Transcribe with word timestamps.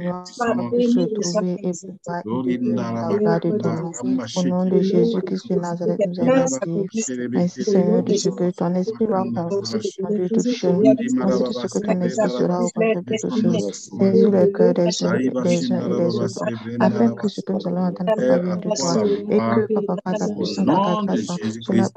se 0.00 1.06
trouver 1.14 1.56
et 1.62 2.58
la. 2.58 3.08
Au 3.10 4.42
nom 4.42 4.64
de 4.66 4.80
Jésus-Christ 4.80 5.48
de 5.50 5.54
Nazareth, 5.54 6.00
nous 6.08 6.20
allons 6.20 6.44
dire, 6.90 7.30
ainsi 7.36 7.62
Seigneur, 7.62 8.02
de 8.02 8.14
ce 8.14 8.28
que 8.30 8.50
ton 8.50 8.74
esprit 8.74 9.06
va 9.06 9.22
conduire 9.22 9.60
toutes 9.60 10.50
choses, 10.50 10.82
ainsi 10.84 11.14
de 11.14 11.52
ce 11.52 11.66
que 11.68 11.78
ton 11.78 12.00
esprit 12.00 12.30
sera 12.30 12.64
au 12.64 12.68
contrôle 12.70 13.04
de 13.04 13.14
toutes 13.20 13.40
choses. 13.40 13.90
Saisis 13.96 14.30
le 14.30 14.46
cœur 14.46 14.74
des 14.74 15.04
uns, 15.04 15.14
et 15.14 15.30
des 15.30 15.70
autres, 15.70 16.44
afin 16.80 17.14
que 17.14 17.28
ce 17.28 17.40
que 17.40 17.52
nous 17.52 17.68
allons 17.68 17.84
entendre 17.84 18.16
de 18.16 18.62
toi, 18.74 19.06
et 19.30 19.38
que, 19.38 19.74
papa, 19.74 19.94
par 20.02 20.14
ta 20.14 20.26
puissance, 20.34 20.66
ta 20.66 21.04
grâce, 21.06 21.26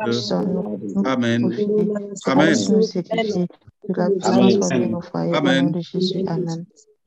puisse 0.04 0.32
nous, 0.32 0.79
nous 0.93 1.04
Amen. 1.04 1.52
cela 2.14 2.45
puisse 2.45 2.70
nous 2.70 2.98
édifier, 2.98 3.48
que 3.91 4.02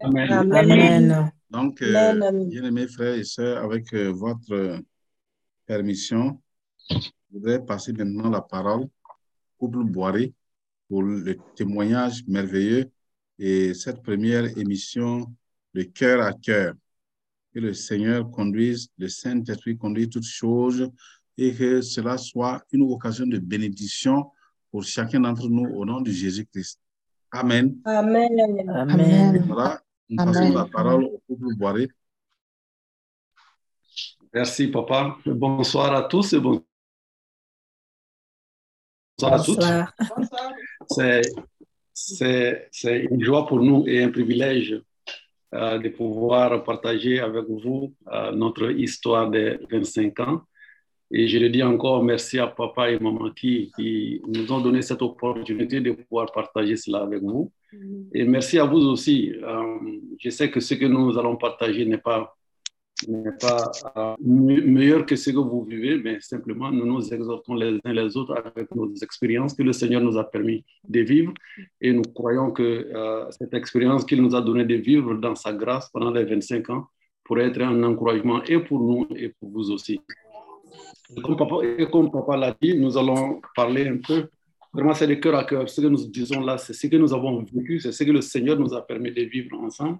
Amen. 0.00 0.32
Amen. 0.32 0.52
Amen. 0.52 1.32
Donc, 1.50 1.82
euh, 1.82 2.46
bien-aimés 2.46 2.86
frères 2.86 3.14
et 3.14 3.24
sœurs, 3.24 3.62
avec 3.64 3.92
euh, 3.92 4.12
votre 4.12 4.80
permission, 5.66 6.40
je 6.88 7.10
voudrais 7.32 7.64
passer 7.64 7.92
maintenant 7.92 8.30
la 8.30 8.40
parole 8.40 8.82
au 8.82 8.90
couple 9.58 9.84
Boiré 9.84 10.32
pour 10.88 11.02
le 11.02 11.36
témoignage 11.54 12.24
merveilleux 12.26 12.90
et 13.38 13.74
cette 13.74 14.02
première 14.02 14.56
émission 14.58 15.26
de 15.74 15.82
cœur 15.82 16.22
à 16.22 16.32
cœur. 16.32 16.74
Que 17.52 17.58
le 17.58 17.74
Seigneur 17.74 18.30
conduise, 18.30 18.88
le 18.96 19.08
Saint-Esprit 19.08 19.76
conduise 19.76 20.08
toutes 20.08 20.24
choses 20.24 20.88
et 21.36 21.52
que 21.52 21.80
cela 21.80 22.16
soit 22.16 22.62
une 22.70 22.82
occasion 22.82 23.26
de 23.26 23.38
bénédiction 23.38 24.26
pour 24.70 24.84
chacun 24.84 25.20
d'entre 25.20 25.48
nous 25.48 25.64
au 25.64 25.84
nom 25.84 26.00
de 26.00 26.10
Jésus-Christ. 26.10 26.78
Amen. 27.32 27.76
Amen. 27.84 28.68
Amen. 28.68 29.44
Voilà, 29.46 29.80
nous 30.10 30.20
Amen. 30.20 30.34
passons 30.34 30.52
la 30.52 30.64
parole 30.64 31.04
au 31.04 31.22
couple 31.26 31.54
Boiré. 31.56 31.88
Merci, 34.34 34.68
papa. 34.68 35.16
Bonsoir 35.24 35.94
à 35.94 36.02
tous 36.02 36.32
et 36.32 36.40
bonsoir 36.40 36.64
à 39.22 39.40
toutes. 39.42 39.58
Bonsoir. 39.58 39.92
C'est, 40.88 41.22
c'est, 41.92 42.68
c'est 42.72 42.98
une 43.10 43.22
joie 43.22 43.46
pour 43.46 43.60
nous 43.60 43.84
et 43.86 44.02
un 44.02 44.10
privilège 44.10 44.82
euh, 45.54 45.78
de 45.78 45.88
pouvoir 45.90 46.64
partager 46.64 47.20
avec 47.20 47.44
vous 47.48 47.94
euh, 48.12 48.32
notre 48.32 48.70
histoire 48.70 49.30
des 49.30 49.58
25 49.70 50.20
ans. 50.20 50.42
Et 51.12 51.28
je 51.28 51.38
le 51.38 51.50
dis 51.50 51.62
encore, 51.62 52.02
merci 52.02 52.38
à 52.38 52.48
papa 52.48 52.90
et 52.90 52.98
maman 52.98 53.30
qui, 53.30 53.72
qui 53.76 54.20
nous 54.26 54.50
ont 54.52 54.60
donné 54.60 54.82
cette 54.82 55.02
opportunité 55.02 55.80
de 55.80 55.92
pouvoir 55.92 56.32
partager 56.32 56.76
cela 56.76 57.02
avec 57.02 57.22
vous. 57.22 57.52
Et 58.14 58.24
merci 58.24 58.58
à 58.58 58.64
vous 58.64 58.78
aussi. 58.88 59.32
Euh, 59.42 59.78
je 60.18 60.30
sais 60.30 60.50
que 60.50 60.60
ce 60.60 60.74
que 60.74 60.86
nous 60.86 61.16
allons 61.18 61.36
partager 61.36 61.84
n'est 61.84 61.98
pas, 61.98 62.34
pas 63.40 63.70
euh, 63.96 64.14
me- 64.20 64.60
meilleur 64.62 65.06
que 65.06 65.16
ce 65.16 65.30
que 65.30 65.36
vous 65.38 65.64
vivez, 65.64 65.98
mais 66.02 66.20
simplement 66.20 66.70
nous 66.70 66.84
nous 66.86 67.14
exhortons 67.14 67.54
les 67.54 67.78
uns 67.84 67.92
les 67.92 68.16
autres 68.16 68.34
avec 68.36 68.74
nos 68.74 68.92
expériences 68.96 69.54
que 69.54 69.62
le 69.62 69.72
Seigneur 69.72 70.00
nous 70.02 70.18
a 70.18 70.24
permis 70.24 70.64
de 70.88 71.00
vivre. 71.00 71.32
Et 71.80 71.92
nous 71.92 72.02
croyons 72.02 72.50
que 72.50 72.62
euh, 72.62 73.30
cette 73.30 73.54
expérience 73.54 74.04
qu'il 74.04 74.20
nous 74.22 74.34
a 74.34 74.42
donné 74.42 74.64
de 74.64 74.74
vivre 74.74 75.14
dans 75.14 75.34
sa 75.34 75.52
grâce 75.52 75.88
pendant 75.90 76.10
les 76.10 76.24
25 76.24 76.68
ans 76.70 76.86
pourrait 77.24 77.46
être 77.48 77.60
un 77.62 77.82
encouragement 77.84 78.42
et 78.44 78.58
pour 78.58 78.80
nous 78.80 79.06
et 79.16 79.28
pour 79.38 79.50
vous 79.50 79.70
aussi. 79.70 80.00
Et 81.16 81.86
comme 81.90 82.10
papa 82.10 82.36
l'a 82.36 82.54
dit, 82.60 82.76
nous 82.78 82.96
allons 82.96 83.40
parler 83.56 83.88
un 83.88 83.98
peu 83.98 84.28
Vraiment, 84.72 84.94
c'est 84.94 85.06
de 85.06 85.14
cœur 85.14 85.34
à 85.34 85.44
cœur. 85.44 85.68
Ce 85.68 85.80
que 85.80 85.86
nous 85.86 86.06
disons 86.08 86.40
là, 86.40 86.56
c'est 86.56 86.72
ce 86.72 86.86
que 86.86 86.96
nous 86.96 87.12
avons 87.12 87.42
vécu, 87.42 87.80
c'est 87.80 87.90
ce 87.90 88.04
que 88.04 88.12
le 88.12 88.20
Seigneur 88.20 88.56
nous 88.58 88.72
a 88.72 88.86
permis 88.86 89.10
de 89.10 89.22
vivre 89.22 89.58
ensemble 89.58 89.98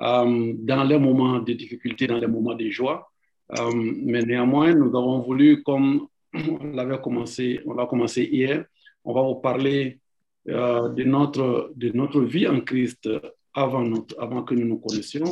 euh, 0.00 0.54
dans 0.56 0.84
les 0.84 0.98
moments 0.98 1.40
de 1.40 1.52
difficulté, 1.52 2.06
dans 2.06 2.18
les 2.18 2.26
moments 2.26 2.54
de 2.54 2.68
joie. 2.70 3.10
Euh, 3.58 3.70
mais 3.74 4.22
néanmoins, 4.22 4.74
nous 4.74 4.96
avons 4.96 5.20
voulu, 5.20 5.62
comme 5.62 6.08
on 6.34 6.70
l'avait 6.72 7.00
commencé, 7.00 7.60
on 7.66 7.74
l'a 7.74 7.86
commencé 7.86 8.22
hier, 8.24 8.64
on 9.04 9.12
va 9.12 9.22
vous 9.22 9.36
parler 9.36 10.00
euh, 10.48 10.88
de, 10.88 11.04
notre, 11.04 11.72
de 11.76 11.90
notre 11.92 12.22
vie 12.22 12.48
en 12.48 12.60
Christ 12.60 13.10
avant, 13.52 13.82
notre, 13.82 14.18
avant 14.18 14.42
que 14.42 14.54
nous 14.54 14.66
nous 14.66 14.78
connaissions. 14.78 15.30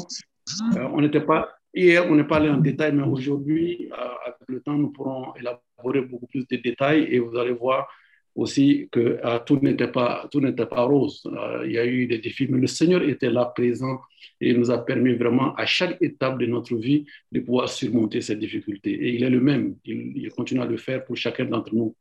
On 0.92 1.00
n'était 1.00 1.22
pas, 1.22 1.48
hier, 1.72 2.06
on 2.10 2.14
n'est 2.14 2.24
pas 2.24 2.36
allé 2.36 2.50
en 2.50 2.58
détail, 2.58 2.92
mais 2.92 3.04
aujourd'hui, 3.04 3.90
avec 4.24 4.38
le 4.48 4.60
temps, 4.60 4.74
nous 4.74 4.90
pourrons 4.90 5.32
élaborer 5.34 6.02
beaucoup 6.02 6.26
plus 6.26 6.46
de 6.46 6.56
détails 6.56 7.04
et 7.10 7.18
vous 7.18 7.36
allez 7.36 7.52
voir 7.52 7.88
aussi 8.36 8.88
que 8.92 9.18
euh, 9.24 9.38
tout 9.44 9.58
n'était 9.62 9.88
pas 9.88 10.28
tout 10.30 10.40
n'était 10.40 10.66
pas 10.66 10.82
rose. 10.82 11.22
Euh, 11.26 11.64
il 11.66 11.72
y 11.72 11.78
a 11.78 11.86
eu 11.86 12.06
des 12.06 12.18
défis, 12.18 12.46
mais 12.48 12.60
le 12.60 12.66
Seigneur 12.66 13.02
était 13.02 13.30
là 13.30 13.46
présent 13.46 13.98
et 14.40 14.50
il 14.50 14.58
nous 14.58 14.70
a 14.70 14.78
permis 14.78 15.14
vraiment 15.14 15.54
à 15.56 15.64
chaque 15.66 15.96
étape 16.02 16.38
de 16.38 16.46
notre 16.46 16.76
vie 16.76 17.06
de 17.32 17.40
pouvoir 17.40 17.68
surmonter 17.68 18.20
ces 18.20 18.36
difficultés. 18.36 18.92
Et 18.92 19.14
il 19.14 19.24
est 19.24 19.30
le 19.30 19.40
même. 19.40 19.76
Il, 19.84 20.12
il 20.16 20.30
continue 20.30 20.60
à 20.60 20.66
le 20.66 20.76
faire 20.76 21.04
pour 21.04 21.16
chacun 21.16 21.46
d'entre 21.46 21.74
nous. 21.74 21.94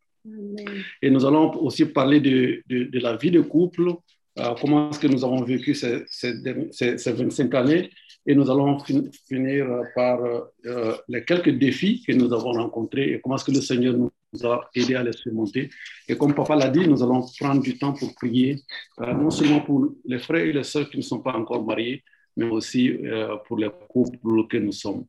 Et 1.01 1.09
nous 1.09 1.25
allons 1.25 1.55
aussi 1.63 1.85
parler 1.85 2.19
de, 2.19 2.61
de, 2.67 2.85
de 2.85 2.99
la 2.99 3.15
vie 3.15 3.31
de 3.31 3.41
couple, 3.41 3.91
euh, 4.39 4.53
comment 4.59 4.89
est-ce 4.89 4.99
que 4.99 5.07
nous 5.07 5.23
avons 5.23 5.43
vécu 5.43 5.73
ces, 5.75 6.03
ces, 6.07 6.33
ces, 6.71 6.97
ces 6.97 7.11
25 7.13 7.53
années. 7.53 7.89
Et 8.27 8.33
nous 8.33 8.49
allons 8.49 8.79
fin, 8.79 9.03
finir 9.27 9.67
par 9.95 10.19
euh, 10.65 10.95
les 11.07 11.23
quelques 11.23 11.51
défis 11.51 12.03
que 12.05 12.11
nous 12.11 12.33
avons 12.33 12.53
rencontrés 12.53 13.13
et 13.13 13.21
comment 13.21 13.35
est-ce 13.35 13.45
que 13.45 13.51
le 13.51 13.61
Seigneur 13.61 13.93
nous 13.93 14.11
a 14.43 14.69
aidé 14.73 14.95
à 14.95 15.03
les 15.03 15.13
surmonter. 15.13 15.69
Et 16.07 16.17
comme 16.17 16.33
papa 16.33 16.55
l'a 16.55 16.69
dit, 16.69 16.87
nous 16.87 17.01
allons 17.03 17.25
prendre 17.39 17.61
du 17.61 17.77
temps 17.77 17.93
pour 17.93 18.13
prier, 18.15 18.61
euh, 19.01 19.13
non 19.13 19.29
seulement 19.29 19.61
pour 19.61 19.93
les 20.05 20.19
frères 20.19 20.45
et 20.45 20.53
les 20.53 20.63
sœurs 20.63 20.89
qui 20.89 20.97
ne 20.97 21.01
sont 21.01 21.19
pas 21.19 21.33
encore 21.33 21.63
mariés, 21.63 22.03
mais 22.35 22.45
aussi 22.45 22.89
euh, 22.89 23.37
pour 23.47 23.57
les 23.57 23.69
couples 23.89 24.47
que 24.47 24.57
nous 24.57 24.71
sommes. 24.71 25.05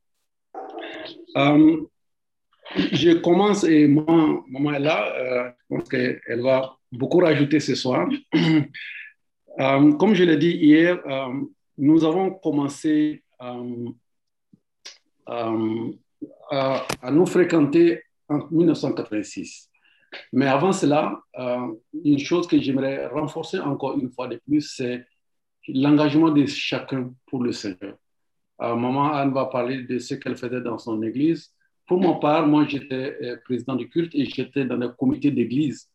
Euh, 1.36 1.82
je 2.92 3.12
commence 3.12 3.64
et 3.64 3.86
maman, 3.86 4.44
maman 4.48 4.72
est 4.72 4.80
là, 4.80 5.54
je 5.58 5.76
pense 5.76 5.88
qu'elle 5.88 6.42
va 6.42 6.76
beaucoup 6.90 7.18
rajouter 7.18 7.60
ce 7.60 7.74
soir. 7.74 8.08
Comme 9.56 10.14
je 10.14 10.24
l'ai 10.24 10.36
dit 10.36 10.50
hier, 10.50 11.00
nous 11.78 12.04
avons 12.04 12.32
commencé 12.32 13.22
à 16.50 17.10
nous 17.10 17.26
fréquenter 17.26 18.02
en 18.28 18.48
1986. 18.50 19.70
Mais 20.32 20.46
avant 20.46 20.72
cela, 20.72 21.20
euh, 21.38 21.74
une 22.04 22.18
chose 22.18 22.46
que 22.46 22.60
j'aimerais 22.60 23.06
renforcer 23.06 23.58
encore 23.58 23.98
une 23.98 24.10
fois 24.10 24.28
de 24.28 24.40
plus, 24.46 24.62
c'est 24.62 25.06
l'engagement 25.68 26.30
de 26.30 26.46
chacun 26.46 27.12
pour 27.26 27.42
le 27.42 27.52
Seigneur. 27.52 27.96
Euh, 28.62 28.74
maman 28.74 29.12
Anne 29.12 29.32
va 29.32 29.46
parler 29.46 29.82
de 29.82 29.98
ce 29.98 30.14
qu'elle 30.14 30.36
faisait 30.36 30.60
dans 30.60 30.78
son 30.78 31.02
église. 31.02 31.52
Pour 31.86 32.00
mon 32.00 32.18
part, 32.18 32.46
moi, 32.46 32.66
j'étais 32.66 33.16
euh, 33.22 33.36
président 33.44 33.76
du 33.76 33.88
culte 33.88 34.14
et 34.14 34.24
j'étais 34.24 34.64
dans 34.64 34.76
le 34.76 34.88
comité 34.88 35.30
d'église. 35.30 35.88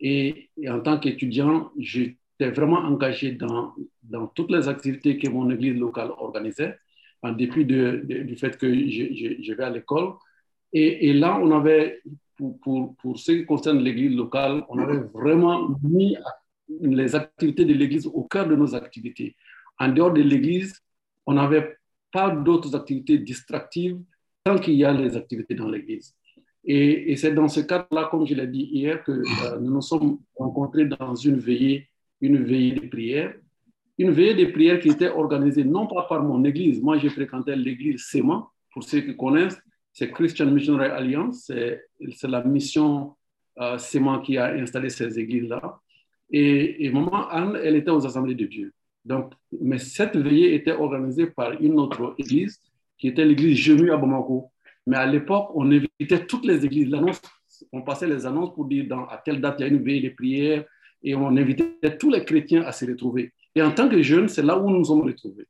Et, 0.00 0.50
en 0.68 0.80
tant 0.80 0.98
qu'étudiant, 0.98 1.70
j'étais 1.78 2.50
vraiment 2.50 2.78
engagé 2.78 3.32
dans, 3.32 3.74
dans 4.02 4.26
toutes 4.28 4.50
les 4.50 4.68
activités 4.68 5.18
que 5.18 5.28
mon 5.28 5.50
église 5.50 5.78
locale 5.78 6.10
organisait, 6.18 6.78
en 7.22 7.32
dépit 7.32 7.64
de, 7.64 8.02
du 8.04 8.36
fait 8.36 8.56
que 8.56 8.72
je, 8.72 9.12
je, 9.14 9.42
je 9.42 9.52
vais 9.52 9.64
à 9.64 9.70
l'école. 9.70 10.12
Et, 10.72 11.12
là, 11.12 11.38
on 11.40 11.50
avait, 11.50 12.02
pour, 12.36 12.58
pour, 12.60 12.94
pour 12.96 13.18
ce 13.18 13.32
qui 13.32 13.46
concerne 13.46 13.78
l'église 13.78 14.14
locale, 14.14 14.64
on 14.68 14.78
avait 14.78 15.00
vraiment 15.14 15.70
mis 15.82 16.16
les 16.80 17.14
activités 17.14 17.64
de 17.64 17.72
l'église 17.72 18.06
au 18.06 18.24
cœur 18.24 18.46
de 18.46 18.54
nos 18.54 18.74
activités. 18.74 19.34
En 19.78 19.88
dehors 19.88 20.12
de 20.12 20.22
l'église, 20.22 20.78
on 21.26 21.34
n'avait 21.34 21.76
pas 22.12 22.30
d'autres 22.30 22.74
activités 22.74 23.18
distractives 23.18 23.98
tant 24.44 24.58
qu'il 24.58 24.74
y 24.74 24.84
a 24.84 24.92
les 24.92 25.16
activités 25.16 25.54
dans 25.54 25.68
l'église. 25.68 26.14
Et, 26.64 27.16
c'est 27.16 27.32
dans 27.32 27.48
ce 27.48 27.60
cadre-là, 27.60 28.08
comme 28.10 28.26
je 28.26 28.34
l'ai 28.34 28.46
dit 28.46 28.68
hier, 28.70 29.02
que 29.02 29.12
euh, 29.12 29.58
nous 29.60 29.72
nous 29.72 29.82
sommes 29.82 30.18
rencontrés 30.36 30.84
dans 30.84 31.14
une 31.14 31.38
veillée, 31.38 31.88
une 32.20 32.44
veillée 32.44 32.72
de 32.72 32.86
prière. 32.88 33.34
Une 33.96 34.10
veillée 34.10 34.34
de 34.34 34.50
prière 34.52 34.78
qui 34.80 34.90
était 34.90 35.08
organisée 35.08 35.64
non 35.64 35.86
pas 35.86 36.02
par 36.08 36.22
mon 36.22 36.44
église. 36.44 36.80
Moi, 36.82 36.98
j'ai 36.98 37.08
fréquenté 37.08 37.56
l'église 37.56 38.04
SEMA, 38.04 38.46
pour 38.72 38.84
ceux 38.84 39.00
qui 39.00 39.16
connaissent 39.16 39.58
c'est 39.98 40.12
Christian 40.12 40.46
Missionary 40.46 40.90
Alliance, 40.90 41.46
c'est 41.46 42.28
la 42.28 42.44
mission 42.44 43.16
euh, 43.60 43.78
SEMA 43.78 44.22
qui 44.24 44.38
a 44.38 44.52
installé 44.52 44.90
ces 44.90 45.18
églises-là. 45.18 45.80
Et, 46.30 46.88
maman 46.90 47.28
Anne, 47.28 47.58
elle 47.60 47.74
était 47.74 47.90
aux 47.90 48.06
Assemblées 48.06 48.36
de 48.36 48.46
Dieu. 48.46 48.72
Donc, 49.04 49.32
mais 49.60 49.78
cette 49.78 50.16
veillée 50.16 50.54
était 50.54 50.70
organisée 50.70 51.26
par 51.26 51.60
une 51.60 51.80
autre 51.80 52.14
église, 52.16 52.60
qui 52.96 53.08
était 53.08 53.24
l'église 53.24 53.58
Jemu 53.58 53.90
à 53.90 53.96
Bamako. 53.96 54.52
Mais 54.86 54.98
à 54.98 55.06
l'époque, 55.06 55.50
on 55.56 55.68
invitait 55.68 56.24
toutes 56.26 56.46
les 56.46 56.64
églises. 56.64 56.94
On 57.72 57.82
passait 57.82 58.06
les 58.06 58.24
annonces 58.24 58.54
pour 58.54 58.66
dire 58.66 58.86
à 59.10 59.18
telle 59.18 59.40
date 59.40 59.56
il 59.58 59.62
y 59.62 59.64
a 59.64 59.68
une 59.68 59.82
veillée 59.82 60.10
de 60.10 60.14
prière, 60.14 60.64
et 61.02 61.16
on 61.16 61.36
invitait 61.36 61.98
tous 61.98 62.10
les 62.10 62.24
chrétiens 62.24 62.62
à 62.62 62.70
se 62.70 62.84
retrouver. 62.86 63.32
Et 63.52 63.62
en 63.62 63.72
tant 63.72 63.88
que 63.88 64.00
jeunes, 64.00 64.28
c'est 64.28 64.42
là 64.42 64.56
où 64.56 64.70
nous 64.70 64.78
nous 64.78 64.84
sommes 64.84 65.02
retrouvés. 65.02 65.48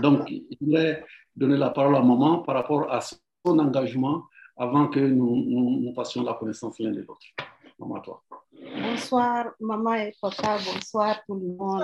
Donc, 0.00 0.28
je 0.28 0.64
voulais 0.64 1.02
donner 1.34 1.56
la 1.56 1.70
parole 1.70 1.96
à 1.96 2.00
maman 2.00 2.38
par 2.42 2.54
rapport 2.54 2.92
à 2.92 3.00
son 3.00 3.16
engagement 3.50 4.24
avant 4.56 4.88
que 4.88 5.00
nous, 5.00 5.92
passions 5.94 6.22
la 6.22 6.34
connaissance 6.34 6.78
l'un 6.78 6.90
de 6.90 7.00
l'autre. 7.00 7.26
Maman, 7.78 8.00
toi. 8.00 8.22
Bonsoir, 8.82 9.52
maman 9.60 9.94
et 9.94 10.14
papa. 10.20 10.58
Bonsoir 10.64 11.20
tout 11.26 11.34
le 11.34 11.48
monde. 11.56 11.82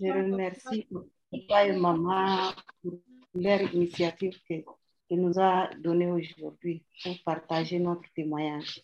Je 0.00 0.06
remercie 0.06 0.86
papa 1.30 1.66
et 1.66 1.76
maman 1.76 2.52
pour 2.80 3.00
leur 3.34 3.60
initiative 3.74 4.38
que, 4.48 4.60
que 4.60 5.14
nous 5.14 5.38
a 5.38 5.68
donnée 5.82 6.10
aujourd'hui 6.10 6.84
pour 7.02 7.14
partager 7.24 7.80
notre 7.80 8.08
témoignage. 8.14 8.80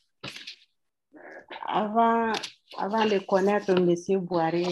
Avant, 1.67 2.33
avant 2.77 3.05
de 3.05 3.19
connaître 3.21 3.71
M. 3.71 4.21
Boiré, 4.21 4.65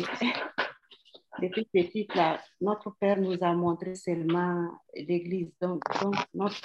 depuis 1.40 1.67
petite, 1.73 2.14
là, 2.14 2.40
notre 2.61 2.90
père 2.99 3.20
nous 3.20 3.37
a 3.40 3.52
montré 3.52 3.94
seulement 3.94 4.70
l'église. 4.94 5.50
Donc, 5.61 5.82
donc 6.00 6.14
notre, 6.35 6.61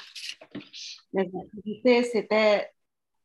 activité, 1.16 2.04
c'était 2.04 2.70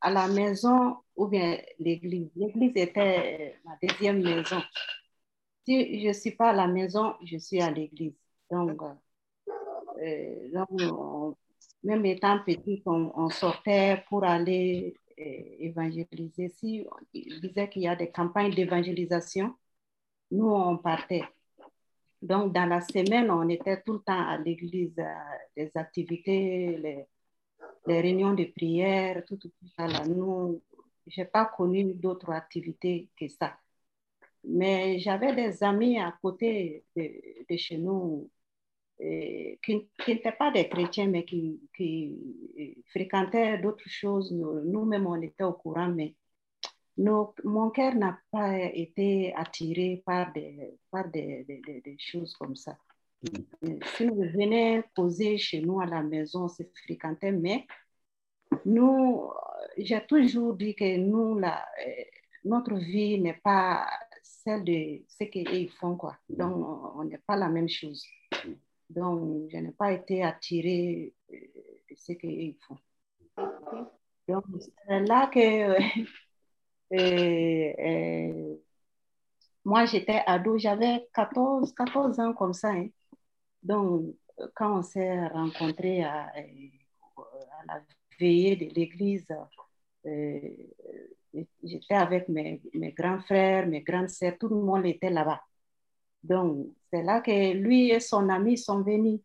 à 0.01 0.11
la 0.11 0.27
maison 0.27 0.97
ou 1.15 1.27
bien 1.27 1.57
l'église. 1.79 2.29
L'église 2.35 2.73
était 2.75 3.55
ma 3.65 3.77
deuxième 3.81 4.21
maison. 4.23 4.61
Si 5.65 6.01
je 6.01 6.07
ne 6.07 6.13
suis 6.13 6.31
pas 6.31 6.49
à 6.49 6.53
la 6.53 6.67
maison, 6.67 7.15
je 7.23 7.37
suis 7.37 7.61
à 7.61 7.71
l'église. 7.71 8.15
Donc, 8.49 8.81
euh, 10.01 10.49
donc 10.53 11.37
même 11.83 12.05
étant 12.05 12.39
petite, 12.43 12.83
on, 12.85 13.29
sortait 13.29 14.03
pour 14.09 14.23
aller 14.23 14.95
euh, 15.19 15.23
évangéliser. 15.59 16.49
Si 16.49 16.85
il 17.13 17.39
disait 17.41 17.69
qu'il 17.69 17.83
y 17.83 17.87
a 17.87 17.95
des 17.95 18.11
campagnes 18.11 18.53
d'évangélisation, 18.53 19.55
nous, 20.31 20.49
on 20.49 20.77
partait. 20.77 21.23
Donc, 22.21 22.53
dans 22.53 22.65
la 22.65 22.81
semaine, 22.81 23.31
on 23.31 23.47
était 23.49 23.81
tout 23.81 23.93
le 23.93 23.99
temps 23.99 24.27
à 24.27 24.37
l'église, 24.37 24.95
les 25.55 25.71
activités, 25.75 26.77
les, 26.77 27.07
réunions 28.01 28.33
de 28.33 28.45
prière, 28.45 29.23
tout, 29.25 29.37
tout, 29.37 29.51
ça. 29.75 29.87
Là. 29.87 30.05
Nous, 30.05 30.61
je 31.07 31.21
n'ai 31.21 31.27
pas 31.27 31.45
connu 31.45 31.93
d'autres 31.93 32.31
activités 32.31 33.09
que 33.19 33.27
ça. 33.27 33.57
Mais 34.43 34.99
j'avais 34.99 35.33
des 35.35 35.63
amis 35.63 35.99
à 35.99 36.13
côté 36.21 36.85
de, 36.95 37.57
chez 37.57 37.77
nous 37.77 38.29
qui, 38.99 39.89
qui 39.97 40.13
n'étaient 40.13 40.33
pas 40.33 40.51
des 40.51 40.67
chrétiens, 40.69 41.07
mais 41.07 41.25
qui, 41.25 41.61
qui 41.75 42.83
fréquentaient 42.87 43.57
d'autres 43.59 43.89
choses. 43.89 44.31
Nous-mêmes, 44.31 45.07
on 45.07 45.21
était 45.21 45.43
au 45.43 45.53
courant, 45.53 45.89
mais 45.89 46.15
mon 46.99 47.69
cœur 47.69 47.95
n'a 47.95 48.19
pas 48.31 48.57
été 48.57 49.33
attiré 49.35 50.03
par 50.05 50.31
des, 50.33 50.77
par 50.91 51.07
des, 51.09 51.43
des, 51.45 51.97
choses 51.97 52.35
comme 52.35 52.55
ça. 52.55 52.77
Mm. 53.61 53.79
Si 53.95 54.05
nous 54.05 54.15
venions 54.15 54.83
poser 54.93 55.37
chez 55.37 55.61
nous 55.61 55.79
à 55.79 55.85
la 55.85 56.03
maison, 56.03 56.47
c'est 56.47 56.69
fréquenté, 56.83 57.31
mais 57.31 57.65
nous, 58.65 59.29
j'ai 59.77 60.05
toujours 60.05 60.55
dit 60.55 60.75
que 60.75 60.97
nous, 60.97 61.39
la, 61.39 61.65
notre 62.43 62.75
vie 62.75 63.19
n'est 63.19 63.39
pas 63.43 63.87
celle 64.21 64.63
de 64.63 65.01
ce 65.07 65.23
qu'ils 65.25 65.71
font, 65.71 65.95
quoi. 65.95 66.17
Mm. 66.29 66.35
Donc, 66.35 66.95
on 66.95 67.03
n'est 67.05 67.17
pas 67.19 67.37
la 67.37 67.49
même 67.49 67.69
chose. 67.69 68.05
Donc, 68.89 69.49
je 69.49 69.57
n'ai 69.57 69.71
pas 69.71 69.93
été 69.93 70.23
attirée 70.23 71.13
de 71.29 71.95
ce 71.95 72.11
qu'ils 72.13 72.57
font. 72.67 72.77
Donc, 74.27 74.43
c'est 74.59 74.99
là 75.01 75.27
que 75.27 75.77
Moi, 79.65 79.85
j'étais 79.85 80.21
ado, 80.25 80.57
j'avais 80.57 81.07
14, 81.13 81.73
14 81.75 82.19
ans 82.19 82.33
comme 82.33 82.53
ça. 82.53 82.69
Hein. 82.71 82.87
Donc, 83.63 84.15
quand 84.55 84.79
on 84.79 84.81
s'est 84.81 85.27
rencontrés 85.27 86.03
à, 86.03 86.23
à, 86.27 86.41
la 87.67 87.81
veillée 88.19 88.55
de 88.55 88.73
l'église, 88.73 89.27
euh, 90.05 90.39
j'étais 91.63 91.93
avec 91.95 92.29
mes, 92.29 92.61
mes, 92.73 92.91
grands 92.93 93.19
frères, 93.21 93.67
mes 93.67 93.81
grandes 93.81 94.09
sœurs, 94.09 94.37
tout 94.39 94.49
le 94.49 94.55
monde 94.55 94.85
était 94.85 95.09
là-bas. 95.09 95.41
Donc, 96.23 96.67
c'est 96.91 97.03
là 97.03 97.21
que 97.21 97.53
lui 97.53 97.91
et 97.91 97.99
son 97.99 98.29
ami 98.29 98.57
sont 98.57 98.81
venus. 98.81 99.21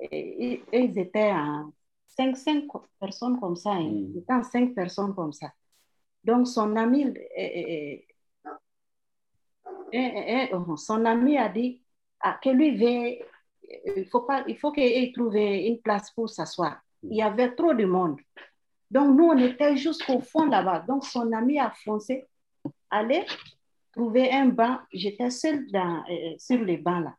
Et, 0.00 0.62
ils 0.72 0.98
étaient 0.98 1.32
en 1.32 1.72
5, 2.08 2.36
5 2.36 2.64
personnes 3.00 3.40
comme 3.40 3.56
ça. 3.56 3.72
Hein. 3.72 3.84
Mm. 3.90 4.10
Ils 4.14 4.18
étaient 4.18 4.32
en 4.34 4.42
5 4.42 4.74
personnes 4.74 5.14
comme 5.14 5.32
ça. 5.32 5.52
Donc, 6.28 6.46
son 6.46 6.76
ami, 6.76 7.06
son 10.76 11.04
ami 11.06 11.38
a 11.38 11.48
dit 11.48 11.82
ah, 12.20 12.38
que 12.42 12.50
lui 12.50 13.18
il 13.96 14.06
faut, 14.10 14.20
pas, 14.20 14.44
il 14.46 14.58
faut 14.58 14.70
qu'il 14.70 15.10
trouve 15.14 15.36
une 15.36 15.80
place 15.80 16.10
pour 16.10 16.28
s'asseoir. 16.28 16.82
Il 17.02 17.16
y 17.16 17.22
avait 17.22 17.54
trop 17.54 17.72
de 17.72 17.86
monde. 17.86 18.20
Donc, 18.90 19.16
nous, 19.16 19.24
on 19.24 19.38
était 19.38 19.78
jusqu'au 19.78 20.20
fond 20.20 20.44
là-bas. 20.44 20.84
Donc, 20.86 21.06
son 21.06 21.32
ami 21.32 21.58
a 21.58 21.70
foncé, 21.70 22.26
allait 22.90 23.24
trouver 23.92 24.30
un 24.30 24.48
banc. 24.48 24.80
J'étais 24.92 25.30
seule 25.30 25.66
euh, 25.74 26.34
sur 26.36 26.62
les 26.62 26.76
bancs 26.76 27.04
là. 27.04 27.16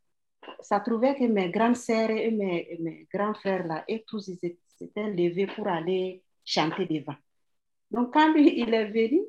Ça 0.61 0.81
trouvait 0.81 1.15
que 1.15 1.23
mes 1.23 1.49
grandes 1.49 1.77
sœurs 1.77 2.11
et 2.11 2.29
mes, 2.29 2.77
mes 2.79 3.07
grands 3.11 3.33
frères 3.33 3.65
là, 3.65 3.83
et 3.87 4.03
tous, 4.07 4.27
ils 4.27 4.55
s'étaient 4.77 5.09
levés 5.09 5.47
pour 5.47 5.67
aller 5.67 6.21
chanter 6.45 6.85
devant. 6.85 7.15
Donc, 7.91 8.13
quand 8.13 8.33
lui, 8.33 8.59
il 8.59 8.73
est 8.73 8.85
venu, 8.85 9.21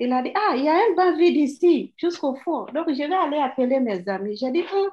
il 0.00 0.12
a 0.12 0.22
dit, 0.22 0.32
ah, 0.34 0.54
il 0.56 0.64
y 0.64 0.68
a 0.68 0.74
un 0.74 0.94
banc 0.96 1.16
vide 1.16 1.36
ici, 1.36 1.94
jusqu'au 1.96 2.34
fond. 2.36 2.64
Donc, 2.66 2.88
je 2.88 3.08
vais 3.08 3.14
aller 3.14 3.38
appeler 3.38 3.78
mes 3.80 4.08
amis. 4.08 4.36
J'ai 4.36 4.50
dit, 4.50 4.60
il 4.60 4.84
ne 4.84 4.90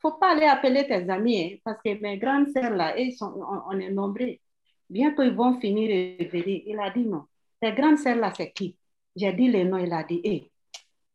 faut 0.00 0.12
pas 0.12 0.32
aller 0.32 0.46
appeler 0.46 0.86
tes 0.86 1.08
amis, 1.10 1.42
hein, 1.42 1.56
parce 1.64 1.78
que 1.82 2.00
mes 2.00 2.18
grandes 2.18 2.48
sœurs, 2.50 2.70
là, 2.70 2.94
sont, 3.16 3.34
on, 3.68 3.78
est 3.78 3.90
nombreux. 3.90 4.36
Bientôt, 4.88 5.22
ils 5.22 5.34
vont 5.34 5.58
finir 5.60 5.90
et 5.90 6.24
venir. 6.26 6.62
Il 6.66 6.78
a 6.78 6.90
dit, 6.90 7.04
non. 7.04 7.24
Tes 7.60 7.72
grandes 7.72 7.98
sœurs, 7.98 8.16
là, 8.16 8.32
c'est 8.36 8.52
qui? 8.52 8.76
J'ai 9.16 9.32
dit 9.32 9.48
les 9.48 9.64
noms, 9.64 9.78
il 9.78 9.92
a 9.92 10.04
dit, 10.04 10.20
hé, 10.22 10.50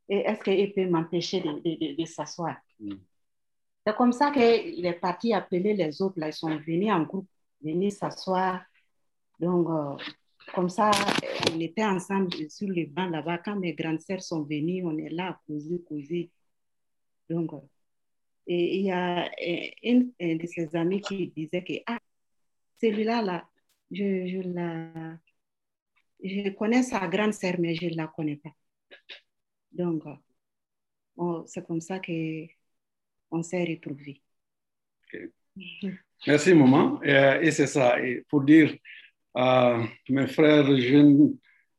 est-ce 0.09 0.43
qu'il 0.43 0.73
peut 0.73 0.87
m'empêcher 0.89 1.39
de, 1.41 1.51
de, 1.51 2.01
de, 2.01 2.05
s'asseoir? 2.05 2.57
Mm. 2.79 2.95
C'est 3.85 3.95
comme 3.95 4.11
ça 4.11 4.31
qu'il 4.31 4.85
est 4.85 4.99
parti 4.99 5.33
appeler 5.33 5.73
les 5.73 6.01
autres, 6.01 6.19
là, 6.19 6.27
ils 6.27 6.33
sont 6.33 6.55
venus 6.57 6.91
en 6.91 7.03
groupe, 7.03 7.27
venir 7.61 7.91
s'asseoir. 7.91 8.61
Donc, 9.39 9.69
euh, 9.69 10.03
comme 10.53 10.69
ça, 10.69 10.91
on 11.51 11.59
était 11.59 11.85
ensemble 11.85 12.31
sur 12.49 12.67
le 12.67 12.85
banc 12.85 13.07
là-bas. 13.07 13.39
Quand 13.39 13.55
mes 13.55 13.73
grandes 13.73 14.01
sœurs 14.01 14.21
sont 14.21 14.43
venues, 14.43 14.83
on 14.85 14.97
est 14.97 15.09
là 15.09 15.29
à 15.29 15.41
causer, 15.47 15.81
causer. 15.87 16.29
Donc, 17.29 17.51
et 18.47 18.77
il 18.79 18.85
y 18.85 18.91
a 18.91 19.29
une, 19.83 20.11
de 20.19 20.47
ses 20.47 20.75
amis 20.75 21.01
qui 21.01 21.27
disait 21.27 21.63
que 21.63 21.73
ah, 21.85 21.99
celui-là, 22.81 23.21
là, 23.21 23.47
je, 23.91 24.41
la, 24.41 25.17
je 26.23 26.49
connais 26.49 26.81
sa 26.81 27.07
grande 27.07 27.33
sœur, 27.33 27.55
mais 27.59 27.75
je 27.75 27.85
ne 27.85 27.95
la 27.95 28.07
connais 28.07 28.37
pas. 28.37 28.55
Donc, 29.71 30.03
c'est 31.45 31.65
comme 31.65 31.81
ça 31.81 31.99
qu'on 31.99 33.43
s'est 33.43 33.65
retrouvés. 33.65 34.21
Merci, 36.25 36.53
maman. 36.53 37.01
Et, 37.03 37.51
c'est 37.51 37.67
ça. 37.67 37.97
Pour 38.29 38.41
dire 38.41 38.75
à 39.35 39.79
mes 40.09 40.27
frères, 40.27 40.75
jeunes, 40.77 41.35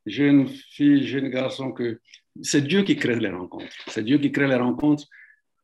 jeunes 0.06 0.48
filles, 0.48 1.06
jeunes 1.06 1.28
garçons, 1.28 1.72
que 1.72 2.00
c'est 2.42 2.66
Dieu 2.66 2.82
qui 2.82 2.96
crée 2.96 3.18
les 3.18 3.28
rencontres. 3.28 3.66
C'est 3.88 4.04
Dieu 4.04 4.18
qui 4.18 4.30
crée 4.32 4.46
les 4.46 4.56
rencontres. 4.56 5.04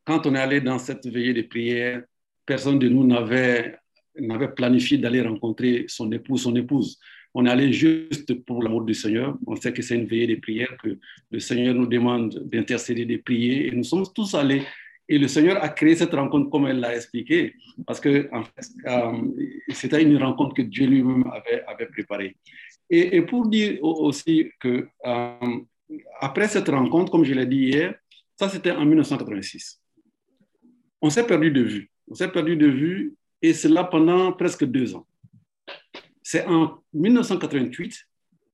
Quand 0.05 0.27
on 0.27 0.35
est 0.35 0.41
allé 0.41 0.61
dans 0.61 0.79
cette 0.79 1.07
veillée 1.07 1.35
de 1.35 1.43
prière, 1.43 2.03
personne 2.45 2.79
de 2.79 2.89
nous 2.89 3.07
n'avait 3.07 3.79
planifié 4.57 4.99
d'aller 4.99 5.23
rencontrer 5.23 5.85
son 5.89 6.11
épouse, 6.13 6.43
son 6.43 6.55
épouse. 6.57 6.99
On 7.35 7.45
est 7.45 7.51
allé 7.51 7.73
juste 7.73 8.33
pour 8.45 8.63
l'amour 8.63 8.83
du 8.83 8.95
Seigneur. 8.95 9.37
On 9.47 9.57
sait 9.57 9.73
que 9.73 9.83
c'est 9.83 9.97
une 9.97 10.07
veillée 10.07 10.27
de 10.27 10.41
prière, 10.41 10.75
que 10.83 10.99
le 11.31 11.39
Seigneur 11.39 11.75
nous 11.75 11.87
demande 11.87 12.39
d'intercéder, 12.47 13.05
de 13.05 13.19
prier. 13.19 13.67
Et 13.67 13.73
nous 13.73 13.85
sommes 13.85 14.07
tous 14.15 14.35
allés 14.35 14.63
et 15.09 15.19
le 15.19 15.29
Seigneur 15.29 15.63
a 15.63 15.69
créé 15.69 15.95
cette 15.95 16.13
rencontre 16.13 16.51
comme 16.51 16.67
elle 16.67 16.81
l'a 16.81 16.97
expliqué, 16.97 17.55
parce 17.87 18.01
que 18.01 18.29
euh, 18.89 19.33
c'était 19.71 20.03
une 20.03 20.17
rencontre 20.17 20.55
que 20.55 20.63
Dieu 20.63 20.87
lui-même 20.87 21.25
avait, 21.33 21.63
avait 21.67 21.87
préparée. 21.87 22.37
Et, 22.89 23.21
pour 23.23 23.49
dire 23.49 23.83
aussi 23.83 24.51
que 24.61 24.89
euh, 25.05 25.59
après 26.21 26.49
cette 26.49 26.69
rencontre, 26.69 27.11
comme 27.11 27.25
je 27.25 27.35
l'ai 27.35 27.47
dit 27.47 27.67
hier, 27.67 27.95
ça 28.37 28.49
c'était 28.49 28.73
en 28.73 28.85
1986. 28.85 29.81
On 31.01 31.11
s'est 31.11 31.27
perdu 31.27 31.51
de 31.51 31.63
vue. 31.63 31.91
On 32.09 32.15
s'est 32.15 32.31
perdu 32.31 32.57
de 32.57 32.67
vue 32.67 33.15
et 33.43 33.53
cela 33.53 33.85
pendant 33.85 34.33
presque 34.33 34.65
deux 34.65 34.95
ans. 34.95 35.07
C'est 36.23 36.45
en 36.47 36.83
1988 36.95 38.07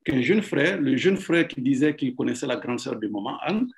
qu'un 0.04 0.20
jeune 0.20 0.42
frère, 0.42 0.80
le 0.80 0.96
jeune 0.96 1.16
frère 1.16 1.46
qui 1.46 1.60
disait 1.60 1.94
qu'il 1.94 2.14
connaissait 2.14 2.46
la 2.46 2.56
grande 2.56 2.80
sœur 2.80 2.96
de 2.96 3.06
maman 3.06 3.38
Anne, 3.40 3.68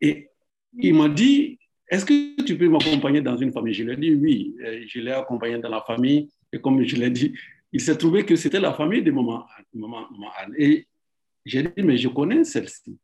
et 0.00 0.28
il 0.76 0.94
m'a 0.94 1.08
dit, 1.08 1.58
est-ce 1.88 2.04
que 2.04 2.42
tu 2.42 2.56
peux 2.56 2.68
m'accompagner 2.68 3.20
dans 3.20 3.36
une 3.36 3.52
famille? 3.52 3.74
Je 3.74 3.84
lui 3.84 3.92
ai 3.92 3.96
dit 3.96 4.14
oui. 4.14 4.56
Je 4.88 5.00
l'ai 5.00 5.12
accompagné 5.12 5.58
dans 5.58 5.68
la 5.68 5.82
famille. 5.82 6.30
Et 6.52 6.60
comme 6.60 6.82
je 6.82 6.96
l'ai 6.96 7.10
dit, 7.10 7.34
il 7.72 7.80
s'est 7.80 7.96
trouvé 7.96 8.24
que 8.24 8.36
c'était 8.36 8.60
la 8.60 8.72
famille 8.72 9.02
de 9.02 9.10
maman, 9.10 9.46
maman, 9.74 10.06
Anne. 10.38 10.54
Et 10.56 10.86
j'ai 11.44 11.62
dit, 11.64 11.82
mais 11.82 11.96
je 11.96 12.08
connais 12.08 12.44
celle-ci. 12.44 12.96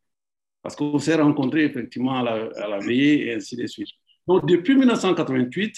Parce 0.63 0.77
qu'on 0.77 0.99
s'est 0.99 1.17
rencontrés 1.17 1.65
effectivement 1.65 2.19
à 2.19 2.23
la, 2.23 2.79
veillée 2.79 3.27
et 3.27 3.35
ainsi 3.35 3.57
de 3.57 3.67
suite. 3.67 3.89
Donc, 4.27 4.47
depuis 4.47 4.77
1988, 4.77 5.77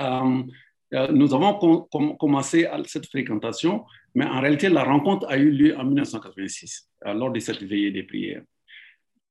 euh, 0.00 0.42
euh, 0.94 1.08
nous 1.12 1.34
avons 1.34 1.86
commencé 2.18 2.66
cette 2.86 3.06
fréquentation, 3.06 3.84
mais 4.14 4.26
en 4.26 4.40
réalité, 4.40 4.68
la 4.68 4.84
rencontre 4.84 5.26
a 5.28 5.38
eu 5.38 5.50
lieu 5.50 5.76
en 5.76 5.84
1986, 5.84 6.88
lors 7.06 7.30
de 7.30 7.40
cette 7.40 7.62
veillée 7.62 7.90
des 7.90 8.02
prières. 8.02 8.42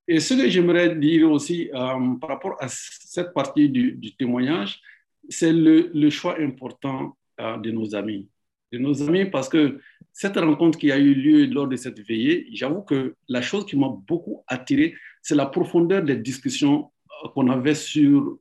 Et 0.08 0.20
ce 0.22 0.34
que 0.34 0.50
j'aimerais 0.50 0.96
dire 0.96 1.30
aussi 1.30 1.70
euh, 1.74 2.16
par 2.22 2.30
rapport 2.30 2.56
à 2.62 2.68
cette 2.70 3.34
partie 3.34 3.70
du, 3.70 4.16
témoignage, 4.18 4.80
c'est 5.28 5.52
le, 5.52 6.10
choix 6.10 6.40
important 6.40 7.18
euh, 7.42 7.58
de 7.58 7.72
nos 7.72 7.94
amis. 7.94 8.30
De 8.72 8.78
nos 8.78 9.02
amis, 9.04 9.26
parce 9.26 9.50
que 9.50 9.80
cette 10.14 10.38
rencontre 10.38 10.78
qui 10.78 10.92
a 10.92 10.98
eu 10.98 11.14
lieu 11.14 11.46
lors 11.46 11.68
de 11.68 11.76
cette 11.76 12.00
veillée, 12.00 12.48
j'avoue 12.54 12.82
que 12.82 13.16
la 13.28 13.42
chose 13.42 13.66
qui 13.66 13.78
m'a 13.78 13.90
beaucoup 14.08 14.44
attiré, 14.48 14.96
c'est 15.22 15.36
la 15.36 15.46
profondeur 15.46 16.04
des 16.04 16.16
discussions 16.16 16.90
euh, 17.26 17.28
qu'on 17.30 17.50
avait 17.50 17.76
sur 17.76 18.40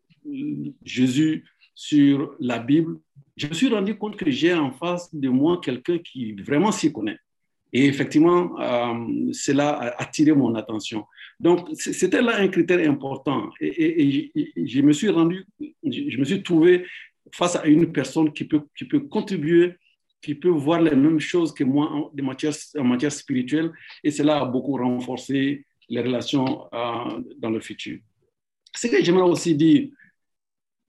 Jésus, 0.84 1.44
sur 1.74 2.34
la 2.38 2.60
Bible. 2.60 2.98
Je 3.36 3.48
me 3.48 3.54
suis 3.54 3.68
rendu 3.68 3.98
compte 3.98 4.16
que 4.16 4.30
j'ai 4.30 4.54
en 4.54 4.70
face 4.70 5.12
de 5.12 5.28
moi 5.28 5.60
quelqu'un 5.60 5.98
qui 5.98 6.32
vraiment 6.32 6.70
s'y 6.70 6.92
connaît. 6.92 7.18
Et 7.72 7.86
effectivement, 7.86 8.58
euh, 8.60 9.32
cela 9.32 9.70
a 9.70 10.02
attiré 10.02 10.32
mon 10.32 10.54
attention. 10.54 11.04
Donc, 11.38 11.68
c'était 11.74 12.22
là 12.22 12.36
un 12.38 12.48
critère 12.48 12.88
important. 12.88 13.50
Et, 13.60 14.32
je 14.56 14.80
me 14.80 14.92
suis 14.92 15.10
rendu, 15.10 15.44
je 15.84 16.18
me 16.18 16.24
suis 16.24 16.42
trouvé 16.42 16.86
face 17.32 17.56
à 17.56 17.66
une 17.66 17.92
personne 17.92 18.32
qui 18.32 18.44
peut, 18.44 18.62
contribuer, 19.10 19.74
qui 20.22 20.34
peut 20.34 20.48
voir 20.48 20.80
les 20.80 20.94
mêmes 20.94 21.20
choses 21.20 21.52
que 21.52 21.64
moi 21.64 21.90
en, 21.90 22.10
matière, 22.22 22.54
en 22.78 22.84
matière 22.84 23.12
spirituelle. 23.12 23.72
Et 24.02 24.10
cela 24.10 24.40
a 24.40 24.44
beaucoup 24.46 24.76
renforcé 24.76 25.66
les 25.88 26.00
relations 26.00 26.66
euh, 26.72 27.20
dans 27.38 27.50
le 27.50 27.60
futur. 27.60 27.98
Ce 28.74 28.86
que 28.86 29.02
j'aimerais 29.02 29.28
aussi 29.28 29.54
dire 29.54 29.88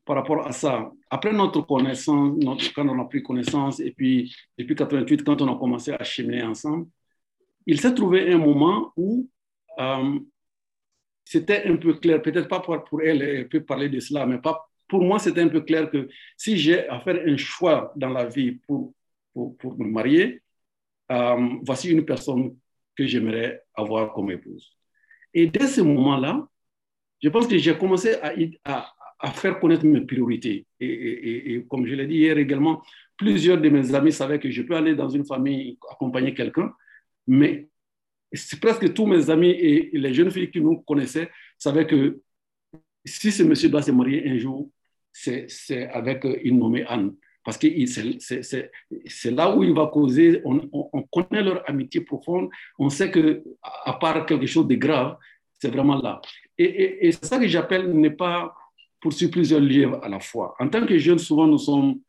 par 0.06 0.16
rapport 0.16 0.48
à 0.48 0.52
ça, 0.54 0.92
après 1.10 1.34
notre 1.34 1.62
connaissance, 1.62 2.38
quand 2.76 2.88
on 2.88 3.00
a 3.02 3.06
pris 3.06 3.24
connaissance, 3.24 3.80
et 3.80 3.92
puis 3.92 4.36
depuis 4.58 4.76
88, 4.76 5.24
quand 5.24 5.42
on 5.42 5.54
a 5.54 5.58
commencé 5.58 5.92
à 5.92 6.04
cheminer 6.04 6.44
ensemble, 6.44 6.88
il 7.66 7.80
s'est 7.80 7.94
trouvé 7.94 8.32
un 8.32 8.38
moment 8.38 8.94
où 8.96 9.30
euh, 9.80 10.20
c'était 11.26 11.66
un 11.66 11.76
peu 11.78 11.94
clair, 11.96 12.22
peut-être 12.22 12.48
pas 12.48 12.60
pour, 12.62 13.02
elle, 13.02 13.22
elle 13.22 13.50
peut 13.50 13.64
parler 13.64 13.90
de 13.90 14.00
cela, 14.00 14.26
mais 14.26 14.40
pour 14.88 15.02
moi, 15.04 15.20
c'était 15.20 15.42
un 15.42 15.50
peu 15.50 15.62
clair 15.62 15.90
que 15.92 16.08
si 16.38 16.58
j'ai 16.58 16.88
à 16.88 17.00
faire 17.02 17.22
un 17.26 17.38
choix 17.38 17.92
dans 17.96 18.10
la 18.10 18.26
vie 18.26 18.54
pour, 18.68 18.94
pour, 19.34 19.78
me 19.78 19.86
marier, 19.88 20.42
euh, 21.12 21.50
voici 21.64 21.92
une 21.92 22.06
personne 22.06 22.56
que 22.96 23.06
j'aimerais 23.06 23.62
avoir 23.76 24.14
comme 24.14 24.32
épouse. 24.32 24.78
Et 25.34 25.48
dès 25.48 25.68
ce 25.68 25.82
moment-là, 25.82 26.48
je 27.22 27.30
pense 27.30 27.48
que 27.48 27.58
j'ai 27.58 27.78
commencé 27.78 28.16
à, 28.64 28.96
à 29.20 29.32
faire 29.32 29.60
connaître 29.60 29.86
mes 29.86 30.02
priorités. 30.02 30.66
Et, 30.80 31.66
comme 31.70 31.88
je 31.88 31.96
l'ai 31.96 32.08
dit 32.08 32.18
hier 32.18 32.38
également, 32.38 32.82
plusieurs 33.18 33.60
de 33.60 33.70
mes 33.70 33.94
amis 33.96 34.12
savaient 34.12 34.40
que 34.40 34.52
je 34.52 34.62
peux 34.62 34.76
aller 34.76 34.96
dans 34.96 35.10
une 35.10 35.26
famille 35.26 35.78
accompagner 35.92 36.34
quelqu'un, 36.34 36.72
mais 37.26 37.68
presque 38.62 38.94
tous 38.94 39.06
mes 39.06 39.30
amis 39.30 39.50
et 39.50 39.90
les 39.94 40.14
jeunes 40.14 40.32
filles 40.32 40.52
qui 40.52 40.62
nous 40.62 40.82
connaissaient 40.82 41.30
savaient 41.58 41.88
que 41.88 42.22
si 43.06 43.32
ce 43.32 43.44
monsieur 43.44 43.70
doit 43.70 43.82
se 43.82 43.92
marier 43.92 44.30
un 44.30 44.38
jour, 44.38 44.70
c'est 45.12 45.48
avec 45.92 46.26
une 46.44 46.60
nommée 46.60 46.86
Anne. 46.86 47.16
Parce 47.44 47.58
que 47.58 47.68
c'est 47.86 49.32
là 49.32 49.56
où 49.56 49.64
il 49.64 49.74
va 49.74 49.88
causer, 49.88 50.42
on, 50.44 50.70
on, 50.72 51.02
connaît 51.04 51.42
leur 51.42 51.68
amitié 51.68 52.02
profonde, 52.02 52.50
on 52.78 52.90
sait 52.90 53.10
que 53.10 53.42
à 53.64 53.94
part 53.94 54.26
quelque 54.26 54.46
chose 54.46 54.68
de 54.68 54.76
grave, 54.76 55.16
c'est 55.58 55.70
vraiment 55.70 55.96
là. 56.02 56.22
Et, 56.58 57.08
et 57.08 57.12
c'est 57.14 57.26
ça 57.26 57.40
que 57.40 57.48
j'appelle 57.48 57.98
ne 57.98 58.10
pas 58.10 58.54
poursuivre 59.08 59.32
plusieurs 59.32 59.62
livres 59.62 60.00
à 60.04 60.10
la 60.10 60.20
fois. 60.20 60.54
En 60.60 60.68
tant 60.68 60.86
que 60.86 60.98
jeunes, 60.98 61.18
souvent, 61.18 61.48
nous 61.48 61.58
sommes 61.58 62.02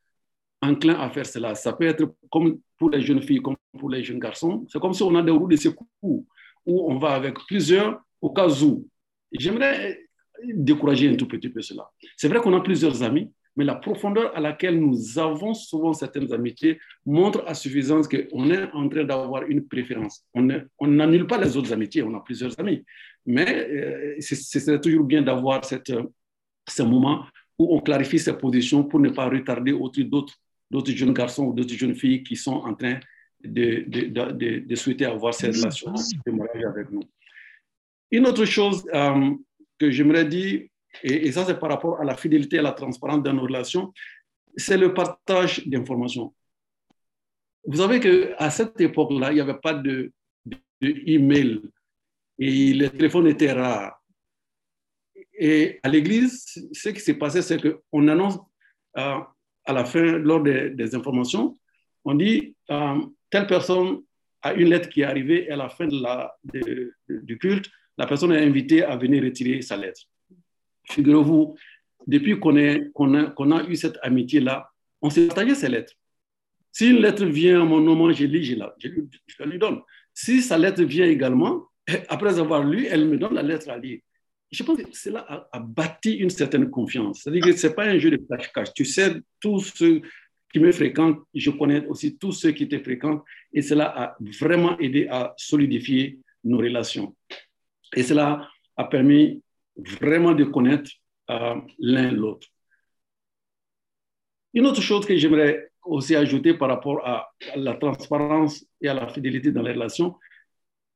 enclins 0.61 0.99
à 0.99 1.09
faire 1.11 1.27
cela. 1.27 1.55
Ça 1.55 1.73
peut 1.73 1.87
être 1.87 2.13
comme 2.29 2.59
pour 2.77 2.91
les 2.91 3.03
jeunes 3.03 3.23
filles, 3.23 3.41
comme 3.41 3.55
pour 3.79 3.89
les 3.89 4.03
jeunes 4.03 4.19
garçons. 4.19 4.67
C'est 4.69 4.81
comme 4.81 4.93
si 4.93 5.05
on 5.05 5.15
a 5.15 5.23
des 5.23 5.31
roues 5.31 5.47
de 5.47 5.55
secours 5.55 5.87
où 6.03 6.27
on 6.67 6.99
va 6.99 7.11
avec 7.11 7.35
plusieurs 7.47 8.01
au 8.21 8.31
cas 8.31 8.49
où. 8.65 8.89
J'aimerais 9.31 10.01
décourager 10.45 11.09
un 11.09 11.15
tout 11.15 11.29
petit 11.29 11.49
peu 11.49 11.63
cela. 11.63 11.89
C'est 12.17 12.27
vrai 12.27 12.41
qu'on 12.41 12.55
a 12.55 12.61
plusieurs 12.61 13.01
amis, 13.05 13.31
mais 13.55 13.65
la 13.65 13.77
profondeur 13.77 14.37
à 14.37 14.41
laquelle 14.41 14.79
nous 14.81 15.19
avons 15.21 15.55
souvent 15.55 15.93
certaines 15.93 16.33
amitiés 16.33 16.81
montre 17.07 17.45
à 17.47 17.55
suffisance 17.55 18.09
qu'on 18.09 18.51
est 18.51 18.73
en 18.73 18.89
train 18.89 19.05
d'avoir 19.05 19.45
une 19.45 19.69
préférence. 19.69 20.25
On 20.35 20.87
n'annule 20.89 21.29
pas 21.29 21.39
les 21.39 21.57
autres 21.57 21.73
amitiés, 21.73 22.03
on 22.03 22.15
a 22.17 22.21
plusieurs 22.21 22.59
amis, 22.59 22.85
mais 23.25 23.49
euh, 23.49 24.17
c'est 24.19 24.81
toujours 24.81 25.05
bien 25.05 25.23
d'avoir 25.23 25.65
cette 25.65 25.93
un 26.81 26.85
moment 26.87 27.27
où 27.59 27.77
on 27.77 27.81
clarifie 27.81 28.19
ses 28.19 28.37
positions 28.37 28.85
pour 28.85 29.01
ne 29.01 29.11
pas 29.11 29.29
retarder 29.29 29.73
d'autres, 29.73 30.35
d'autres 30.71 30.93
jeunes 30.93 31.13
garçons 31.13 31.47
ou 31.47 31.53
d'autres 31.53 31.75
jeunes 31.75 31.95
filles 31.95 32.23
qui 32.23 32.37
sont 32.37 32.55
en 32.57 32.75
train 32.75 33.01
de, 33.43 33.85
de, 33.87 34.59
de, 34.61 34.75
souhaiter 34.75 35.05
avoir 35.05 35.35
cette 35.35 35.55
relation 35.57 35.93
de 36.27 36.33
mariage 36.33 36.65
avec 36.65 36.91
nous. 36.91 37.03
Une 38.11 38.27
autre 38.27 38.45
chose 38.45 38.85
euh, 38.95 39.31
que 39.79 39.91
j'aimerais 39.91 40.25
dire, 40.25 40.67
et, 41.03 41.27
et 41.27 41.33
ça 41.33 41.45
c'est 41.45 41.59
par 41.59 41.71
rapport 41.71 42.01
à 42.01 42.05
la 42.05 42.17
fidélité 42.17 42.57
et 42.57 42.59
à 42.61 42.63
la 42.63 42.73
transparence 42.73 43.23
dans 43.23 43.33
nos 43.33 43.43
relations, 43.43 43.93
c'est 44.57 44.77
le 44.77 44.93
partage 44.93 45.67
d'informations. 45.67 46.35
Vous 47.65 47.79
savez 47.79 48.01
qu'à 48.01 48.51
cette 48.51 48.81
époque-là, 48.81 49.31
il 49.31 49.37
n'y 49.37 49.41
avait 49.41 49.59
pas 49.59 49.75
de, 49.75 50.13
de 50.47 50.59
email 51.07 51.61
et 52.39 52.73
les 52.73 52.91
téléphones 52.91 53.27
étaient 53.27 53.53
rares. 53.53 53.98
Et 55.39 55.79
à 55.85 55.89
l'église, 55.89 56.45
ce 56.73 56.89
qui 56.89 57.01
s'est 57.01 57.15
passé, 57.15 57.43
c'est 57.43 57.61
qu'on 57.63 58.09
annonce 58.09 58.39
euh, 58.99 59.19
à 59.65 59.73
la 59.73 59.85
fin, 59.85 60.03
lors 60.03 60.43
des, 60.43 60.95
informations, 60.95 61.57
on 62.05 62.15
dit 62.15 62.57
euh, 62.71 62.97
telle 63.31 63.47
personne 63.47 64.03
a 64.43 64.53
une 64.55 64.69
lettre 64.69 64.89
qui 64.89 65.03
est 65.03 65.05
arrivée 65.05 65.47
et 65.47 65.51
à 65.51 65.57
la 65.57 65.69
fin 65.69 65.87
du 65.87 67.39
culte, 67.39 67.71
la 67.97 68.07
personne 68.07 68.33
est 68.33 68.45
invitée 68.45 68.83
à 68.83 68.97
venir 68.97 69.23
retirer 69.23 69.63
sa 69.63 69.77
lettre. 69.77 70.01
Figurez-vous, 70.91 71.57
depuis 72.07 72.39
qu'on 72.41 72.57
a, 72.57 73.69
eu 73.69 73.77
cette 73.77 73.99
amitié-là, 74.03 74.71
on 75.03 75.11
s'est 75.11 75.27
partagé 75.27 75.55
ces 75.55 75.69
lettres. 75.69 75.93
Si 76.73 76.91
une 76.91 76.99
lettre 76.99 77.25
vient 77.25 77.63
à 77.63 77.65
mon 77.65 77.81
nom, 77.81 78.13
je 78.13 78.25
lis, 78.25 78.45
je 78.45 78.57
la 78.57 79.47
lui 79.47 79.59
donne. 79.59 79.81
Si 80.15 80.43
sa 80.43 80.59
lettre 80.59 80.83
vient 80.83 81.07
également, 81.07 81.67
après 82.09 82.39
avoir 82.41 82.65
lu, 82.65 82.87
elle 82.87 83.07
me 83.07 83.19
donne 83.19 83.35
la 83.35 83.43
lettre 83.43 83.71
à 83.71 83.79
lire 83.79 84.01
je 84.51 84.63
pense 84.63 84.79
que 84.79 84.85
cela 84.93 85.49
a, 85.53 85.59
bâti 85.61 86.15
une 86.15 86.31
certaine 86.31 86.71
confiance. 86.71 87.21
C'est-à-dire 87.23 87.45
que 87.45 87.53
ce 87.53 87.67
n'est 87.67 87.75
pas 87.75 87.85
un 87.85 87.99
jeu 87.99 88.11
de 88.11 88.17
cache-cache. 88.17 88.73
Tu 88.75 88.85
sais, 88.85 89.17
tous 89.41 89.61
ceux 89.61 90.03
qui 90.51 90.59
me 90.59 90.73
fréquentent, 90.73 91.19
je 91.35 91.51
connais 91.51 91.87
aussi 91.87 92.17
tous 92.17 92.33
ceux 92.33 92.53
qui 92.53 92.67
te 92.67 92.79
fréquentent, 92.79 93.23
et 93.53 93.61
cela 93.61 93.87
a 93.87 94.17
vraiment 94.41 94.79
aidé 94.79 95.07
à 95.11 95.35
solidifier 95.37 96.19
nos 96.45 96.59
relations. 96.59 97.15
Et 97.95 98.03
cela 98.03 98.49
a 98.77 98.85
permis 98.85 99.43
vraiment 99.77 100.33
de 100.33 100.45
connaître 100.45 100.91
euh, 101.31 101.57
l'un 101.79 102.11
l'autre. 102.11 102.49
Une 104.55 104.67
autre 104.67 104.81
chose 104.81 105.05
que 105.05 105.17
j'aimerais 105.17 105.71
aussi 105.85 106.17
ajouter 106.17 106.55
par 106.55 106.69
rapport 106.69 107.07
à, 107.07 107.29
la 107.55 107.75
transparence 107.75 108.65
et 108.81 108.89
à 108.89 108.95
la 108.95 109.09
fidélité 109.09 109.53
dans 109.53 109.63
les 109.63 109.73
relations, 109.73 110.17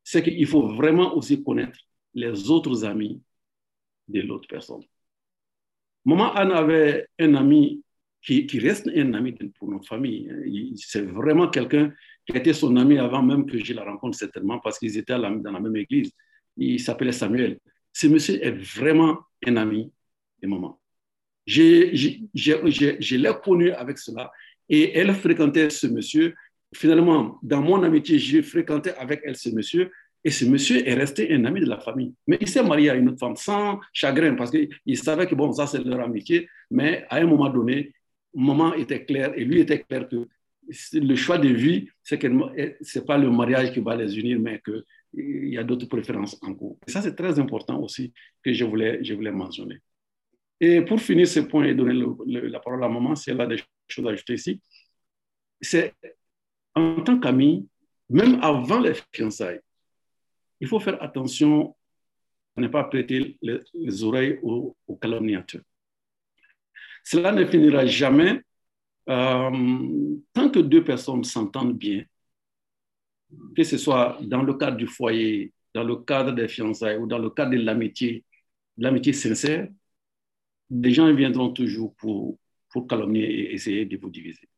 c'est 0.02 0.22
qu'il 0.22 0.46
faut 0.46 0.68
vraiment 0.68 1.14
aussi 1.14 1.42
connaître 1.42 1.78
les 2.14 2.50
autres 2.50 2.84
amis 2.84 3.20
de 4.08 4.20
l'autre 4.20 4.48
personne. 4.48 4.82
Maman 6.04 6.32
Anne 6.34 6.52
avait 6.52 7.06
un 7.18 7.34
ami 7.34 7.82
qui, 8.22 8.58
reste 8.58 8.88
un 8.94 9.14
ami 9.14 9.32
pour 9.58 9.70
notre 9.70 9.86
famille. 9.86 10.30
C'est 10.76 11.02
vraiment 11.02 11.48
quelqu'un 11.48 11.92
qui 12.26 12.36
était 12.36 12.52
son 12.52 12.76
ami 12.76 12.98
avant 12.98 13.22
même 13.22 13.46
que 13.46 13.58
je 13.58 13.72
la 13.72 13.84
rencontre 13.84 14.16
certainement 14.16 14.60
parce 14.60 14.78
qu'ils 14.78 14.96
étaient 14.96 15.18
dans 15.18 15.52
la 15.52 15.60
même 15.60 15.76
église. 15.76 16.12
Il 16.56 16.80
s'appelait 16.80 17.12
Samuel. 17.12 17.58
Ce 17.92 18.06
monsieur 18.06 18.44
est 18.44 18.52
vraiment 18.52 19.18
un 19.46 19.56
ami 19.56 19.92
de 20.40 20.48
maman. 20.48 20.80
Je 21.46 23.16
l'ai 23.16 23.32
connu 23.42 23.72
avec 23.72 23.98
cela 23.98 24.30
et 24.68 24.96
elle 24.96 25.12
fréquentait 25.14 25.70
ce 25.70 25.88
monsieur. 25.88 26.34
Finalement, 26.74 27.38
dans 27.42 27.60
mon 27.60 27.82
amitié, 27.82 28.18
j'ai 28.18 28.42
fréquenté 28.42 28.90
avec 28.92 29.20
elle 29.24 29.36
ce 29.36 29.50
monsieur 29.50 29.90
et 30.24 30.30
ce 30.30 30.44
monsieur 30.44 30.86
est 30.86 30.94
resté 30.94 31.32
un 31.34 31.44
ami 31.44 31.60
de 31.60 31.66
la 31.66 31.78
famille. 31.78 32.14
Mais 32.26 32.38
il 32.40 32.48
s'est 32.48 32.62
marié 32.62 32.90
à 32.90 32.94
une 32.94 33.08
autre 33.08 33.18
femme 33.18 33.36
sans 33.36 33.80
chagrin 33.92 34.34
parce 34.34 34.50
qu'il 34.50 34.96
savait 34.96 35.26
que 35.26 35.34
bon, 35.34 35.52
ça 35.52 35.66
c'est 35.66 35.82
leur 35.82 36.00
amitié. 36.00 36.48
Mais 36.70 37.04
à 37.10 37.16
un 37.16 37.26
moment 37.26 37.48
donné, 37.48 37.92
maman 38.34 38.74
était 38.74 39.04
clair 39.04 39.32
et 39.36 39.44
lui 39.44 39.60
était 39.60 39.80
clair 39.80 40.08
que 40.08 40.28
le 40.92 41.16
choix 41.16 41.38
de 41.38 41.48
vie, 41.48 41.88
c'est 42.02 42.18
que 42.18 42.28
c'est 42.82 43.04
pas 43.04 43.18
le 43.18 43.30
mariage 43.30 43.72
qui 43.72 43.80
va 43.80 43.96
les 43.96 44.16
unir, 44.18 44.38
mais 44.38 44.62
qu'il 44.64 45.48
y 45.48 45.58
a 45.58 45.64
d'autres 45.64 45.86
préférences 45.86 46.38
en 46.40 46.54
cours. 46.54 46.78
Et 46.86 46.90
ça, 46.90 47.02
c'est 47.02 47.16
très 47.16 47.38
important 47.40 47.80
aussi 47.80 48.12
que 48.44 48.52
je 48.52 48.64
voulais, 48.64 49.02
je 49.02 49.14
voulais 49.14 49.32
mentionner. 49.32 49.80
Et 50.60 50.80
pour 50.82 51.00
finir 51.00 51.26
ce 51.26 51.40
point 51.40 51.64
et 51.64 51.74
donner 51.74 52.00
la 52.26 52.60
parole 52.60 52.84
à 52.84 52.88
maman, 52.88 53.16
c'est 53.16 53.34
là 53.34 53.46
des 53.46 53.60
choses 53.88 54.06
à 54.06 54.10
ajouter 54.10 54.34
ici. 54.34 54.60
C'est 55.60 55.92
en 56.76 57.02
tant 57.02 57.18
qu'ami, 57.18 57.68
même 58.08 58.38
avant 58.40 58.78
les 58.78 58.92
fiançailles, 59.12 59.60
il 60.62 60.68
faut 60.68 60.78
faire 60.80 61.02
attention 61.02 61.76
à 62.56 62.60
ne 62.60 62.68
pas 62.68 62.84
prêter 62.84 63.36
les, 63.42 64.04
oreilles 64.04 64.38
aux, 64.42 64.76
calomniateurs. 65.00 65.62
Cela 67.04 67.32
ne 67.32 67.44
finira 67.44 67.84
jamais 67.84 68.40
euh, 69.08 70.16
tant 70.32 70.48
que 70.50 70.60
deux 70.60 70.84
personnes 70.84 71.24
s'entendent 71.24 71.76
bien, 71.76 72.04
que 73.56 73.64
ce 73.64 73.76
soit 73.76 74.18
dans 74.22 74.42
le 74.42 74.54
cadre 74.54 74.76
du 74.76 74.86
foyer 74.86 75.52
dans 75.74 75.84
le 75.84 75.96
cadre 75.96 76.32
des 76.32 76.48
fiançailles 76.48 76.98
ou 76.98 77.06
dans 77.06 77.18
le 77.18 77.30
cadre 77.30 77.52
de 77.52 77.56
l'amitié, 77.56 78.24
l'amitié 78.76 79.12
sincère, 79.12 79.68
des 80.70 80.92
gens 80.92 81.12
viendront 81.12 81.50
toujours 81.50 81.94
pour, 81.96 82.38
pour 82.70 82.86
calomnier 82.86 83.24
et 83.24 83.54
essayer 83.54 83.84
de 83.84 83.96
vous 83.96 84.10
diviser. 84.10 84.48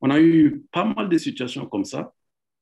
On 0.00 0.10
a 0.10 0.20
eu 0.20 0.64
pas 0.70 0.84
mal 0.84 1.08
de 1.08 1.18
situations 1.18 1.66
comme 1.66 1.84
ça, 1.84 2.14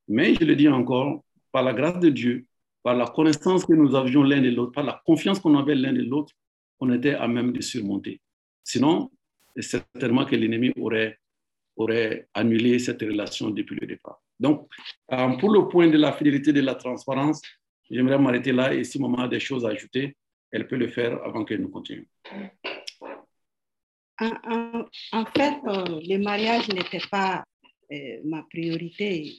mais 0.09 0.35
je 0.35 0.45
le 0.45 0.57
dis 0.57 0.69
encore, 0.69 1.23
par 1.53 1.63
la 1.63 1.75
grâce 1.75 2.01
de 2.01 2.09
Dieu, 2.09 2.47
par 2.83 2.97
la 2.97 3.07
connaissance 3.07 3.65
que 3.65 3.73
nous 3.75 3.95
avions 3.95 4.23
l'un 4.23 4.41
de 4.41 4.51
l'autre, 4.51 4.73
par 4.73 4.85
la 4.85 5.01
confiance 5.05 5.39
qu'on 5.39 5.57
avait 5.57 5.75
l'un 5.75 5.93
de 5.93 6.03
l'autre, 6.03 6.33
on 6.81 6.93
était 6.93 7.15
à 7.15 7.29
même 7.29 7.53
de 7.53 7.61
surmonter. 7.61 8.21
Sinon, 8.65 9.11
certainement 9.59 10.25
que 10.25 10.37
l'ennemi 10.37 10.73
aurait, 10.81 11.19
annulé 12.35 12.79
cette 12.79 13.01
relation 13.01 13.51
depuis 13.51 13.77
le 13.81 13.87
départ. 13.87 14.21
Donc, 14.39 14.69
euh, 15.13 15.29
pour 15.39 15.51
le 15.51 15.69
point 15.69 15.89
de 15.89 15.97
la 15.97 16.13
fidélité, 16.13 16.53
de 16.53 16.61
la 16.61 16.75
transparence, 16.75 17.41
j'aimerais 17.91 18.19
m'arrêter 18.19 18.53
là 18.53 18.75
et 18.75 18.85
si 18.85 19.01
maman 19.01 19.19
a 19.19 19.29
des 19.29 19.41
choses 19.41 19.65
à 19.65 19.71
ajouter, 19.71 20.17
elle 20.51 20.67
peut 20.69 20.77
le 20.77 20.89
faire 20.89 21.23
avant 21.25 21.45
que 21.45 21.55
nous 21.55 21.69
continuions. 21.69 22.07
En, 24.21 25.25
fait, 25.37 25.55
euh, 25.67 26.01
le 26.07 26.19
mariage 26.19 26.69
n'était 26.69 27.03
pas 27.11 27.43
euh, 27.91 28.21
ma 28.25 28.43
priorité 28.45 29.33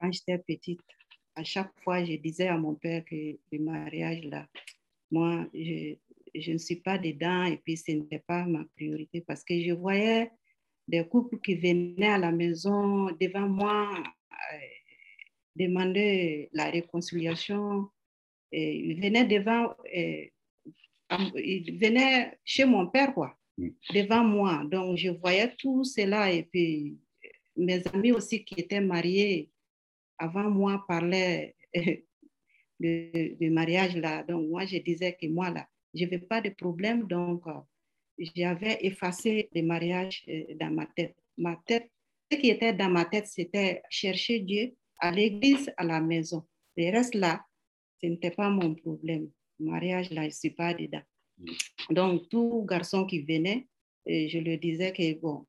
quand 0.00 0.12
j'étais 0.12 0.38
petite. 0.38 0.80
À 1.38 1.44
chaque 1.44 1.72
fois, 1.84 2.04
je 2.04 2.14
disais 2.14 2.48
à 2.48 2.58
mon 2.58 2.74
père 2.74 3.04
que 3.04 3.14
le 3.52 3.58
mariage, 3.60 4.24
là, 4.24 4.48
moi, 5.12 5.46
je, 5.54 5.94
je 6.34 6.52
ne 6.52 6.58
suis 6.58 6.80
pas 6.80 6.98
dedans 6.98 7.44
et 7.44 7.58
puis 7.58 7.76
ce 7.76 7.92
n'était 7.92 8.18
pas 8.18 8.44
ma 8.44 8.64
priorité 8.74 9.20
parce 9.20 9.44
que 9.44 9.54
je 9.62 9.70
voyais 9.70 10.32
des 10.88 11.06
couples 11.06 11.38
qui 11.38 11.54
venaient 11.54 12.08
à 12.08 12.18
la 12.18 12.32
maison 12.32 13.06
devant 13.20 13.48
moi 13.48 13.88
euh, 14.32 14.56
demander 15.54 16.48
la 16.52 16.70
réconciliation. 16.70 17.88
Et 18.50 18.76
ils 18.76 19.00
venaient 19.00 19.24
devant, 19.24 19.76
euh, 19.96 20.24
ils 21.36 21.78
venaient 21.78 22.36
chez 22.44 22.64
mon 22.64 22.88
père, 22.88 23.14
quoi, 23.14 23.38
mm. 23.58 23.68
devant 23.94 24.24
moi. 24.24 24.64
Donc, 24.64 24.96
je 24.96 25.10
voyais 25.10 25.54
tout 25.56 25.84
cela 25.84 26.32
et 26.32 26.42
puis 26.42 26.98
mes 27.56 27.86
amis 27.94 28.10
aussi 28.10 28.44
qui 28.44 28.54
étaient 28.58 28.80
mariés 28.80 29.52
avant 30.18 30.50
moi 30.50 30.84
parlaient 30.86 31.54
de, 32.80 33.48
mariage 33.48 33.96
là. 33.96 34.22
Donc, 34.22 34.48
moi, 34.48 34.64
je 34.66 34.78
disais 34.78 35.16
que 35.20 35.26
moi, 35.26 35.50
là, 35.50 35.66
je 35.94 36.04
n'avais 36.04 36.18
pas 36.18 36.40
de 36.40 36.50
problème. 36.50 37.06
Donc, 37.06 37.46
euh, 37.46 37.60
j'avais 38.36 38.78
effacé 38.80 39.48
les 39.52 39.62
mariages 39.62 40.24
euh, 40.28 40.54
dans 40.58 40.70
ma 40.70 40.86
tête. 40.86 41.16
Ma 41.36 41.56
tête, 41.66 41.90
ce 42.30 42.36
qui 42.36 42.50
était 42.50 42.72
dans 42.72 42.90
ma 42.90 43.04
tête, 43.04 43.26
c'était 43.26 43.82
chercher 43.90 44.40
Dieu 44.40 44.74
à 44.98 45.10
l'église, 45.10 45.72
à 45.76 45.84
la 45.84 46.00
maison. 46.00 46.44
Le 46.76 46.90
reste 46.90 47.14
là, 47.14 47.44
ce 48.00 48.06
n'était 48.06 48.30
pas 48.30 48.50
mon 48.50 48.74
problème. 48.74 49.30
mariage 49.58 50.10
là, 50.10 50.22
je 50.22 50.26
ne 50.26 50.32
suis 50.32 50.50
pas 50.50 50.74
dedans. 50.74 51.02
Mm. 51.38 51.94
Donc, 51.94 52.28
tout 52.28 52.64
garçon 52.68 53.06
qui 53.06 53.22
venait, 53.22 53.66
euh, 54.08 54.28
je 54.28 54.38
lui 54.38 54.58
disais 54.58 54.92
que 54.92 55.20
bon, 55.20 55.46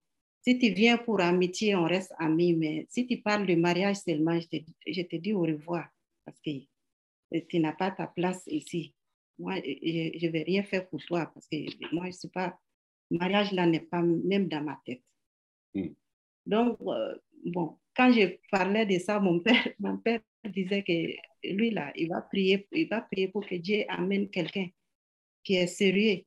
si 0.50 0.58
tu 0.58 0.74
viens 0.74 0.98
pour 0.98 1.22
amitié, 1.22 1.76
on 1.76 1.84
reste 1.84 2.12
amis, 2.18 2.54
mais 2.54 2.88
si 2.90 3.06
tu 3.06 3.18
parles 3.18 3.46
de 3.46 3.54
mariage 3.54 3.98
seulement, 3.98 4.40
je 4.40 4.48
te, 4.48 4.56
je 4.88 5.02
te 5.04 5.16
dis 5.18 5.32
au 5.32 5.42
revoir 5.42 5.88
parce 6.26 6.40
que 6.42 6.52
tu 7.48 7.60
n'as 7.60 7.74
pas 7.74 7.92
ta 7.92 8.08
place 8.08 8.42
ici. 8.48 8.96
Moi, 9.38 9.58
je 9.58 10.26
ne 10.26 10.32
vais 10.32 10.42
rien 10.42 10.64
faire 10.64 10.90
pour 10.90 11.04
toi 11.06 11.30
parce 11.32 11.48
que 11.48 11.58
moi, 11.94 12.06
je 12.06 12.10
ne 12.10 12.14
suis 12.14 12.30
pas. 12.30 12.60
Le 13.12 13.20
mariage 13.20 13.52
là 13.52 13.68
n'est 13.68 13.80
pas 13.80 14.02
même 14.02 14.48
dans 14.48 14.64
ma 14.64 14.82
tête. 14.86 15.04
Hmm. 15.76 15.90
Donc, 16.48 16.80
euh, 16.82 17.16
bon, 17.46 17.78
quand 17.96 18.12
je 18.12 18.36
parlais 18.50 18.88
de 18.88 18.98
ça, 18.98 19.20
mon 19.20 19.40
père, 19.40 19.68
mon 19.80 19.98
père 19.98 20.22
disait 20.46 20.82
que 20.82 21.48
lui 21.48 21.70
là, 21.70 21.92
il 21.96 22.10
va 22.10 22.22
prier, 22.22 22.68
il 22.72 22.88
va 22.88 23.02
prier 23.02 23.28
pour 23.28 23.46
que 23.46 23.56
Dieu 23.56 23.86
amène 23.88 24.30
quelqu'un 24.32 24.68
qui 25.44 25.58
est 25.58 25.68
sérieux. 25.68 26.24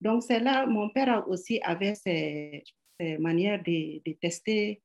Donc, 0.00 0.24
c'est 0.24 0.40
là, 0.40 0.66
mon 0.66 0.88
père 0.88 1.28
aussi 1.28 1.60
avait 1.62 1.94
ses, 1.94 2.64
ses 3.00 3.18
manières 3.18 3.62
de, 3.62 4.00
de 4.04 4.12
tester 4.20 4.82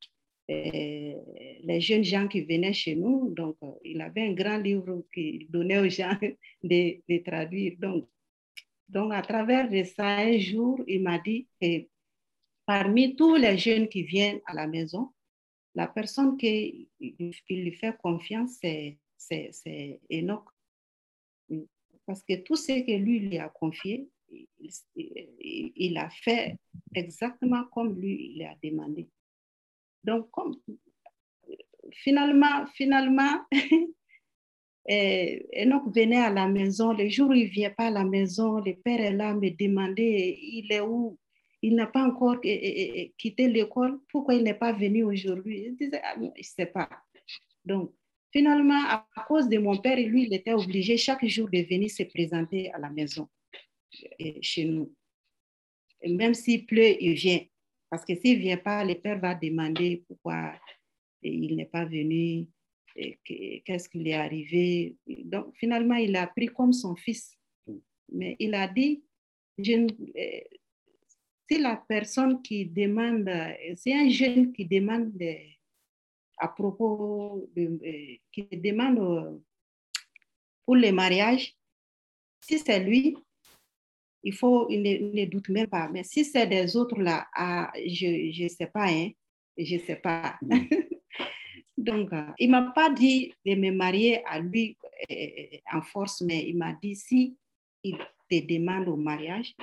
euh, 0.51 1.15
les 1.63 1.81
jeunes 1.81 2.03
gens 2.03 2.27
qui 2.27 2.41
venaient 2.41 2.73
chez 2.73 2.95
nous. 2.95 3.33
Donc, 3.33 3.57
euh, 3.63 3.71
il 3.83 3.99
avait 4.01 4.27
un 4.27 4.33
grand 4.33 4.57
livre 4.57 5.03
qu'il 5.11 5.49
donnait 5.49 5.79
aux 5.79 5.89
gens 5.89 6.17
de, 6.63 7.23
traduire. 7.23 7.75
Donc, 7.79 8.07
donc, 8.87 9.11
à 9.13 9.23
travers 9.23 9.69
de 9.69 9.83
ça, 9.83 10.17
un 10.17 10.37
jour, 10.37 10.79
il 10.87 11.01
m'a 11.01 11.17
dit 11.17 11.47
que 11.59 11.87
parmi 12.65 13.15
tous 13.15 13.35
les 13.35 13.57
jeunes 13.57 13.87
qui 13.89 14.03
viennent 14.03 14.41
à 14.45 14.53
la 14.53 14.67
maison, 14.67 15.11
la 15.73 15.87
personne 15.87 16.37
qui 16.37 16.87
lui 17.49 17.71
fait 17.73 17.97
confiance, 17.97 18.59
c'est 19.17 19.99
Enoch. 20.11 20.45
Parce 22.05 22.21
que 22.23 22.35
tout 22.35 22.55
ce 22.55 22.85
que 22.85 22.91
lui 22.91 23.19
lui 23.19 23.39
a 23.39 23.49
confié, 23.49 24.07
il, 24.95 25.97
a 25.97 26.09
fait 26.09 26.57
exactement 26.93 27.63
comme 27.73 27.99
lui 27.99 28.33
il 28.35 28.43
a 28.43 28.55
demandé. 28.63 29.07
Donc, 30.03 30.29
comme, 30.31 30.55
finalement, 31.91 32.65
finalement, 32.73 33.39
eh, 34.87 35.45
Enoch 35.53 35.93
venait 35.93 36.21
à 36.21 36.29
la 36.29 36.47
maison. 36.47 36.93
Le 36.93 37.07
jour 37.09 37.29
où 37.29 37.33
il 37.33 37.45
ne 37.45 37.49
vient 37.49 37.71
pas 37.71 37.87
à 37.87 37.91
la 37.91 38.03
maison, 38.03 38.59
le 38.59 38.75
père 38.75 39.01
est 39.01 39.13
là, 39.13 39.33
me 39.33 39.49
demandait, 39.49 40.37
il 40.41 40.71
est 40.71 40.81
où? 40.81 41.17
Il 41.61 41.75
n'a 41.75 41.87
pas 41.87 42.03
encore 42.03 42.37
eh, 42.43 43.01
eh, 43.01 43.13
quitté 43.17 43.47
l'école. 43.47 43.99
Pourquoi 44.09 44.35
il 44.35 44.43
n'est 44.43 44.53
pas 44.53 44.73
venu 44.73 45.03
aujourd'hui? 45.03 45.65
Il 45.67 45.75
disait, 45.75 46.01
ah, 46.03 46.15
je 46.17 46.25
ne 46.25 46.43
sais 46.43 46.67
pas. 46.67 46.87
Donc, 47.63 47.91
finalement, 48.31 48.83
à 48.87 49.07
cause 49.27 49.49
de 49.49 49.57
mon 49.57 49.77
père, 49.77 49.97
lui, 49.97 50.25
il 50.27 50.33
était 50.33 50.53
obligé 50.53 50.97
chaque 50.97 51.25
jour 51.25 51.49
de 51.49 51.59
venir 51.59 51.89
se 51.89 52.03
présenter 52.03 52.71
à 52.71 52.77
la 52.77 52.89
maison, 52.89 53.27
chez 54.41 54.65
nous. 54.65 54.93
Même 56.05 56.33
s'il 56.33 56.65
pleut, 56.65 57.01
il 57.01 57.13
vient. 57.13 57.41
Parce 57.89 58.05
que 58.05 58.15
s'il 58.15 58.37
ne 58.37 58.43
vient 58.43 58.57
pas, 58.57 58.83
le 58.83 58.95
père 58.95 59.19
va 59.19 59.35
demander 59.35 60.03
pourquoi 60.07 60.53
il 61.21 61.55
n'est 61.55 61.65
pas 61.65 61.85
venu, 61.85 62.47
qu'est-ce 62.95 63.89
qui 63.89 64.09
est 64.09 64.13
arrivé. 64.13 64.95
Donc, 65.07 65.55
finalement, 65.55 65.95
il 65.95 66.15
a 66.15 66.27
pris 66.27 66.47
comme 66.47 66.73
son 66.73 66.95
fils. 66.95 67.37
Mais 68.11 68.35
il 68.39 68.53
a 68.53 68.67
dit, 68.67 69.03
je, 69.57 69.73
euh, 69.73 70.57
si 71.49 71.59
la 71.59 71.77
personne 71.87 72.41
qui 72.41 72.65
demande, 72.65 73.29
c'est 73.75 73.93
un 73.93 74.09
jeune 74.09 74.53
qui 74.53 74.65
demande 74.65 75.13
à 76.37 76.47
propos, 76.47 77.49
de, 77.55 77.79
euh, 77.83 78.15
qui 78.31 78.43
demande 78.57 78.99
euh, 78.99 79.37
pour 80.65 80.75
le 80.75 80.91
mariage, 80.91 81.55
si 82.41 82.59
c'est 82.59 82.79
lui, 82.79 83.17
il 84.25 84.33
faut, 84.33 84.67
il 84.69 84.81
ne, 84.81 85.25
doute 85.25 85.49
même 85.49 85.67
pas. 85.67 85.87
Mais 85.87 86.03
si 86.03 86.25
c'est 86.25 86.47
des 86.47 86.75
autres 86.75 86.99
là, 86.99 87.27
ah, 87.35 87.71
je 87.75 88.43
ne 88.43 88.49
sais 88.49 88.65
pas, 88.65 88.87
hein, 88.89 89.11
je 89.55 89.75
ne 89.75 89.79
sais 89.79 89.97
pas. 89.97 90.37
Donc, 91.77 92.11
euh, 92.11 92.31
il 92.39 92.49
ne 92.49 92.51
m'a 92.53 92.71
pas 92.71 92.89
dit 92.89 93.31
de 93.45 93.53
me 93.53 93.69
marier 93.71 94.25
à 94.25 94.39
lui 94.39 94.77
euh, 95.11 95.57
en 95.71 95.81
force, 95.83 96.21
mais 96.21 96.49
il 96.49 96.57
m'a 96.57 96.73
dit 96.73 96.95
si 96.95 97.37
il 97.83 97.97
te 98.29 98.43
demande 98.47 98.87
au 98.87 98.95
mariage, 98.95 99.55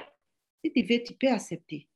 si 0.64 0.72
tu 0.72 0.82
veux, 0.82 1.02
tu 1.02 1.14
peux 1.14 1.28
accepter. 1.28 1.88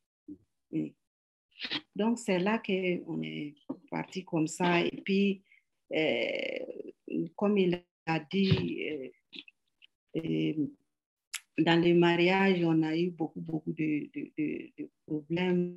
Donc, 1.95 2.19
c'est 2.19 2.41
là 2.41 2.59
qu'on 2.59 3.23
est 3.23 3.55
parti 3.89 4.25
comme 4.25 4.49
ça. 4.49 4.81
Et 4.81 5.03
puis, 5.05 5.41
euh, 5.95 7.29
comme 7.37 7.59
il 7.59 7.85
a 8.07 8.19
dit, 8.19 9.13
dans 11.59 11.81
les 11.81 11.95
mariages, 11.95 12.63
on 12.63 12.83
a 12.83 12.97
eu 12.97 13.11
beaucoup, 13.11 13.41
beaucoup 13.41 13.73
de, 13.73 14.09
de, 14.15 14.89
problèmes. 15.07 15.77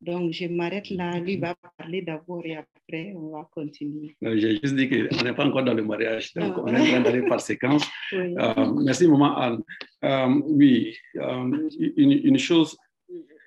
Donc, 0.00 0.32
je 0.32 0.46
m'arrête 0.46 0.90
là. 0.90 1.18
Lui 1.20 1.36
va 1.36 1.54
parler 1.78 2.02
d'abord 2.02 2.44
et 2.44 2.56
après, 2.56 3.14
on 3.16 3.30
va 3.30 3.48
continuer. 3.52 4.16
J'ai 4.20 4.60
juste 4.60 4.74
dit 4.74 4.88
qu'on 4.88 5.24
n'est 5.24 5.34
pas 5.34 5.46
encore 5.46 5.64
dans 5.64 5.74
le 5.74 5.82
mariage, 5.82 6.34
donc 6.34 6.54
ah. 6.56 6.62
on 6.64 6.74
est 6.74 6.80
en 6.80 6.84
train 6.84 7.00
d'aller 7.00 7.22
par 7.26 7.40
séquence. 7.40 7.84
Euh, 8.12 8.72
merci, 8.82 9.08
maman 9.08 9.36
Anne. 9.36 9.62
Euh, 10.04 10.40
oui, 10.44 10.96
euh, 11.16 11.68
une, 11.96 12.12
une, 12.12 12.38
chose 12.38 12.76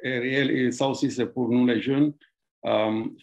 est 0.04 0.20
réelle, 0.20 0.52
et 0.52 0.72
ça 0.72 0.88
aussi, 0.88 1.10
c'est 1.12 1.28
pour 1.28 1.50
nous 1.50 1.66
les 1.66 1.82
jeunes. 1.82 2.14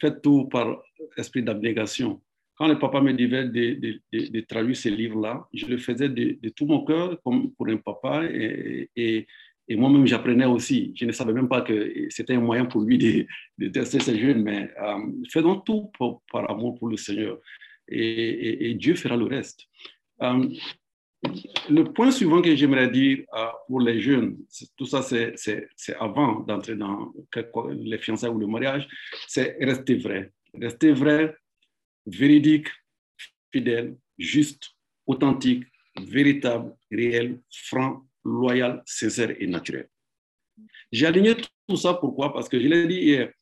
faites 0.01 0.23
tout 0.23 0.47
par 0.47 0.83
esprit 1.17 1.43
d'abnégation 1.43 2.21
quand 2.57 2.69
le 2.69 2.79
papa 2.79 3.01
me 3.01 3.13
disait 3.13 3.49
de, 3.49 4.41
traduire 4.41 4.77
ces 4.77 4.91
livres-là, 4.91 5.47
je 5.53 5.67
le 5.67 5.77
faisais 5.79 6.09
de, 6.09 6.49
tout 6.51 6.67
mon 6.67 6.85
cœur, 6.85 7.21
comme 7.23 7.53
pour 7.53 7.69
un 7.69 7.77
papa, 7.79 8.23
et, 8.31 9.27
moi-même 9.71 10.07
j'apprenais 10.07 10.45
aussi. 10.45 10.93
Je 10.95 11.05
ne 11.07 11.13
savais 11.13 11.33
même 11.33 11.49
pas 11.49 11.63
que 11.63 12.07
c'était 12.11 12.35
un 12.35 12.41
moyen 12.41 12.67
pour 12.67 12.83
lui 12.83 12.99
de, 13.59 13.69
tester 13.69 13.99
ces 13.99 14.19
jeunes, 14.19 14.43
mais 14.43 14.71
euh, 14.81 14.99
faisons 15.31 15.61
tout 15.61 15.91
par 16.31 16.51
amour 16.51 16.79
pour 16.79 16.89
le 16.89 16.97
Seigneur, 16.97 17.39
et, 17.89 18.75
Dieu 18.75 18.95
fera 18.95 19.17
le 19.17 19.25
reste. 19.25 19.65
Euh, 20.23 20.49
le 21.71 21.85
point 21.85 22.11
suivant 22.11 22.43
que 22.43 22.55
j'aimerais 22.55 22.91
dire 22.91 23.25
euh, 23.35 23.47
pour 23.67 23.81
les 23.81 23.99
jeunes, 24.01 24.37
tout 24.77 24.87
ça 24.87 25.03
c'est 25.03 25.67
avant 25.99 26.41
d'entrer 26.41 26.77
dans 26.77 27.13
les 27.73 27.99
fiançailles 27.99 28.31
ou 28.31 28.39
le 28.39 28.47
mariage, 28.47 28.87
c'est 29.27 29.57
rester 29.61 29.97
vrai. 29.97 30.31
Rester 30.61 30.93
vrai 30.93 31.35
véridique, 32.07 32.69
fidèle, 33.53 33.97
juste, 34.19 34.71
authentique, 35.07 35.65
véritable, 36.01 36.75
réel, 36.91 37.41
franc, 37.51 38.07
loyal, 38.25 38.83
sincère 38.87 39.35
et 39.39 39.47
naturel. 39.47 39.89
J'ai 40.91 41.07
aligné 41.07 41.35
tout 41.67 41.77
ça 41.77 41.95
pourquoi? 41.95 42.33
Parce 42.33 42.49
que 42.49 42.61
je 42.61 42.67
l'ai 42.67 42.87
dit 42.87 43.01
hier, 43.01 43.33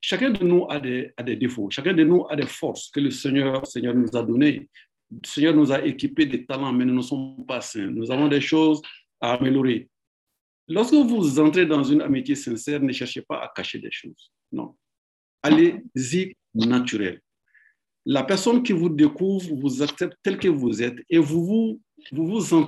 chacun 0.00 0.30
de 0.30 0.44
nous 0.44 0.66
a 0.68 0.80
des, 0.80 1.12
a 1.16 1.22
des, 1.22 1.36
défauts, 1.36 1.70
chacun 1.70 1.92
de 1.92 2.04
nous 2.04 2.26
a 2.28 2.36
des 2.36 2.46
forces 2.46 2.90
que 2.90 3.00
le 3.00 3.10
Seigneur, 3.10 3.66
Seigneur 3.66 3.94
nous 3.94 4.16
a 4.16 4.22
données. 4.22 4.68
Le 5.10 5.26
Seigneur 5.26 5.54
nous 5.54 5.70
a 5.72 5.84
équipés 5.84 6.26
des 6.26 6.46
talents, 6.46 6.72
mais 6.72 6.84
nous 6.84 6.94
ne 6.94 7.02
sommes 7.02 7.44
pas 7.46 7.60
saints. 7.60 7.90
Nous 7.90 8.10
avons 8.10 8.28
des 8.28 8.40
choses 8.40 8.80
à 9.20 9.34
améliorer. 9.34 9.88
Lorsque 10.68 10.94
vous 10.94 11.38
entrez 11.38 11.66
dans 11.66 11.82
une 11.82 12.00
amitié 12.00 12.34
sincère, 12.34 12.80
ne 12.80 12.92
cherchez 12.92 13.22
pas 13.22 13.42
à 13.42 13.52
cacher 13.54 13.78
des 13.78 13.90
choses. 13.90 14.32
Non. 14.50 14.76
Allez-y 15.42 16.34
naturel. 16.54 17.20
La 18.04 18.24
personne 18.24 18.62
qui 18.62 18.72
vous 18.72 18.88
découvre 18.88 19.54
vous 19.54 19.82
accepte 19.82 20.16
tel 20.22 20.38
que 20.38 20.48
vous 20.48 20.82
êtes 20.82 20.98
et 21.08 21.18
vous 21.18 21.44
vous, 21.44 21.80
vous, 22.12 22.40
vous. 22.40 22.66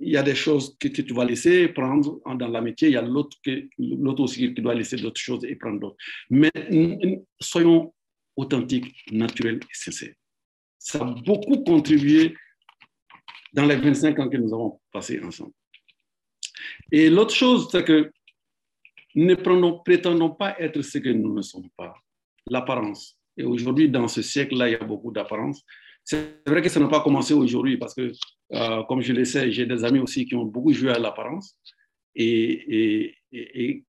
Il 0.00 0.10
y 0.10 0.16
a 0.16 0.22
des 0.22 0.34
choses 0.34 0.76
que, 0.78 0.88
tu 0.88 1.14
vas 1.14 1.24
laisser 1.24 1.68
prendre 1.68 2.20
dans 2.34 2.48
l'amitié, 2.48 2.88
il 2.88 2.94
y 2.94 2.96
a 2.96 3.02
l'autre 3.02 4.22
aussi 4.22 4.54
qui 4.54 4.60
doit 4.60 4.74
laisser 4.74 4.96
d'autres 4.96 5.20
choses 5.20 5.44
et 5.44 5.56
prendre 5.56 5.80
d'autres. 5.80 5.96
Mais 6.28 6.50
soyons 7.40 7.94
authentiques, 8.36 8.94
naturels 9.10 9.60
et 9.62 9.74
sincères. 9.74 10.14
Ça 10.78 11.00
a 11.00 11.04
beaucoup 11.04 11.64
contribué 11.64 12.36
dans 13.52 13.64
les 13.64 13.76
25 13.76 14.18
ans 14.18 14.28
que 14.28 14.36
nous 14.36 14.52
avons 14.54 14.80
passés 14.92 15.20
ensemble. 15.22 15.52
Et 16.92 17.10
l'autre 17.10 17.34
chose, 17.34 17.68
c'est 17.70 17.84
que 17.84 18.12
ne 19.14 19.34
prétendons 19.34 20.30
pas 20.30 20.58
être 20.60 20.82
ce 20.82 20.98
que 20.98 21.08
nous 21.08 21.34
ne 21.34 21.42
sommes 21.42 21.70
pas. 21.76 21.94
L'apparence. 22.46 23.17
Et 23.38 23.44
aujourd'hui, 23.44 23.88
dans 23.88 24.08
ce 24.08 24.20
siècle-là, 24.20 24.68
il 24.68 24.72
y 24.72 24.74
a 24.74 24.84
beaucoup 24.84 25.12
d'apparence. 25.12 25.64
C'est 26.04 26.42
vrai 26.46 26.60
que 26.62 26.68
ça 26.68 26.80
n'a 26.80 26.88
pas 26.88 27.00
commencé 27.00 27.34
aujourd'hui 27.34 27.76
parce 27.76 27.94
que, 27.94 28.12
euh, 28.52 28.82
comme 28.84 29.00
je 29.00 29.12
le 29.12 29.24
sais, 29.24 29.50
j'ai 29.50 29.66
des 29.66 29.84
amis 29.84 30.00
aussi 30.00 30.26
qui 30.26 30.34
ont 30.34 30.44
beaucoup 30.44 30.72
joué 30.72 30.90
à 30.90 30.98
l'apparence 30.98 31.56
et, 32.14 33.14
et, 33.32 33.84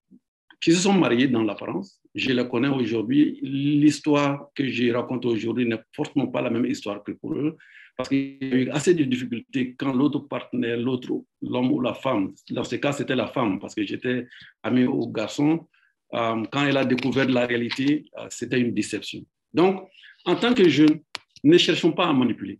qui 0.62 0.72
se 0.74 0.80
sont 0.80 0.94
mariés 0.94 1.28
dans 1.28 1.44
l'apparence. 1.44 2.00
Je 2.14 2.32
les 2.32 2.48
connais 2.48 2.68
aujourd'hui. 2.68 3.40
L'histoire 3.42 4.50
que 4.54 4.68
je 4.68 4.92
raconte 4.92 5.26
aujourd'hui 5.26 5.66
n'est 5.66 5.82
forcément 5.96 6.28
pas 6.28 6.42
la 6.42 6.50
même 6.50 6.66
histoire 6.66 7.04
que 7.04 7.14
pour 7.14 7.34
eux 7.34 7.58
parce 8.00 8.08
qu'il 8.08 8.38
y 8.42 8.54
a 8.54 8.56
eu 8.56 8.70
assez 8.70 8.94
de 8.94 9.04
difficultés 9.04 9.76
quand 9.78 9.92
l'autre 9.92 10.20
partenaire, 10.20 10.78
l'autre, 10.78 11.10
l'homme 11.42 11.70
ou 11.74 11.82
la 11.82 11.94
femme, 11.94 12.34
dans 12.50 12.64
ce 12.64 12.78
cas 12.78 12.94
c'était 12.94 13.14
la 13.14 13.28
femme, 13.28 13.60
parce 13.60 13.76
que 13.76 13.86
j'étais 13.86 14.26
ami 14.64 14.86
au 14.86 15.06
garçon, 15.10 15.68
euh, 16.14 16.44
quand 16.50 16.66
elle 16.66 16.78
a 16.78 16.86
découvert 16.86 17.28
la 17.28 17.46
réalité, 17.46 18.06
euh, 18.18 18.28
c'était 18.30 18.62
une 18.62 18.74
déception. 18.74 19.26
Donc, 19.54 19.90
en 20.26 20.36
tant 20.36 20.54
que 20.54 20.68
jeunes, 20.68 21.02
ne 21.44 21.58
cherchons 21.58 21.92
pas 21.92 22.08
à 22.08 22.14
manipuler. 22.14 22.60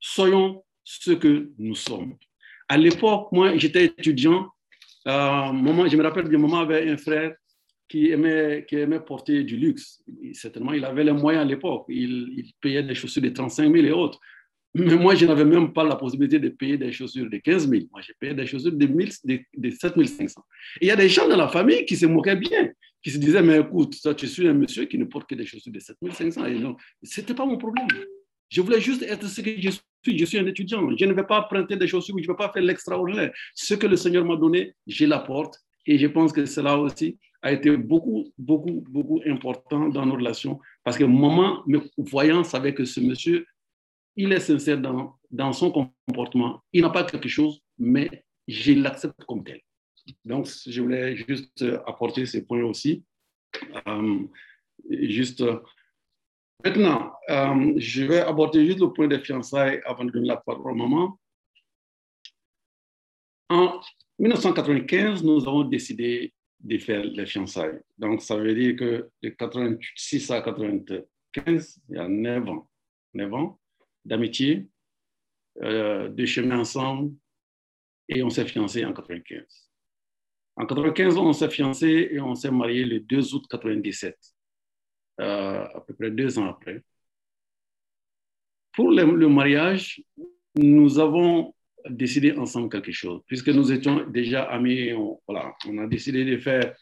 Soyons 0.00 0.64
ce 0.84 1.12
que 1.12 1.50
nous 1.58 1.74
sommes. 1.74 2.16
À 2.68 2.76
l'époque, 2.76 3.28
moi, 3.32 3.56
j'étais 3.56 3.86
étudiant. 3.86 4.48
Euh, 5.06 5.52
je 5.88 5.96
me 5.96 6.02
rappelle 6.02 6.28
bien, 6.28 6.38
maman 6.38 6.60
avait 6.60 6.88
un 6.88 6.96
frère 6.96 7.34
qui 7.88 8.10
aimait, 8.10 8.64
porter 9.06 9.44
du 9.44 9.56
luxe. 9.56 10.02
certainement, 10.32 10.72
il 10.72 10.84
avait 10.84 11.04
les 11.04 11.12
moyens 11.12 11.44
à 11.44 11.48
l'époque. 11.48 11.84
Il, 11.88 12.52
payait 12.60 12.82
des 12.82 12.94
chaussures 12.94 13.22
de 13.22 13.28
35 13.28 13.72
000 13.72 13.86
et 13.86 13.92
autres. 13.92 14.18
Mais 14.74 14.96
moi, 14.96 15.14
je 15.14 15.26
n'avais 15.26 15.44
même 15.44 15.72
pas 15.72 15.84
la 15.84 15.94
possibilité 15.94 16.40
de 16.40 16.48
payer 16.48 16.76
des 16.76 16.90
chaussures 16.90 17.30
de 17.30 17.36
15 17.36 17.68
000. 17.68 17.84
Moi, 17.92 18.00
j'ai 18.02 18.14
payé 18.18 18.34
des 18.34 18.46
chaussures 18.46 18.72
de, 18.72 18.86
de, 18.86 19.40
de 19.56 19.70
7 19.70 20.06
500. 20.06 20.44
Et 20.80 20.86
il 20.86 20.88
y 20.88 20.90
a 20.90 20.96
des 20.96 21.08
gens 21.08 21.28
dans 21.28 21.36
la 21.36 21.48
famille 21.48 21.84
qui 21.84 21.96
se 21.96 22.06
moquaient 22.06 22.36
bien, 22.36 22.70
qui 23.04 23.10
se 23.10 23.18
disaient, 23.18 23.42
mais 23.42 23.60
écoute, 23.60 24.00
toi, 24.02 24.14
tu 24.14 24.26
suis 24.26 24.48
un 24.48 24.54
monsieur 24.54 24.86
qui 24.86 24.96
ne 24.96 25.04
porte 25.04 25.28
que 25.28 25.34
des 25.34 25.44
chaussures 25.44 25.72
de 25.72 25.78
7 25.78 25.96
500. 26.10 26.46
Et 26.46 26.58
non, 26.58 26.74
ce 27.02 27.20
n'était 27.20 27.34
pas 27.34 27.44
mon 27.44 27.58
problème. 27.58 27.86
Je 28.48 28.62
voulais 28.62 28.80
juste 28.80 29.02
être 29.02 29.26
ce 29.28 29.42
que 29.42 29.50
je 29.60 29.70
suis. 29.70 30.18
Je 30.18 30.24
suis 30.24 30.38
un 30.38 30.46
étudiant. 30.46 30.88
Je 30.96 31.04
ne 31.04 31.12
vais 31.12 31.24
pas 31.24 31.42
prêter 31.42 31.76
des 31.76 31.86
chaussures, 31.86 32.16
je 32.18 32.22
ne 32.22 32.32
vais 32.32 32.36
pas 32.36 32.50
faire 32.50 32.62
l'extraordinaire. 32.62 33.30
Ce 33.54 33.74
que 33.74 33.86
le 33.86 33.96
Seigneur 33.96 34.24
m'a 34.24 34.36
donné, 34.36 34.74
je 34.86 35.04
l'apporte. 35.04 35.60
Et 35.86 35.98
je 35.98 36.06
pense 36.06 36.32
que 36.32 36.46
cela 36.46 36.78
aussi 36.78 37.18
a 37.42 37.52
été 37.52 37.76
beaucoup, 37.76 38.32
beaucoup, 38.38 38.82
beaucoup 38.88 39.20
important 39.26 39.90
dans 39.90 40.06
nos 40.06 40.14
relations. 40.14 40.58
Parce 40.82 40.96
que 40.96 41.04
maman, 41.04 41.62
me 41.66 41.80
voyant, 41.98 42.42
savait 42.42 42.72
que 42.72 42.86
ce 42.86 43.00
monsieur 43.00 43.46
il 44.16 44.32
est 44.32 44.40
sincère 44.40 44.80
dans, 44.80 45.18
dans 45.30 45.52
son 45.52 45.70
comportement. 46.06 46.62
Il 46.72 46.82
n'a 46.82 46.90
pas 46.90 47.04
quelque 47.04 47.28
chose, 47.28 47.60
mais 47.78 48.24
je 48.46 48.72
l'accepte 48.72 49.24
comme 49.24 49.44
tel. 49.44 49.60
Donc, 50.24 50.46
je 50.66 50.82
voulais 50.82 51.16
juste 51.16 51.64
apporter 51.86 52.26
ces 52.26 52.44
points 52.44 52.64
aussi. 52.64 53.04
Euh, 53.86 54.20
juste 54.90 55.42
maintenant, 56.64 57.12
euh, 57.30 57.74
je 57.76 58.04
vais 58.04 58.20
aborder 58.20 58.66
juste 58.66 58.80
le 58.80 58.92
point 58.92 59.06
des 59.08 59.20
fiançailles 59.20 59.80
avant 59.84 60.04
de 60.04 60.10
donner 60.10 60.28
la 60.28 60.36
parole 60.36 60.72
au 60.72 60.74
maman. 60.74 61.18
En 63.50 63.80
1995, 64.18 65.22
nous 65.22 65.46
avons 65.46 65.64
décidé 65.64 66.32
de 66.60 66.78
faire 66.78 67.04
les 67.04 67.26
fiançailles. 67.26 67.80
Donc, 67.98 68.22
ça 68.22 68.36
veut 68.36 68.54
dire 68.54 68.76
que 68.76 69.10
de 69.22 69.28
86 69.28 70.30
à 70.30 70.40
95, 70.40 71.80
il 71.88 71.94
y 71.94 71.98
a 71.98 72.08
9 72.08 72.48
ans. 72.48 72.68
9 73.12 73.34
ans 73.34 73.60
d'amitié, 74.04 74.68
euh, 75.62 76.08
de 76.08 76.26
chemin 76.26 76.60
ensemble, 76.60 77.14
et 78.08 78.22
on 78.22 78.30
s'est 78.30 78.46
fiancé 78.46 78.84
en 78.84 78.92
95. 78.92 79.70
En 80.56 80.66
95, 80.66 81.16
on 81.18 81.32
s'est 81.32 81.50
fiancé 81.50 82.08
et 82.12 82.20
on 82.20 82.34
s'est 82.34 82.50
marié 82.50 82.84
le 82.84 83.00
2 83.00 83.34
août 83.34 83.44
97, 83.50 84.16
euh, 85.20 85.64
à 85.64 85.80
peu 85.80 85.94
près 85.94 86.10
deux 86.10 86.38
ans 86.38 86.48
après. 86.48 86.82
Pour 88.72 88.90
le, 88.90 89.28
mariage, 89.28 90.02
nous 90.56 90.98
avons 90.98 91.54
décidé 91.88 92.32
ensemble 92.32 92.68
quelque 92.68 92.92
chose, 92.92 93.20
puisque 93.26 93.48
nous 93.48 93.72
étions 93.72 94.04
déjà 94.08 94.44
amis, 94.44 94.92
on, 94.92 95.20
voilà, 95.28 95.54
on 95.68 95.78
a 95.78 95.86
décidé 95.86 96.24
de 96.24 96.38
faire, 96.38 96.74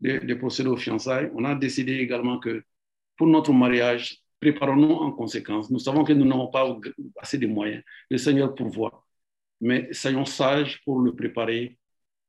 de, 0.00 0.18
de 0.18 0.34
procéder 0.34 0.68
aux 0.68 0.76
fiançailles. 0.76 1.30
On 1.34 1.44
a 1.44 1.54
décidé 1.54 1.94
également 1.96 2.38
que 2.38 2.62
pour 3.16 3.26
notre 3.26 3.52
mariage, 3.52 4.22
préparons-nous 4.40 4.92
en 4.92 5.12
conséquence. 5.12 5.70
Nous 5.70 5.78
savons 5.78 6.04
que 6.04 6.12
nous 6.12 6.24
n'avons 6.24 6.48
pas 6.48 6.76
assez 7.18 7.38
de 7.38 7.46
moyens. 7.46 7.82
Le 8.10 8.18
Seigneur 8.18 8.54
pourvoit. 8.54 9.04
Mais 9.60 9.92
soyons 9.92 10.24
sages 10.24 10.80
pour 10.84 11.00
le 11.00 11.14
préparer 11.14 11.77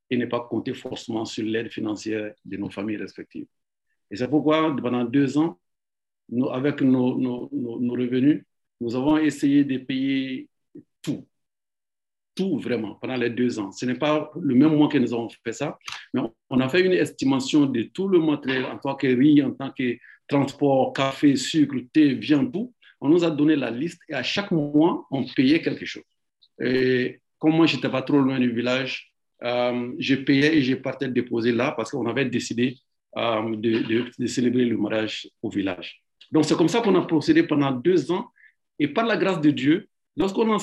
et 0.10 0.18
ne 0.18 0.26
pas 0.26 0.42
compter 0.42 0.74
forcément 0.74 1.26
sur 1.26 1.46
l'aide 1.46 1.72
financière 1.72 2.34
de 2.44 2.58
nos 2.58 2.70
familles 2.70 2.98
respectives. 2.98 3.48
Et 4.12 4.16
c'est 4.16 4.28
pourquoi, 4.28 4.76
pendant 4.76 5.04
deux 5.04 5.38
ans, 5.38 5.60
avec 6.52 6.82
nos, 6.82 7.18
nos, 7.18 7.50
nos, 7.52 7.94
revenus, 7.94 8.44
nous 8.82 8.96
avons 8.96 9.18
essayé 9.18 9.64
de 9.64 9.78
payer 9.78 10.48
tout. 11.02 11.28
Tout 12.36 12.58
vraiment, 12.60 12.96
pendant 12.96 13.18
les 13.18 13.30
deux 13.30 13.60
ans. 13.60 13.72
Ce 13.72 13.86
n'est 13.86 13.98
pas 13.98 14.32
le 14.40 14.56
même 14.56 14.76
mois 14.76 14.88
que 14.88 14.98
nous 14.98 15.14
avons 15.14 15.28
fait 15.44 15.54
ça, 15.54 15.78
mais 16.14 16.22
on 16.50 16.60
a 16.60 16.70
fait 16.70 16.86
une 16.86 16.94
estimation 16.94 17.66
de 17.66 17.84
tout 17.84 18.08
le 18.08 18.20
matériel 18.20 18.66
en 18.66 18.78
tant 18.78 18.96
que 18.96 19.08
riz, 19.08 19.44
en 19.44 19.52
tant 19.52 19.72
que 19.72 19.98
transport, 20.28 20.94
café, 20.94 21.36
sucre, 21.36 21.76
thé, 21.92 22.14
viande, 22.14 22.54
tout. 22.54 22.74
On 23.02 23.10
nous 23.10 23.24
a 23.24 23.32
donné 23.32 23.56
la 23.56 23.72
liste 23.72 24.02
et 24.08 24.14
à 24.14 24.24
chaque 24.24 24.52
mois, 24.52 25.06
on 25.12 25.26
payait 25.26 25.62
quelque 25.62 25.86
chose. 25.86 26.04
Et 26.62 27.22
comme 27.40 27.56
moi, 27.56 27.66
je 27.66 27.76
n'étais 27.76 27.90
pas 27.90 28.02
trop 28.02 28.20
loin 28.20 28.40
du 28.40 28.52
village, 28.52 29.09
euh, 29.44 29.94
je 30.00 30.16
payais 30.16 30.58
et 30.58 30.62
je 30.62 30.76
partais 30.76 31.08
déposer 31.08 31.52
là 31.52 31.74
parce 31.76 31.92
qu'on 31.92 32.06
avait 32.08 32.26
décidé 32.26 32.78
euh, 33.18 33.56
de, 33.56 34.28
célébrer 34.28 34.66
le 34.66 34.78
mariage 34.78 35.30
au 35.42 35.50
village. 35.50 36.02
Donc, 36.32 36.46
c'est 36.46 36.56
comme 36.56 36.68
ça 36.68 36.82
qu'on 36.82 36.96
a 36.96 37.02
procédé 37.06 37.44
pendant 37.44 37.72
deux 37.72 38.12
ans. 38.12 38.28
Et 38.78 38.88
par 38.88 39.06
la 39.06 39.18
grâce 39.18 39.42
de 39.42 39.50
Dieu, 39.52 39.88
lorsqu'on 40.16 40.56
a, 40.56 40.58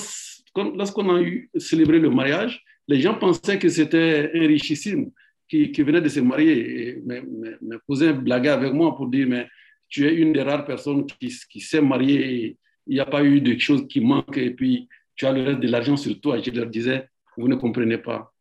lorsqu'on 0.75 1.15
a 1.15 1.21
eu 1.21 1.49
célébré 1.57 1.99
le 1.99 2.09
mariage, 2.09 2.63
les 2.87 3.01
gens 3.01 3.15
pensaient 3.15 3.59
que 3.59 3.69
c'était 3.69 4.31
un 4.33 4.47
richissime 4.47 5.11
qui, 5.47 5.71
qui 5.71 5.83
venait 5.83 6.01
de 6.01 6.09
se 6.09 6.19
marier. 6.19 6.87
Et 6.87 7.01
mes, 7.05 7.21
mes, 7.61 7.77
cousins 7.85 8.13
blaguaient 8.13 8.49
avec 8.49 8.73
moi 8.73 8.95
pour 8.95 9.07
dire, 9.07 9.27
mais 9.27 9.47
tu 9.89 10.07
es 10.07 10.15
une 10.15 10.33
des 10.33 10.41
rares 10.41 10.65
personnes 10.65 11.05
qui, 11.05 11.33
qui 11.49 11.59
s'est 11.59 11.81
mariée 11.81 12.33
et 12.33 12.57
il 12.87 12.93
n'y 12.93 12.99
a 12.99 13.05
pas 13.05 13.23
eu 13.23 13.41
de 13.41 13.57
choses 13.59 13.85
qui 13.87 13.99
manquent 13.99 14.37
et 14.37 14.51
puis 14.51 14.87
tu 15.15 15.25
as 15.25 15.33
le 15.33 15.43
reste 15.43 15.59
de 15.59 15.67
l'argent 15.67 15.97
sur 15.97 16.19
toi. 16.21 16.37
Et 16.37 16.43
je 16.43 16.51
leur 16.51 16.67
disais, 16.67 17.09
vous 17.35 17.47
ne 17.47 17.55
comprenez 17.55 17.97
pas. 17.97 18.33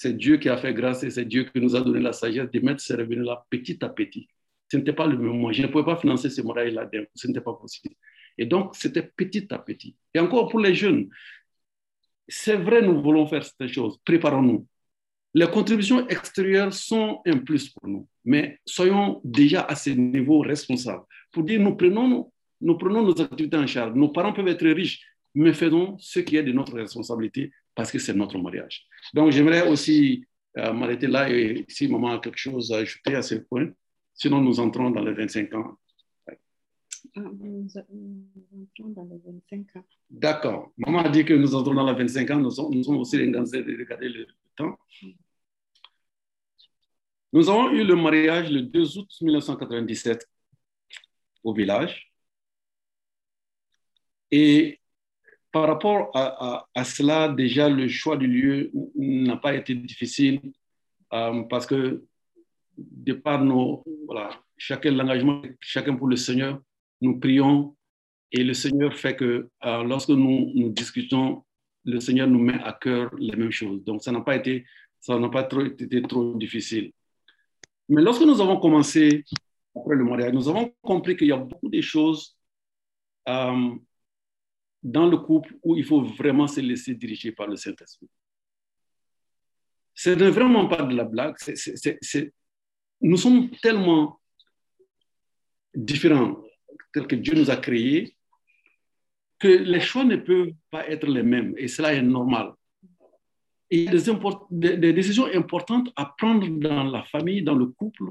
C'est 0.00 0.16
Dieu 0.16 0.36
qui 0.36 0.48
a 0.48 0.56
fait 0.56 0.72
grâce 0.72 1.02
et 1.02 1.10
c'est 1.10 1.24
Dieu 1.24 1.42
qui 1.42 1.60
nous 1.60 1.74
a 1.74 1.80
donné 1.80 1.98
la 1.98 2.12
sagesse 2.12 2.48
de 2.52 2.60
mettre 2.60 2.80
ces 2.80 2.94
revenus-là 2.94 3.44
petit 3.50 3.84
à 3.84 3.88
petit. 3.88 4.28
Ce 4.70 4.76
n'était 4.76 4.92
pas 4.92 5.08
le 5.08 5.18
même 5.18 5.36
mois. 5.36 5.50
Je 5.50 5.60
ne 5.60 5.66
pouvais 5.66 5.84
pas 5.84 5.96
financer 5.96 6.30
ce 6.30 6.40
mariage-là. 6.40 6.88
Ce 7.16 7.26
n'était 7.26 7.40
pas 7.40 7.54
possible. 7.54 7.96
Et 8.38 8.46
donc, 8.46 8.76
c'était 8.76 9.02
petit 9.02 9.52
à 9.52 9.58
petit. 9.58 9.96
Et 10.14 10.20
encore 10.20 10.50
pour 10.50 10.60
les 10.60 10.72
jeunes, 10.72 11.08
c'est 12.28 12.54
vrai, 12.54 12.80
nous 12.80 13.02
voulons 13.02 13.26
faire 13.26 13.44
cette 13.44 13.66
chose. 13.66 13.98
Préparons-nous. 14.04 14.68
Les 15.34 15.48
contributions 15.48 16.06
extérieures 16.06 16.72
sont 16.72 17.20
un 17.26 17.38
plus 17.38 17.68
pour 17.68 17.88
nous, 17.88 18.08
mais 18.24 18.60
soyons 18.64 19.20
déjà 19.24 19.62
à 19.62 19.74
ce 19.74 19.90
niveau 19.90 20.40
responsables 20.40 21.04
pour 21.32 21.42
dire 21.42 21.60
nous 21.60 21.74
prenons, 21.74 22.32
nous 22.60 22.78
prenons 22.78 23.02
nos 23.02 23.20
activités 23.20 23.56
en 23.56 23.66
charge. 23.66 23.94
Nos 23.94 24.10
parents 24.10 24.32
peuvent 24.32 24.46
être 24.46 24.64
riches, 24.64 25.02
mais 25.38 25.52
faisons 25.52 25.96
ce 25.98 26.20
qui 26.20 26.36
est 26.36 26.42
de 26.42 26.52
notre 26.52 26.74
responsabilité 26.74 27.52
parce 27.74 27.92
que 27.92 27.98
c'est 27.98 28.14
notre 28.14 28.38
mariage. 28.38 28.86
Donc, 29.14 29.30
j'aimerais 29.30 29.68
aussi 29.68 30.26
euh, 30.56 30.72
m'arrêter 30.72 31.06
là 31.06 31.30
et 31.30 31.64
si 31.68 31.86
maman 31.86 32.14
a 32.14 32.18
quelque 32.18 32.38
chose 32.38 32.72
à 32.72 32.78
ajouter 32.78 33.14
à 33.14 33.22
ce 33.22 33.36
point, 33.36 33.68
sinon 34.14 34.40
nous 34.40 34.58
entrons 34.58 34.90
dans 34.90 35.02
les 35.02 35.12
25 35.12 35.54
ans. 35.54 35.78
Nous 37.14 37.68
entrons 37.76 38.88
dans 38.88 39.04
les 39.04 39.20
25 39.24 39.76
ans. 39.76 39.84
D'accord. 40.10 40.72
Maman 40.76 41.04
a 41.04 41.08
dit 41.08 41.24
que 41.24 41.34
nous 41.34 41.54
entrons 41.54 41.74
dans 41.74 41.86
les 41.86 41.96
25 41.96 42.30
ans. 42.32 42.38
Nous 42.40 42.50
sommes, 42.50 42.74
nous 42.74 42.82
sommes 42.82 42.98
aussi 42.98 43.16
engagés 43.16 43.62
de 43.62 43.78
regarder 43.78 44.08
le 44.08 44.26
temps. 44.56 44.76
Nous 47.32 47.48
avons 47.48 47.70
eu 47.70 47.84
le 47.84 47.94
mariage 47.94 48.50
le 48.50 48.62
2 48.62 48.98
août 48.98 49.08
1997 49.20 50.26
au 51.44 51.54
village. 51.54 52.10
Et 54.30 54.80
par 55.58 55.66
rapport 55.66 56.10
à, 56.14 56.84
cela, 56.84 57.28
déjà, 57.28 57.68
le 57.68 57.88
choix 57.88 58.16
du 58.16 58.28
lieu 58.28 58.70
n'a 58.94 59.36
pas 59.36 59.56
été 59.56 59.74
difficile 59.74 60.40
euh, 61.12 61.42
parce 61.50 61.66
que, 61.66 62.04
de 62.76 63.12
par 63.12 63.42
nos, 63.42 63.82
voilà, 64.06 64.30
chacun 64.56 64.92
l'engagement, 64.92 65.42
chacun 65.58 65.96
pour 65.96 66.06
le 66.06 66.14
Seigneur, 66.14 66.60
nous 67.00 67.18
prions 67.18 67.74
et 68.30 68.44
le 68.44 68.54
Seigneur 68.54 68.94
fait 68.94 69.16
que 69.16 69.48
euh, 69.64 69.82
lorsque 69.82 70.10
nous, 70.10 70.52
nous 70.54 70.68
discutons, 70.68 71.42
le 71.84 71.98
Seigneur 71.98 72.28
nous 72.28 72.38
met 72.38 72.62
à 72.62 72.72
cœur 72.72 73.10
les 73.18 73.34
mêmes 73.34 73.50
choses. 73.50 73.82
Donc, 73.82 74.04
ça 74.04 74.12
n'a 74.12 74.20
pas 74.20 74.36
été, 74.36 74.64
ça 75.00 75.18
n'a 75.18 75.28
pas 75.28 75.42
trop, 75.42 75.62
été 75.62 76.02
trop 76.02 76.36
difficile. 76.36 76.92
Mais 77.88 78.00
lorsque 78.00 78.22
nous 78.22 78.40
avons 78.40 78.60
commencé, 78.60 79.24
après 79.74 79.96
le 79.96 80.04
mariage, 80.04 80.34
nous 80.34 80.48
avons 80.48 80.72
compris 80.82 81.16
qu'il 81.16 81.26
y 81.26 81.32
a 81.32 81.36
beaucoup 81.36 81.68
de 81.68 81.80
choses 81.80 82.36
euh, 83.28 83.74
dans 84.82 85.06
le 85.06 85.18
couple 85.18 85.54
où 85.62 85.76
il 85.76 85.84
faut 85.84 86.02
vraiment 86.02 86.46
se 86.46 86.60
laisser 86.60 86.94
diriger 86.94 87.32
par 87.32 87.46
le 87.46 87.56
Saint-Esprit. 87.56 88.08
Ce 89.94 90.10
n'est 90.10 90.30
vraiment 90.30 90.68
pas 90.68 90.82
de 90.82 90.94
la 90.94 91.04
blague. 91.04 91.34
nous 93.00 93.16
sommes 93.16 93.50
tellement 93.62 94.20
différents 95.74 96.40
tel 96.92 97.06
que 97.06 97.16
Dieu 97.16 97.34
nous 97.34 97.50
a 97.50 97.56
créés 97.56 98.16
que 99.38 99.48
les 99.48 99.80
choix 99.80 100.04
ne 100.04 100.16
peuvent 100.16 100.52
pas 100.70 100.88
être 100.88 101.06
les 101.06 101.22
mêmes 101.22 101.54
et 101.56 101.68
cela 101.68 101.92
est 101.94 102.02
normal. 102.02 102.52
il 103.70 103.84
y 103.84 103.88
a 103.88 104.76
des, 104.76 104.92
décisions 104.92 105.26
importantes 105.32 105.90
à 105.94 106.06
prendre 106.18 106.48
dans 106.48 106.84
la 106.84 107.02
famille, 107.04 107.42
dans 107.42 107.54
le 107.54 107.66
couple, 107.66 108.04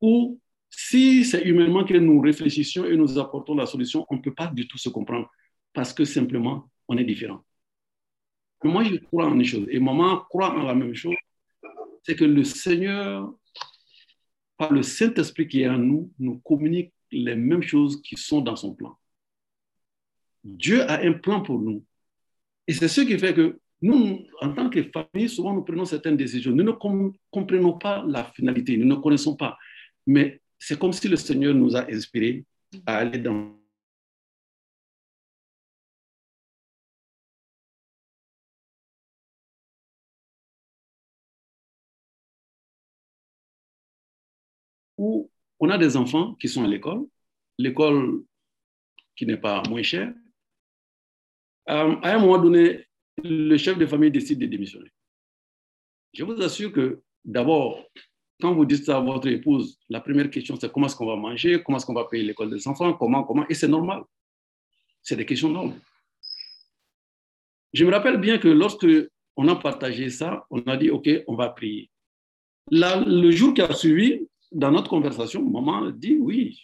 où 0.00 0.38
si 0.70 1.24
c'est 1.24 1.42
humainement 1.42 1.84
que 1.84 1.94
nous 1.94 2.20
réfléchissons 2.20 2.84
et 2.84 2.96
nous 2.96 3.18
apportons 3.18 3.54
la 3.54 3.66
solution, 3.66 4.06
on 4.08 4.16
ne 4.16 4.22
peut 4.22 4.34
pas 4.34 4.46
du 4.46 4.68
tout 4.68 4.78
se 4.78 4.88
comprendre 4.88 5.28
parce 5.72 5.92
que 5.92 6.04
simplement, 6.04 6.70
on 6.88 6.96
est 6.96 7.04
différent. 7.04 7.44
moi, 8.64 8.84
je 8.84 8.96
crois 8.96 9.26
en 9.26 9.34
une 9.34 9.44
chose, 9.44 9.66
et 9.70 9.78
maman 9.78 10.18
croit 10.28 10.50
en 10.50 10.64
la 10.64 10.74
même 10.74 10.94
chose, 10.94 11.16
c'est 12.02 12.16
que 12.16 12.24
le 12.24 12.44
Seigneur, 12.44 13.32
par 14.56 14.72
le 14.72 14.82
Saint-Esprit 14.82 15.48
qui 15.48 15.62
est 15.62 15.68
en 15.68 15.78
nous, 15.78 16.12
nous 16.18 16.38
communique 16.40 16.92
les 17.10 17.36
mêmes 17.36 17.62
choses 17.62 18.00
qui 18.02 18.16
sont 18.16 18.40
dans 18.40 18.56
son 18.56 18.74
plan. 18.74 18.96
Dieu 20.44 20.82
a 20.82 21.00
un 21.00 21.12
plan 21.12 21.42
pour 21.42 21.60
nous. 21.60 21.84
Et 22.66 22.72
c'est 22.72 22.88
ce 22.88 23.02
qui 23.02 23.18
fait 23.18 23.34
que 23.34 23.58
nous, 23.82 24.26
en 24.40 24.52
tant 24.52 24.68
que 24.68 24.82
famille, 24.82 25.28
souvent 25.28 25.54
nous 25.54 25.62
prenons 25.62 25.84
certaines 25.84 26.16
décisions. 26.16 26.52
Nous 26.52 26.62
ne 26.62 26.72
comprenons 27.30 27.78
pas 27.78 28.04
la 28.06 28.24
finalité, 28.24 28.76
nous 28.76 28.86
ne 28.86 28.96
connaissons 28.96 29.36
pas. 29.36 29.58
Mais 30.06 30.40
c'est 30.58 30.78
comme 30.78 30.92
si 30.92 31.08
le 31.08 31.16
Seigneur 31.16 31.54
nous 31.54 31.76
a 31.76 31.90
inspirés 31.90 32.44
à 32.86 32.98
aller 32.98 33.18
dans 33.18 33.59
où 45.00 45.30
on 45.58 45.70
a 45.70 45.78
des 45.78 45.96
enfants 45.96 46.34
qui 46.34 46.46
sont 46.46 46.62
à 46.62 46.68
l'école, 46.68 47.06
l'école 47.58 48.22
qui 49.16 49.24
n'est 49.24 49.38
pas 49.38 49.62
moins 49.68 49.82
chère. 49.82 50.12
Euh, 51.70 51.96
à 52.02 52.14
un 52.14 52.18
moment 52.18 52.38
donné, 52.38 52.84
le 53.24 53.56
chef 53.56 53.78
de 53.78 53.86
famille 53.86 54.10
décide 54.10 54.38
de 54.38 54.46
démissionner. 54.46 54.90
Je 56.12 56.22
vous 56.22 56.40
assure 56.42 56.70
que 56.72 57.02
d'abord, 57.24 57.82
quand 58.42 58.52
vous 58.54 58.66
dites 58.66 58.84
ça 58.84 58.98
à 58.98 59.00
votre 59.00 59.28
épouse, 59.28 59.78
la 59.88 60.00
première 60.00 60.30
question, 60.30 60.56
c'est 60.60 60.70
comment 60.70 60.86
est-ce 60.86 60.96
qu'on 60.96 61.06
va 61.06 61.16
manger, 61.16 61.62
comment 61.62 61.78
est-ce 61.78 61.86
qu'on 61.86 61.94
va 61.94 62.04
payer 62.04 62.24
l'école 62.24 62.50
des 62.50 62.68
enfants, 62.68 62.92
comment, 62.92 63.24
comment, 63.24 63.46
et 63.48 63.54
c'est 63.54 63.68
normal. 63.68 64.02
C'est 65.02 65.16
des 65.16 65.24
questions 65.24 65.48
normales. 65.48 65.80
Je 67.72 67.86
me 67.86 67.90
rappelle 67.90 68.18
bien 68.18 68.36
que 68.36 68.48
lorsque 68.48 68.86
on 69.36 69.48
a 69.48 69.56
partagé 69.56 70.10
ça, 70.10 70.44
on 70.50 70.60
a 70.62 70.76
dit, 70.76 70.90
OK, 70.90 71.08
on 71.26 71.36
va 71.36 71.48
prier. 71.50 71.90
le 72.70 73.30
jour 73.30 73.54
qui 73.54 73.62
a 73.62 73.72
suivi, 73.72 74.26
dans 74.52 74.70
notre 74.70 74.90
conversation, 74.90 75.42
maman 75.42 75.90
dit, 75.90 76.16
oui, 76.18 76.60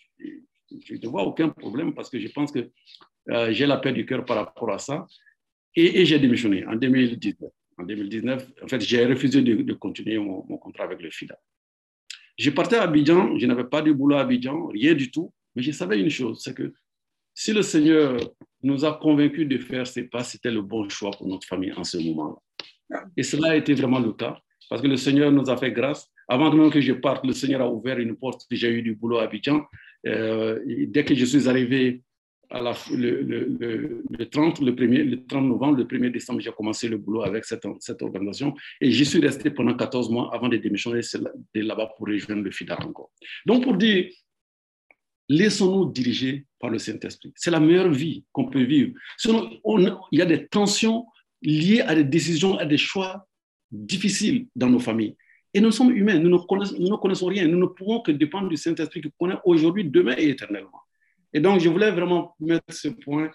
je 0.85 0.95
ne 0.95 1.09
vois 1.09 1.23
aucun 1.23 1.49
problème 1.49 1.95
parce 1.95 2.11
que 2.11 2.19
je 2.19 2.29
pense 2.29 2.53
que 2.53 2.71
euh, 3.31 3.53
j'ai 3.53 3.67
la 3.67 3.77
paix 3.79 3.93
du 3.93 4.07
cœur 4.07 4.25
par 4.25 4.37
rapport 4.37 4.71
à 4.71 4.79
ça. 4.79 5.07
Et, 5.75 6.07
j'ai 6.07 6.19
démissionné 6.19 6.67
en 6.67 6.75
2019. 6.75 7.51
En 7.79 7.85
2019, 7.85 8.53
en 8.63 8.69
fait, 8.69 8.81
j'ai 8.81 9.05
refusé 9.05 9.43
de, 9.43 9.73
continuer 9.75 10.19
mon, 10.19 10.43
contrat 10.57 10.85
avec 10.85 11.03
le 11.03 11.11
FIDA. 11.11 11.39
Je 12.39 12.51
partais 12.51 12.77
à 12.77 12.85
Abidjan, 12.85 13.39
je 13.39 13.47
n'avais 13.47 13.65
pas 13.65 13.83
de 13.83 13.93
boulot 13.93 14.17
à 14.17 14.21
Abidjan, 14.21 14.69
rien 14.69 14.95
du 14.95 15.11
tout, 15.11 15.33
mais 15.55 15.63
je 15.63 15.73
savais 15.73 16.01
une 16.01 16.11
chose, 16.11 16.41
c'est 16.43 16.55
que 16.55 16.73
si 17.35 17.53
le 17.53 17.61
Seigneur 17.61 18.19
nous 18.63 18.87
a 18.87 18.95
convaincus 18.95 19.47
de 19.47 19.59
faire 19.59 19.87
ces 19.87 20.05
pas, 20.05 20.25
c'était 20.25 20.51
le 20.51 20.63
bon 20.63 20.89
choix 20.89 21.11
pour 21.11 21.29
notre 21.29 21.47
famille 21.47 21.73
en 21.75 21.85
ce 21.85 21.99
moment-là. 21.99 23.03
Et 23.17 23.23
cela 23.23 23.51
a 23.51 23.57
été 23.57 23.75
vraiment 23.75 23.99
le 23.99 24.13
cas, 24.15 24.39
parce 24.71 24.81
que 24.81 24.87
le 24.87 24.97
Seigneur 24.97 25.31
nous 25.31 25.51
a 25.51 25.57
fait 25.59 25.73
grâce. 25.73 26.11
Avant 26.29 26.53
même 26.53 26.71
que 26.71 26.81
je 26.81 26.93
parte, 26.93 27.25
le 27.25 27.33
Seigneur 27.33 27.63
a 27.63 27.71
ouvert 27.71 27.99
une 27.99 28.17
porte, 28.17 28.47
j'ai 28.51 28.71
eu 28.71 28.83
du 28.83 28.95
boulot 28.95 29.19
à 29.19 29.25
Abidjan. 29.25 29.65
Euh, 30.07 30.61
dès 30.89 31.05
que 31.05 31.15
je 31.15 31.25
suis 31.25 31.49
arrivé 31.49 32.03
le, 32.51 33.23
le, 33.23 34.03
le, 34.09 34.29
30, 34.29 34.61
le, 34.61 34.75
premier, 34.75 35.03
le 35.03 35.25
30 35.27 35.45
novembre, 35.45 35.79
le 35.79 35.85
1er 35.85 36.11
décembre, 36.11 36.41
j'ai 36.41 36.53
commencé 36.53 36.89
le 36.89 36.99
boulot 36.99 37.23
avec 37.23 37.45
cette, 37.45 37.65
organisation 38.03 38.55
et 38.81 38.91
j'y 38.91 39.05
suis 39.05 39.21
resté 39.21 39.51
pendant 39.51 39.75
14 39.75 40.11
mois 40.11 40.35
avant 40.35 40.49
de 40.49 40.57
démissionner 40.57 41.01
là-bas 41.55 41.93
pour 41.97 42.07
rejoindre 42.07 42.43
le 42.43 42.51
FIDA 42.51 42.79
encore. 42.83 43.11
Donc, 43.45 43.65
pour 43.65 43.77
dire, 43.77 44.11
laissons-nous 45.29 45.91
diriger 45.91 46.47
par 46.61 46.71
le 46.71 46.79
Saint-Esprit. 46.79 47.33
C'est 47.35 47.51
la 47.51 47.61
meilleure 47.61 47.91
vie 47.91 48.25
qu'on 48.33 48.47
peut 48.47 48.63
vivre. 48.63 48.93
Sinon, 49.17 49.51
il 50.13 50.19
y 50.19 50.23
a 50.23 50.27
des 50.27 50.47
tensions 50.47 51.07
liées 51.43 51.81
à 51.81 51.95
des 51.95 52.05
décisions, 52.05 52.57
à 52.59 52.65
des 52.65 52.79
choix 52.79 53.27
difficiles 53.71 54.47
dans 54.55 54.71
nos 54.71 54.79
familles. 54.79 55.17
Et 55.57 55.61
nous 55.63 55.71
sommes 55.71 55.97
humains, 55.97 56.19
nous 56.19 56.29
ne 56.29 56.97
connaissons, 56.99 57.27
rien. 57.29 57.49
Nous 57.49 57.59
ne 57.59 57.65
pouvons 57.65 58.03
que 58.03 58.13
dépendre 58.13 58.51
du 58.51 58.59
Saint-Esprit 58.59 59.01
qui 59.01 59.11
connaît 59.19 59.39
aujourd'hui, 59.43 59.85
demain 59.89 60.15
et 60.19 60.29
éternellement. 60.29 60.83
Et 61.33 61.41
donc, 61.41 61.61
je 61.61 61.71
voulais 61.71 61.91
vraiment 61.91 62.37
mettre 62.39 62.71
ce 62.75 62.89
point 62.89 63.31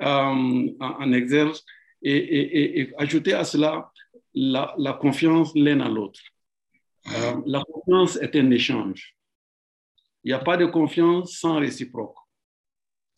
euh, 0.00 0.70
en, 0.78 1.12
exergue 1.12 1.56
et, 2.00 2.92
ajouter 2.96 3.32
à 3.32 3.42
cela 3.42 3.90
la, 4.32 4.98
confiance 5.00 5.50
l'un 5.56 5.80
à 5.80 5.88
l'autre. 5.88 6.20
Euh, 7.08 7.42
la 7.44 7.64
confiance 7.64 8.22
est 8.22 8.36
un 8.36 8.52
échange. 8.52 9.16
Il 10.22 10.28
n'y 10.28 10.32
a 10.32 10.38
pas 10.38 10.56
de 10.56 10.66
confiance 10.66 11.38
sans 11.40 11.56
réciproque. 11.56 12.14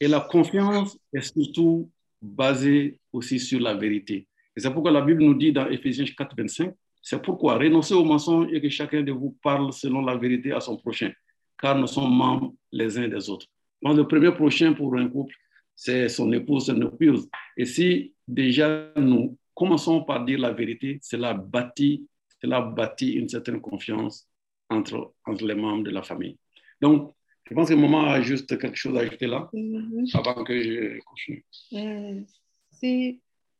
Et 0.00 0.08
la 0.08 0.20
confiance 0.20 0.98
est 1.12 1.20
surtout 1.20 1.90
basée 2.22 3.00
aussi 3.12 3.38
sur 3.38 3.60
la 3.60 3.74
vérité. 3.74 4.26
Et 4.56 4.60
c'est 4.60 4.72
pourquoi 4.72 4.92
la 4.92 5.02
Bible 5.02 5.22
nous 5.22 5.34
dit 5.34 5.52
dans 5.52 5.68
Éphésiens 5.68 6.06
4, 6.06 6.34
25, 6.34 6.74
c'est 7.08 7.22
pourquoi 7.22 7.56
renoncez 7.56 7.94
au 7.94 8.04
mensonge 8.04 8.48
et 8.52 8.60
que 8.60 8.68
chacun 8.68 9.02
de 9.02 9.12
vous 9.12 9.36
parle 9.42 9.72
selon 9.72 10.00
la 10.02 10.16
vérité 10.16 10.50
à 10.52 10.60
son 10.60 10.76
prochain, 10.76 11.12
car 11.60 11.78
nous 11.78 11.86
sommes 11.86 12.12
membres 12.12 12.52
les 12.72 12.98
uns 12.98 13.08
des 13.08 13.30
autres 13.30 13.46
le 13.82 14.02
premier 14.04 14.32
prochain 14.32 14.72
pour 14.72 14.96
un 14.96 15.08
couple, 15.08 15.34
c'est 15.74 16.08
son 16.08 16.32
épouse, 16.32 16.66
son 16.66 16.80
épouse. 16.82 17.28
Et 17.56 17.66
si 17.66 18.14
déjà 18.26 18.92
nous 18.96 19.36
commençons 19.54 20.02
par 20.02 20.24
dire 20.24 20.38
la 20.38 20.52
vérité, 20.52 20.98
cela 21.02 21.34
bâtit, 21.34 22.06
cela 22.40 22.60
bâtit 22.60 23.12
une 23.12 23.28
certaine 23.28 23.60
confiance 23.60 24.28
entre, 24.68 25.14
entre 25.24 25.46
les 25.46 25.54
membres 25.54 25.84
de 25.84 25.90
la 25.90 26.02
famille. 26.02 26.36
Donc, 26.80 27.14
je 27.48 27.54
pense 27.54 27.68
que 27.68 27.74
maman 27.74 28.06
a 28.06 28.20
juste 28.20 28.58
quelque 28.58 28.76
chose 28.76 28.96
à 28.96 29.00
ajouter 29.00 29.28
là, 29.28 29.48
mm-hmm. 29.52 30.18
avant 30.18 30.42
que 30.42 30.60
je 30.60 30.98
continue. 31.04 31.44
Euh, 31.74 32.20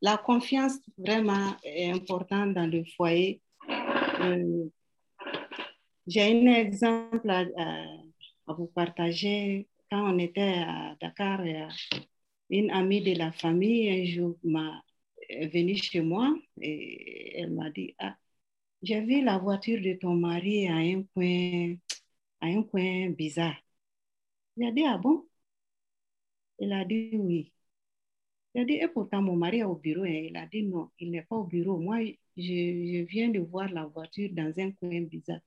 la 0.00 0.16
confiance 0.16 0.78
vraiment 0.98 1.56
est 1.62 1.90
importante 1.90 2.54
dans 2.54 2.66
le 2.70 2.84
foyer, 2.96 3.40
euh, 3.68 4.68
j'ai 6.06 6.22
un 6.22 6.46
exemple 6.54 7.28
à, 7.30 7.44
vous 8.48 8.66
partager 8.68 9.68
quand 9.90 10.14
on 10.14 10.18
était 10.18 10.62
à 10.66 10.96
Dakar, 11.00 11.42
une 12.50 12.70
amie 12.70 13.02
de 13.02 13.18
la 13.18 13.32
famille 13.32 13.90
un 13.90 14.04
jour 14.04 14.36
m'a 14.44 14.82
venue 15.52 15.76
chez 15.76 16.00
moi 16.00 16.34
et 16.60 17.40
elle 17.40 17.52
m'a 17.52 17.70
dit 17.70 17.94
ah, 17.98 18.16
j'ai 18.82 19.00
vu 19.00 19.22
la 19.24 19.38
voiture 19.38 19.80
de 19.82 19.94
ton 19.94 20.14
mari 20.14 20.68
à 20.68 20.76
un 20.76 21.02
point, 21.14 21.74
à 22.40 22.46
un 22.46 22.62
point 22.62 23.10
bizarre. 23.10 23.56
J'ai 24.56 24.72
dit 24.72 24.84
ah 24.86 24.98
bon 24.98 25.26
Elle 26.58 26.72
a 26.72 26.84
dit 26.84 27.10
oui. 27.14 27.52
J'ai 28.56 28.66
dit 28.66 28.74
et 28.74 28.88
pourtant 28.88 29.22
mon 29.22 29.36
mari 29.36 29.60
est 29.60 29.64
au 29.64 29.76
bureau. 29.76 30.06
Et 30.06 30.28
il 30.30 30.38
a 30.38 30.46
dit 30.46 30.64
non, 30.64 30.90
il 31.00 31.12
n'est 31.12 31.22
pas 31.24 31.36
au 31.36 31.44
bureau. 31.44 31.78
Moi, 31.78 31.98
je, 32.38 32.42
je 32.44 33.04
viens 33.06 33.30
de 33.30 33.40
voir 33.40 33.70
la 33.72 33.86
voiture 33.86 34.30
dans 34.34 34.52
un 34.58 34.72
coin 34.72 35.02
bizarre. 35.02 35.40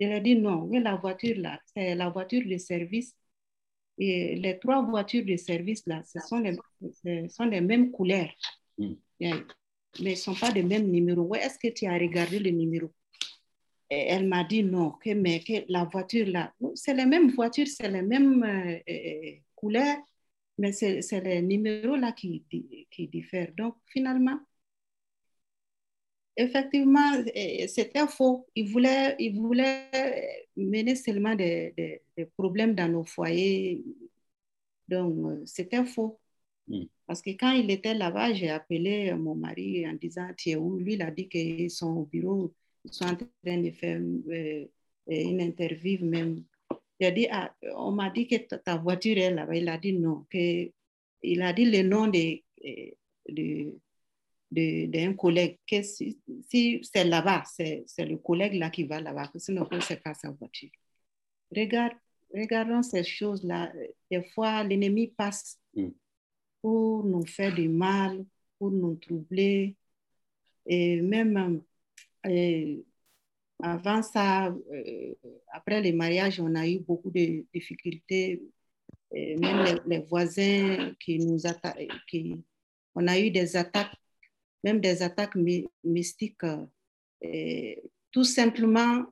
Elle 0.00 0.12
a 0.14 0.20
dit 0.20 0.36
non, 0.36 0.66
mais 0.68 0.80
la 0.80 0.96
voiture 0.96 1.36
là, 1.38 1.60
c'est 1.66 1.94
la 1.96 2.10
voiture 2.10 2.42
de 2.46 2.58
service 2.58 3.14
Et 3.98 4.36
les 4.36 4.58
trois 4.60 4.82
voitures 4.82 5.24
de 5.26 5.36
service, 5.36 5.86
là, 5.86 6.02
ce 6.04 6.20
sont 6.20 6.40
les, 6.40 6.56
ce 7.04 7.28
sont 7.28 7.44
les 7.46 7.60
mêmes 7.62 7.92
couleurs. 7.92 8.30
Mm. 8.78 8.94
Yeah. 9.20 9.44
Mais 10.00 10.16
ce 10.16 10.30
ne 10.30 10.36
sont 10.36 10.40
pas 10.40 10.50
les 10.52 10.62
mêmes 10.64 10.90
numéros. 10.90 11.22
Ouais, 11.24 11.40
Est-ce 11.40 11.58
que 11.58 11.68
tu 11.74 11.86
as 11.86 11.94
regardé 11.98 12.38
le 12.40 12.50
numéro? 12.50 12.92
Et 13.90 14.06
Elle 14.08 14.28
m'a 14.28 14.44
dit 14.44 14.62
non, 14.64 14.92
que, 14.92 15.10
mais 15.14 15.40
que 15.44 15.64
la 15.68 15.84
voiture 15.84 16.26
là, 16.28 16.54
c'est 16.74 16.94
les 16.94 17.06
mêmes 17.06 17.30
voitures, 17.30 17.68
c'est 17.68 17.90
les 17.90 18.02
mêmes 18.02 18.42
euh, 18.44 18.78
euh, 18.88 19.32
couleurs, 19.56 19.98
mais 20.60 20.72
c'est 20.72 21.02
c'est 21.02 21.22
les 21.22 21.42
numéros 21.42 21.96
là 21.96 22.12
qui, 22.12 22.44
qui 22.92 23.08
diffèrent. 23.08 23.52
Donc 23.56 23.76
finalement, 23.88 24.40
effectivement, 26.36 27.12
euh, 27.36 27.66
c'était 27.68 28.06
faux. 28.08 28.46
Ils 28.54 28.70
voulaient, 28.72 29.16
ils 29.18 29.36
voulaient 29.38 29.90
mener 30.56 30.96
seulement 30.96 31.34
des, 31.34 31.72
des- 31.76 32.02
des 32.16 32.26
problèmes 32.26 32.74
dans 32.74 32.88
nos 32.88 33.04
foyers. 33.04 33.84
Donc, 34.88 35.14
euh, 35.26 35.42
c'était 35.46 35.84
faux. 35.84 36.18
Mm. 36.68 36.84
Parce 37.06 37.22
que 37.22 37.30
quand 37.30 37.52
il 37.52 37.70
était 37.70 37.94
là-bas, 37.94 38.32
j'ai 38.34 38.50
appelé 38.50 39.12
mon 39.14 39.34
mari 39.34 39.88
en 39.88 39.94
disant, 39.94 40.28
tu 40.36 40.50
es 40.50 40.56
où? 40.56 40.78
Lui, 40.78 40.94
il 40.94 41.02
a 41.02 41.10
dit 41.10 41.28
qu'ils 41.28 41.70
sont 41.70 41.90
au 41.98 42.04
bureau, 42.06 42.54
ils 42.84 42.92
sont 42.92 43.04
en 43.06 43.16
train 43.16 43.58
de 43.58 43.70
faire 43.72 44.00
euh, 44.00 44.66
une 45.08 45.40
interview 45.40 46.04
même. 46.04 46.44
Il 47.00 47.06
a 47.06 47.10
dit, 47.10 47.26
ah, 47.30 47.52
on 47.76 47.92
m'a 47.92 48.10
dit 48.10 48.26
que 48.28 48.36
ta, 48.56 48.76
voiture 48.76 49.16
est 49.18 49.30
là-bas. 49.30 49.56
Il 49.56 49.68
a 49.68 49.78
dit 49.78 49.94
non. 49.94 50.26
Que, 50.30 50.70
il 51.22 51.42
a 51.42 51.52
dit 51.52 51.64
le 51.64 51.82
nom 51.82 52.06
de, 52.08 52.40
euh, 52.64 52.90
de, 53.28 53.74
de- 54.50 54.86
d'un 54.86 55.14
collègue, 55.14 55.58
que 55.66 55.82
si, 55.82 56.18
si 56.48 56.80
c'est 56.82 57.04
là-bas, 57.04 57.42
c'est, 57.46 57.84
le 57.98 58.16
collègue 58.18 58.54
là 58.54 58.68
qui 58.70 58.84
va 58.84 59.00
là-bas, 59.00 59.30
sinon 59.36 59.66
c'est 59.80 60.02
pas 60.02 60.14
sa 60.14 60.30
voiture. 60.30 60.70
Regarde, 61.54 61.94
regardons 62.34 62.82
ces 62.82 63.02
choses-là. 63.02 63.72
Des 64.10 64.22
fois, 64.34 64.62
l'ennemi 64.62 65.08
passe 65.08 65.58
Mm. 65.74 65.90
pour 66.60 67.04
nous 67.04 67.24
faire 67.26 67.54
du 67.54 67.68
mal, 67.68 68.24
pour 68.58 68.70
nous 68.72 68.96
troubler. 68.96 69.76
Et 70.66 71.00
même 71.00 71.62
euh, 72.26 72.76
avant 73.62 74.02
ça, 74.02 74.48
euh, 74.48 75.14
après 75.52 75.80
les 75.80 75.92
mariages, 75.92 76.40
on 76.40 76.54
a 76.54 76.68
eu 76.68 76.78
beaucoup 76.78 77.10
de 77.10 77.44
difficultés. 77.52 78.42
Et 79.12 79.36
même 79.36 79.80
les, 79.86 79.98
voisins 80.00 80.92
qui 81.00 81.18
nous 81.18 81.46
attaquent, 81.46 81.88
qui, 82.08 82.40
on 82.94 83.06
a 83.08 83.18
eu 83.18 83.30
des 83.30 83.56
attaques, 83.56 83.94
même 84.62 84.80
des 84.80 85.02
attaques 85.02 85.34
my- 85.34 85.66
mystiques, 85.82 86.44
euh, 86.44 87.74
tout 88.12 88.24
simplement 88.24 89.04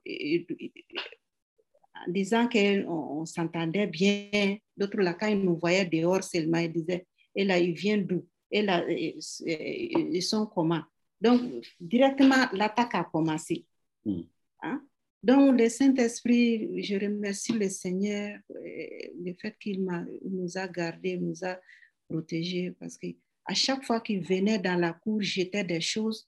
en 2.07 2.11
disant 2.11 2.47
qu'on 2.47 2.87
on 2.87 3.25
s'entendait 3.25 3.87
bien. 3.87 4.57
D'autres, 4.75 5.01
là, 5.01 5.13
quand 5.13 5.27
ils 5.27 5.43
nous 5.43 5.57
voyaient 5.57 5.85
dehors 5.85 6.23
seulement, 6.23 6.59
ils 6.59 6.71
disaient, 6.71 7.05
et 7.35 7.43
là, 7.43 7.59
ils 7.59 7.73
viennent 7.73 8.05
d'où? 8.05 8.25
Et 8.51 8.61
là, 8.61 8.83
et- 8.89 9.17
et- 9.45 9.91
ils 9.91 10.23
sont 10.23 10.45
comment? 10.45 10.81
Donc, 11.21 11.41
directement, 11.79 12.47
l'attaque 12.53 12.95
a 12.95 13.03
commencé. 13.03 13.65
Mm. 14.05 14.21
Hein? 14.61 14.81
Donc, 15.21 15.59
le 15.59 15.67
Saint-Esprit, 15.69 16.81
je 16.81 16.95
remercie 16.95 17.53
le 17.53 17.69
Seigneur, 17.69 18.39
euh, 18.51 18.87
le 19.23 19.33
fait 19.33 19.57
qu'il 19.59 19.85
nous 20.23 20.57
a 20.57 20.67
gardés, 20.67 21.17
nous 21.17 21.43
a 21.43 21.59
protégés, 22.07 22.71
parce 22.79 22.97
que 22.97 23.07
à 23.45 23.53
chaque 23.53 23.83
fois 23.83 23.99
qu'il 23.99 24.23
venait 24.25 24.59
dans 24.59 24.79
la 24.79 24.93
cour, 24.93 25.21
jetait 25.21 25.63
des 25.63 25.81
choses. 25.81 26.27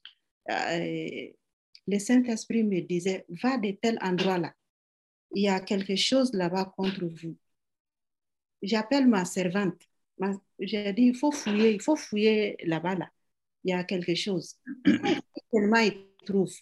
euh, 0.50 1.28
le 1.88 1.98
Saint-Esprit 1.98 2.64
me 2.64 2.80
disait, 2.80 3.24
va 3.42 3.58
de 3.58 3.72
tel 3.72 3.98
endroit-là. 4.00 4.54
Il 5.34 5.44
y 5.44 5.48
a 5.48 5.60
quelque 5.60 5.96
chose 5.96 6.32
là-bas 6.32 6.72
contre 6.76 7.06
vous. 7.06 7.36
J'appelle 8.60 9.06
ma 9.08 9.24
servante. 9.24 9.80
J'ai 10.60 10.92
dit, 10.92 11.06
il 11.06 11.16
faut 11.16 11.32
fouiller, 11.32 11.72
il 11.72 11.80
faut 11.82 11.96
fouiller 11.96 12.56
là-bas, 12.64 12.94
là. 12.94 13.10
Il 13.64 13.70
y 13.70 13.72
a 13.72 13.84
quelque 13.84 14.14
chose. 14.14 14.56
Finalement, 15.50 15.78
il 15.78 16.06
trouve. 16.26 16.52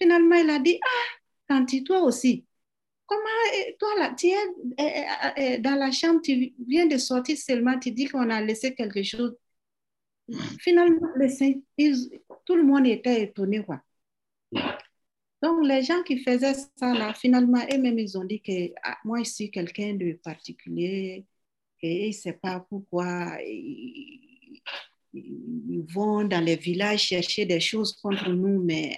Finalement, 0.00 0.36
il 0.36 0.50
a 0.50 0.58
dit, 0.58 0.78
ah, 0.82 1.20
Tanti, 1.48 1.84
toi 1.84 2.02
aussi. 2.02 2.46
Comment, 3.06 3.22
euh, 3.22 3.72
toi 3.78 3.88
là, 3.98 4.14
tu 4.16 4.28
es 4.28 4.36
euh, 4.36 5.56
euh, 5.56 5.58
dans 5.58 5.74
la 5.74 5.90
chambre, 5.90 6.20
tu 6.22 6.54
viens 6.66 6.86
de 6.86 6.96
sortir 6.96 7.36
seulement, 7.36 7.78
tu 7.78 7.90
dis 7.90 8.06
qu'on 8.06 8.30
a 8.30 8.40
laissé 8.40 8.74
quelque 8.74 9.02
chose. 9.02 9.36
Finalement, 10.60 11.08
tout 12.46 12.54
le 12.56 12.62
monde 12.62 12.86
était 12.86 13.22
étonné, 13.24 13.64
quoi. 13.64 13.82
Donc, 15.42 15.66
les 15.66 15.82
gens 15.82 16.02
qui 16.04 16.18
faisaient 16.18 16.54
ça, 16.54 16.94
là, 16.94 17.14
finalement, 17.14 17.58
eux-mêmes, 17.72 17.98
ils 17.98 18.16
ont 18.16 18.24
dit 18.24 18.40
que 18.40 18.72
ah, 18.84 18.96
moi, 19.04 19.18
je 19.20 19.30
suis 19.30 19.50
quelqu'un 19.50 19.94
de 19.94 20.12
particulier 20.22 21.26
et 21.82 22.04
ils 22.06 22.08
ne 22.08 22.12
savent 22.12 22.38
pas 22.38 22.60
pourquoi 22.68 23.38
ils, 23.42 24.62
ils 25.12 25.84
vont 25.88 26.24
dans 26.24 26.44
les 26.44 26.56
villages 26.56 27.00
chercher 27.00 27.46
des 27.46 27.60
choses 27.60 27.94
contre 27.94 28.28
nous, 28.30 28.62
mais 28.62 28.96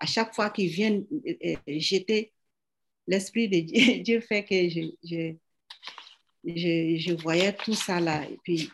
à 0.00 0.06
chaque 0.06 0.34
fois 0.34 0.50
qu'ils 0.50 0.70
viennent 0.70 1.06
euh, 1.12 1.56
euh, 1.68 1.78
jeter, 1.78 2.32
l'Esprit 3.06 3.48
de 3.48 3.60
Dieu, 3.60 4.02
Dieu 4.02 4.20
fait 4.20 4.44
que 4.44 4.68
je, 4.68 4.90
je, 6.44 6.96
je, 6.96 7.12
voyais 7.22 7.52
tout 7.54 7.74
ça 7.74 8.00
là. 8.00 8.28
Et 8.28 8.38
puis, 8.42 8.70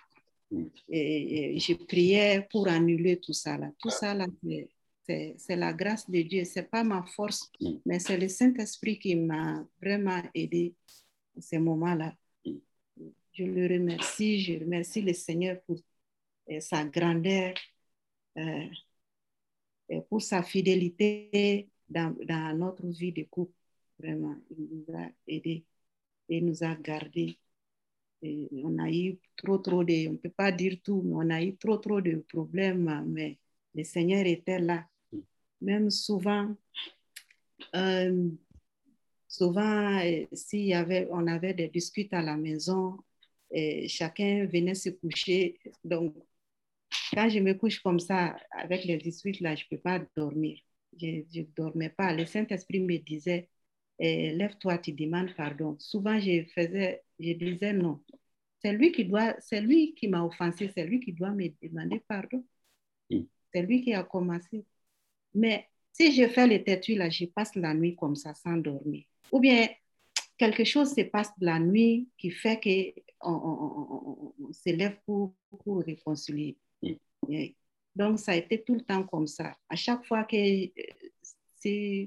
je 0.88 1.74
priais 1.84 2.46
pour 2.50 2.68
annuler 2.68 3.18
tout 3.18 3.32
ça 3.32 3.58
là. 3.58 3.70
Tout 3.80 3.90
ça 3.90 4.14
là, 4.14 4.26
c'est- 5.06 5.56
la 5.56 5.72
grâce 5.72 6.08
de 6.08 6.22
Dieu. 6.22 6.44
Ce 6.44 6.60
n'est 6.60 6.66
pas 6.66 6.84
ma 6.84 7.02
force, 7.02 7.50
mais 7.84 7.98
c'est 7.98 8.16
le 8.16 8.28
Saint-Esprit 8.28 8.98
qui 8.98 9.16
m'a 9.16 9.64
vraiment 9.82 10.22
aidé 10.34 10.74
à 11.36 11.40
ces 11.40 11.58
moments-là. 11.58 12.14
Je 13.32 13.44
le 13.44 13.66
remercie, 13.66 14.40
je 14.40 14.58
remercie 14.58 15.02
le 15.02 15.12
Seigneur 15.12 15.60
pour 15.66 15.78
euh, 16.50 16.60
sa 16.60 16.84
grandeur, 16.84 17.54
pour 20.08 20.22
sa 20.22 20.42
fidélité 20.42 21.68
dans, 21.88 22.14
notre 22.56 22.86
vie 22.86 23.12
de 23.12 23.24
couple. 23.24 23.52
Vraiment, 23.98 24.36
il 24.50 24.68
nous 24.70 24.94
a 24.94 25.08
aidés 25.26 25.64
et 26.28 26.40
nous 26.40 26.62
a 26.62 26.74
gardés. 26.74 27.38
On 28.22 28.78
a 28.78 28.90
eu 28.90 29.18
trop, 29.36 29.58
trop 29.58 29.84
de, 29.84 30.08
on 30.08 30.12
ne 30.12 30.16
peut 30.16 30.30
pas 30.30 30.50
dire 30.52 30.78
tout, 30.82 31.02
mais 31.04 31.14
on 31.14 31.30
a 31.30 31.42
eu 31.42 31.56
trop, 31.56 31.76
trop 31.76 32.00
de 32.00 32.16
problèmes, 32.28 33.04
mais 33.06 33.38
le 33.74 33.84
Seigneur 33.84 34.26
était 34.26 34.58
là. 34.58 34.86
Même 35.60 35.90
souvent, 35.90 36.54
euh, 37.74 38.30
souvent, 39.28 39.98
euh, 40.00 40.26
s'il 40.32 40.66
y 40.66 40.74
avait, 40.74 41.08
on 41.10 41.26
avait 41.26 41.54
des 41.54 41.68
disputes 41.68 42.12
à 42.12 42.22
la 42.22 42.36
maison, 42.36 42.98
et 43.50 43.88
chacun 43.88 44.46
venait 44.46 44.74
se 44.74 44.90
coucher. 44.90 45.58
Donc, 45.84 46.14
quand 47.14 47.28
je 47.28 47.38
me 47.40 47.54
couche 47.54 47.80
comme 47.80 48.00
ça, 48.00 48.36
avec 48.52 48.84
les 48.84 48.96
disputes 48.98 49.40
là, 49.40 49.54
je 49.54 49.64
ne 49.70 49.76
peux 49.76 49.82
pas 49.82 50.00
dormir. 50.16 50.58
Je 50.98 51.06
ne 51.40 51.44
dormais 51.56 51.90
pas. 51.90 52.14
Le 52.14 52.24
Saint-Esprit 52.26 52.80
me 52.80 52.96
disait, 52.98 53.48
eh, 53.98 54.32
lève-toi, 54.32 54.78
tu 54.78 54.92
demandes 54.92 55.34
pardon. 55.36 55.76
Souvent, 55.78 56.18
je 56.18 56.44
faisais, 56.54 57.02
je 57.18 57.32
disais 57.32 57.72
non. 57.72 58.02
C'est 58.62 58.72
lui 58.72 58.92
qui 58.92 59.04
doit, 59.04 59.34
c'est 59.40 59.60
lui 59.60 59.94
qui 59.94 60.08
m'a 60.08 60.24
offensé, 60.24 60.70
c'est 60.74 60.84
lui 60.84 61.00
qui 61.00 61.12
doit 61.12 61.30
me 61.30 61.48
demander 61.62 62.02
pardon. 62.08 62.44
Mm. 63.10 63.20
C'est 63.52 63.62
lui 63.62 63.82
qui 63.82 63.92
a 63.94 64.02
commencé. 64.02 64.64
Mais 65.34 65.66
si 65.92 66.12
je 66.12 66.28
fais 66.28 66.46
le 66.46 66.62
têtu 66.64 66.94
là, 66.94 67.10
je 67.10 67.26
passe 67.26 67.54
la 67.54 67.74
nuit 67.74 67.94
comme 67.96 68.16
ça 68.16 68.34
sans 68.34 68.56
dormir. 68.56 69.04
Ou 69.32 69.40
bien 69.40 69.68
quelque 70.38 70.64
chose 70.64 70.94
se 70.94 71.02
passe 71.02 71.30
la 71.40 71.58
nuit 71.58 72.08
qui 72.18 72.30
fait 72.30 72.58
que 72.60 73.00
on, 73.20 73.32
on- 73.32 73.62
on- 73.62 74.34
on- 74.40 74.48
on 74.48 74.52
se 74.52 74.70
lève 74.70 74.96
pour, 75.06 75.34
pour 75.64 75.80
réconcilier. 75.82 76.56
Donc, 77.94 78.18
ça 78.18 78.32
a 78.32 78.36
été 78.36 78.62
tout 78.62 78.74
le 78.74 78.82
temps 78.82 79.04
comme 79.04 79.26
ça. 79.26 79.56
À 79.68 79.76
chaque 79.76 80.04
fois 80.04 80.24
que 80.24 80.36
euh, 80.36 82.06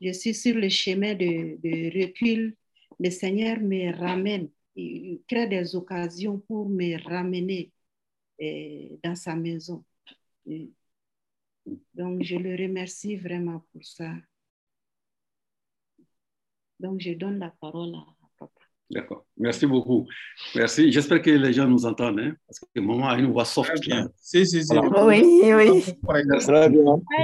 je 0.00 0.12
suis 0.12 0.34
sur 0.34 0.56
le 0.56 0.68
chemin 0.68 1.14
de, 1.14 2.02
recul, 2.02 2.56
le 2.98 3.10
Seigneur 3.10 3.60
me 3.60 3.96
ramène. 3.96 4.50
Il 4.74 5.22
crée 5.26 5.46
des 5.46 5.74
occasions 5.74 6.38
pour 6.40 6.68
me 6.68 7.02
ramener 7.08 7.72
euh, 8.42 8.96
dans 9.02 9.14
sa 9.14 9.34
maison. 9.36 9.84
Donc, 11.94 12.22
je 12.22 12.36
le 12.36 12.56
remercie 12.56 13.16
vraiment 13.16 13.64
pour 13.72 13.84
ça. 13.84 14.12
Donc, 16.78 17.00
je 17.00 17.12
donne 17.12 17.38
la 17.38 17.50
parole 17.50 17.94
à. 17.94 18.15
D'accord. 18.88 19.26
Merci 19.36 19.66
beaucoup. 19.66 20.06
Merci. 20.54 20.92
J'espère 20.92 21.20
que 21.20 21.30
les 21.30 21.52
gens 21.52 21.66
nous 21.66 21.84
entendent, 21.84 22.20
hein, 22.20 22.34
parce 22.46 22.60
que 22.60 22.80
maman 22.80 23.08
a 23.08 23.18
une 23.18 23.32
voix 23.32 23.44
soft. 23.44 23.70
Très 23.74 23.80
bien. 23.80 24.02
là. 24.02 24.08
Si, 24.16 24.46
si, 24.46 24.62
si. 24.64 24.72
Voilà. 24.74 25.04
Oui, 25.06 25.22
oui. 25.42 25.82
Très 26.38 26.68
bien. 26.70 26.82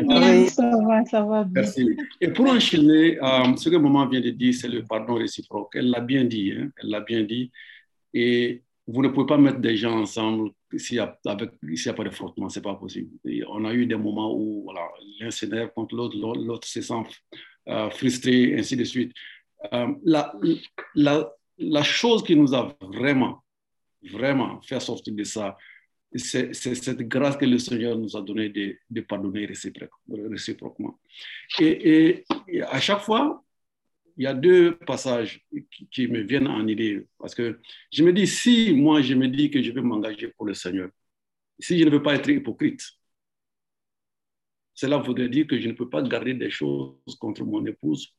Oui, 0.09 0.49
ça 0.49 0.71
va, 0.87 1.05
ça 1.05 1.23
va 1.23 1.45
bien. 1.45 1.63
Merci. 1.63 1.97
Et 2.21 2.29
pour 2.33 2.47
enchaîner, 2.51 3.17
euh, 3.23 3.55
ce 3.57 3.69
que 3.69 3.77
maman 3.77 4.07
vient 4.09 4.21
de 4.21 4.31
dire, 4.31 4.53
c'est 4.55 4.67
le 4.69 4.83
pardon 4.83 5.15
réciproque. 5.15 5.71
Elle 5.77 5.91
l'a 5.91 6.01
bien 6.01 6.25
dit, 6.25 6.53
hein, 6.53 6.69
elle 6.83 6.91
l'a 6.91 7.01
bien 7.01 7.23
dit. 7.23 7.53
Et 8.13 8.63
vous 8.89 9.01
ne 9.03 9.09
pouvez 9.09 9.27
pas 9.27 9.39
mettre 9.39 9.61
des 9.61 9.77
gens 9.77 10.01
ensemble 10.01 10.51
s'il 10.77 10.97
n'y 10.97 11.01
a, 11.01 11.17
avec- 11.27 11.53
s'il 11.75 11.87
y 11.87 11.89
a 11.89 11.93
pas 11.95 12.03
de 12.05 12.11
frottement, 12.11 12.49
ce 12.49 12.59
n'est 12.59 12.63
pas 12.65 12.75
possible. 12.75 13.11
Et 13.25 13.43
on 13.49 13.65
a 13.65 13.73
eu 13.73 13.87
des 13.87 13.95
moments 13.97 14.35
où 14.37 14.63
voilà, 14.65 14.81
l'un 15.21 15.31
s'énerve 15.31 15.71
contre 15.75 15.95
l'autre, 15.95 16.17
l'autre 16.19 16.41
l'autre 16.41 16.67
se 16.67 16.81
sent 16.81 16.95
euh, 17.69 17.89
frustré, 17.91 18.59
ainsi 18.59 18.77
de 18.77 18.83
suite. 18.85 19.13
Euh, 19.73 19.87
la, 20.05 20.35
la, 20.97 21.31
la 21.63 21.83
chose 21.83 22.23
qui 22.23 22.37
nous 22.37 22.55
a 22.55 22.77
vraiment, 22.81 23.45
vraiment 24.03 24.61
fait 24.63 24.81
sortir 24.81 25.15
de 25.15 25.25
ça, 25.25 25.57
c'est 26.15 26.55
cette 26.55 27.09
grâce 27.09 27.37
que 27.37 27.47
le 27.47 27.59
Seigneur 27.59 27.97
nous 27.97 28.17
a 28.17 28.23
donnée 28.23 28.51
de, 28.51 28.77
de 28.91 29.01
pardonner 29.01 29.47
réciproquement. 29.47 30.99
Et, 31.59 32.25
et, 32.49 32.63
à 32.63 32.81
chaque 32.81 33.01
fois, 33.01 33.43
il 34.17 34.25
y 34.25 34.27
a 34.27 34.35
deux 34.35 34.77
passages 34.77 35.43
qui, 35.71 35.89
qui, 35.89 36.07
me 36.07 36.21
viennent 36.21 36.49
en 36.49 36.67
idée. 36.67 37.07
Parce 37.19 37.35
que 37.35 37.59
je 37.91 38.05
me 38.05 38.13
dis, 38.13 38.27
si 38.27 38.75
moi 38.75 39.01
je 39.01 39.15
me 39.15 39.27
dis 39.27 39.51
que 39.51 39.63
je 39.63 39.73
vais 39.73 39.81
m'engager 39.81 40.29
pour 40.29 40.47
le 40.47 40.53
Seigneur, 40.53 40.91
si 41.59 41.79
je 41.79 41.85
ne 41.85 41.91
veux 41.91 42.03
pas 42.03 42.15
être 42.15 42.29
hypocrite, 42.29 42.83
cela 44.75 44.99
voudrait 44.99 45.29
dire 45.29 45.47
que 45.47 45.59
je 45.59 45.69
ne 45.69 45.73
peux 45.73 45.89
pas 45.89 46.03
garder 46.03 46.35
des 46.35 46.51
choses 46.51 46.95
contre 47.19 47.45
mon 47.45 47.65
épouse 47.65 48.15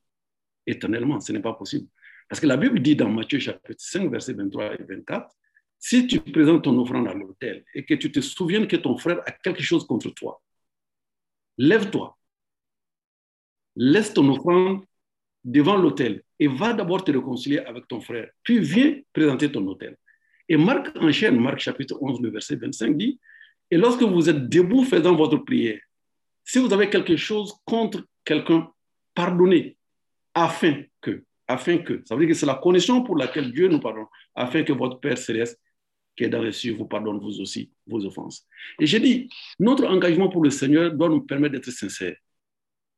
éternellement. 0.66 1.20
Ce 1.20 1.32
n'est 1.32 1.41
pas 1.41 1.54
possible. 1.54 1.88
Parce 2.30 2.39
que 2.39 2.47
la 2.47 2.57
Bible 2.57 2.80
dit 2.80 2.95
dans 2.95 3.09
Matthieu 3.09 3.39
chapitre 3.39 3.82
5, 3.82 4.09
versets 4.09 4.34
23 4.34 4.74
et 4.74 4.84
24, 4.84 5.30
si 5.80 6.07
tu 6.07 6.19
présentes 6.19 6.63
ton 6.63 6.80
offrande 6.80 7.07
à 7.07 7.13
l'autel 7.13 7.65
et 7.74 7.84
que 7.84 7.93
tu 7.93 8.11
te 8.11 8.21
souviens 8.21 8.65
que 8.65 8.78
ton 8.78 8.97
frère 8.97 9.19
a 9.26 9.32
quelque 9.32 9.61
chose 9.61 9.86
contre 9.86 10.09
toi, 10.11 10.41
lève-toi, 11.57 12.17
laisse 13.76 14.13
ton 14.13 14.30
offrande 14.30 14.86
devant 15.43 15.76
l'autel 15.76 16.24
et 16.39 16.47
va 16.47 16.74
d'abord 16.74 17.03
te 17.03 17.11
réconcilier 17.11 17.59
avec 17.59 17.88
ton 17.88 17.99
frère, 17.99 18.30
puis 18.43 18.59
viens 18.59 18.99
présenter 19.11 19.51
ton 19.51 19.65
autel. 19.67 19.97
Et 20.47 20.57
Marc 20.57 20.95
enchaîne, 20.97 21.39
Marc 21.39 21.59
chapitre 21.59 21.97
11, 22.01 22.21
le 22.21 22.30
verset 22.30 22.55
25 22.55 22.97
dit, 22.97 23.19
et 23.69 23.78
lorsque 23.78 24.03
vous 24.03 24.30
êtes 24.30 24.49
debout 24.49 24.84
faisant 24.84 25.15
votre 25.15 25.38
prière, 25.38 25.80
si 26.43 26.59
vous 26.59 26.71
avez 26.74 26.89
quelque 26.89 27.15
chose 27.15 27.53
contre 27.65 28.05
quelqu'un, 28.24 28.69
pardonnez, 29.13 29.78
afin 30.34 30.84
que, 31.01 31.24
afin 31.48 31.78
que, 31.78 32.02
ça 32.06 32.16
veut 32.16 32.26
dire 32.26 32.34
que 32.34 32.39
c'est 32.39 32.46
la 32.46 32.56
condition 32.56 33.04
pour 33.04 33.18
laquelle 33.18 33.52
Dieu 33.52 33.68
nous 33.68 33.80
pardonne, 33.80 34.06
afin 34.36 34.64
que 34.64 34.74
votre 34.74 35.00
Père 35.00 35.18
céleste 35.18 35.60
qui 36.16 36.24
est 36.26 36.30
dans 36.30 36.41
les 36.41 36.52
cieux 36.52 36.74
vous 36.74 36.86
pardonne 36.86 37.20
vous 37.20 37.41
aussi 37.41 37.72
vos 37.88 38.06
offenses. 38.06 38.48
Et 38.80 38.86
j'ai 38.86 39.00
dit, 39.00 39.30
notre 39.60 39.86
engagement 39.86 40.30
pour 40.30 40.44
le 40.44 40.52
Seigneur 40.52 40.91
doit 40.91 41.10
nous 41.10 41.22
permettre 41.22 41.54
d'être 41.54 41.72
sincères. 41.72 42.16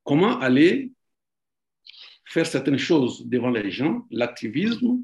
Comment 0.03 0.37
aller 0.39 0.91
faire 2.25 2.45
certaines 2.45 2.77
choses 2.77 3.25
devant 3.25 3.49
les 3.49 3.71
gens, 3.71 4.05
l'activisme, 4.11 5.03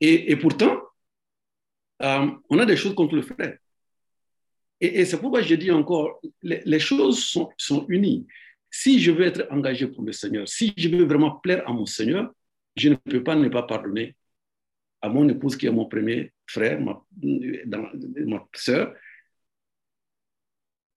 et, 0.00 0.36
pourtant, 0.36 0.78
euh, 2.02 2.30
on 2.50 2.58
a 2.58 2.66
des 2.66 2.76
choses 2.76 2.94
contre 2.94 3.14
le 3.14 3.22
frère. 3.22 3.56
Et, 4.80 5.04
c'est 5.06 5.18
pourquoi 5.18 5.40
je 5.40 5.54
dis 5.54 5.70
encore, 5.70 6.20
les, 6.42 6.78
choses 6.78 7.24
sont, 7.24 7.86
unies. 7.88 8.26
Si 8.70 9.00
je 9.00 9.10
veux 9.10 9.24
être 9.24 9.46
engagé 9.50 9.86
pour 9.86 10.04
le 10.04 10.12
Seigneur, 10.12 10.46
si 10.48 10.72
je 10.76 10.88
veux 10.88 11.04
vraiment 11.04 11.36
plaire 11.36 11.68
à 11.68 11.72
mon 11.72 11.86
Seigneur, 11.86 12.32
je 12.76 12.90
ne 12.90 12.94
peux 12.94 13.22
pas 13.22 13.34
ne 13.34 13.48
pas 13.48 13.62
pardonner 13.62 14.16
à 15.00 15.08
mon 15.08 15.28
épouse 15.28 15.56
qui 15.56 15.66
est 15.66 15.70
mon 15.70 15.86
premier 15.86 16.32
frère, 16.46 16.80
ma, 16.80 17.02
ma 17.22 18.46
soeur, 18.54 18.94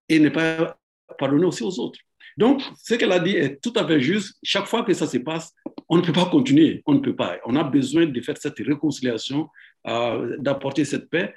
et 0.07 0.19
ne 0.19 0.29
pas 0.29 0.77
pardonner 1.17 1.45
aussi 1.45 1.63
aux 1.63 1.79
autres. 1.79 1.99
Donc, 2.37 2.61
ce 2.81 2.95
qu'elle 2.95 3.11
a 3.11 3.19
dit 3.19 3.35
est 3.35 3.61
tout 3.61 3.73
à 3.75 3.85
fait 3.85 3.99
juste. 3.99 4.37
Chaque 4.43 4.65
fois 4.65 4.83
que 4.83 4.93
ça 4.93 5.07
se 5.07 5.17
passe, 5.17 5.53
on 5.87 5.97
ne 5.97 6.01
peut 6.01 6.13
pas 6.13 6.25
continuer. 6.25 6.81
On 6.85 6.93
ne 6.93 6.99
peut 6.99 7.15
pas. 7.15 7.37
On 7.45 7.55
a 7.55 7.63
besoin 7.63 8.05
de 8.05 8.21
faire 8.21 8.37
cette 8.37 8.57
réconciliation, 8.59 9.49
euh, 9.87 10.37
d'apporter 10.37 10.85
cette 10.85 11.09
paix, 11.09 11.33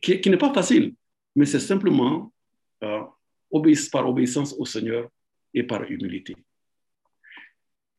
qui, 0.00 0.20
qui 0.20 0.30
n'est 0.30 0.36
pas 0.36 0.52
facile, 0.52 0.94
mais 1.34 1.46
c'est 1.46 1.60
simplement 1.60 2.32
euh, 2.82 3.02
par 3.92 4.08
obéissance 4.08 4.54
au 4.58 4.64
Seigneur 4.64 5.08
et 5.56 5.62
par 5.62 5.82
humilité. 5.90 6.36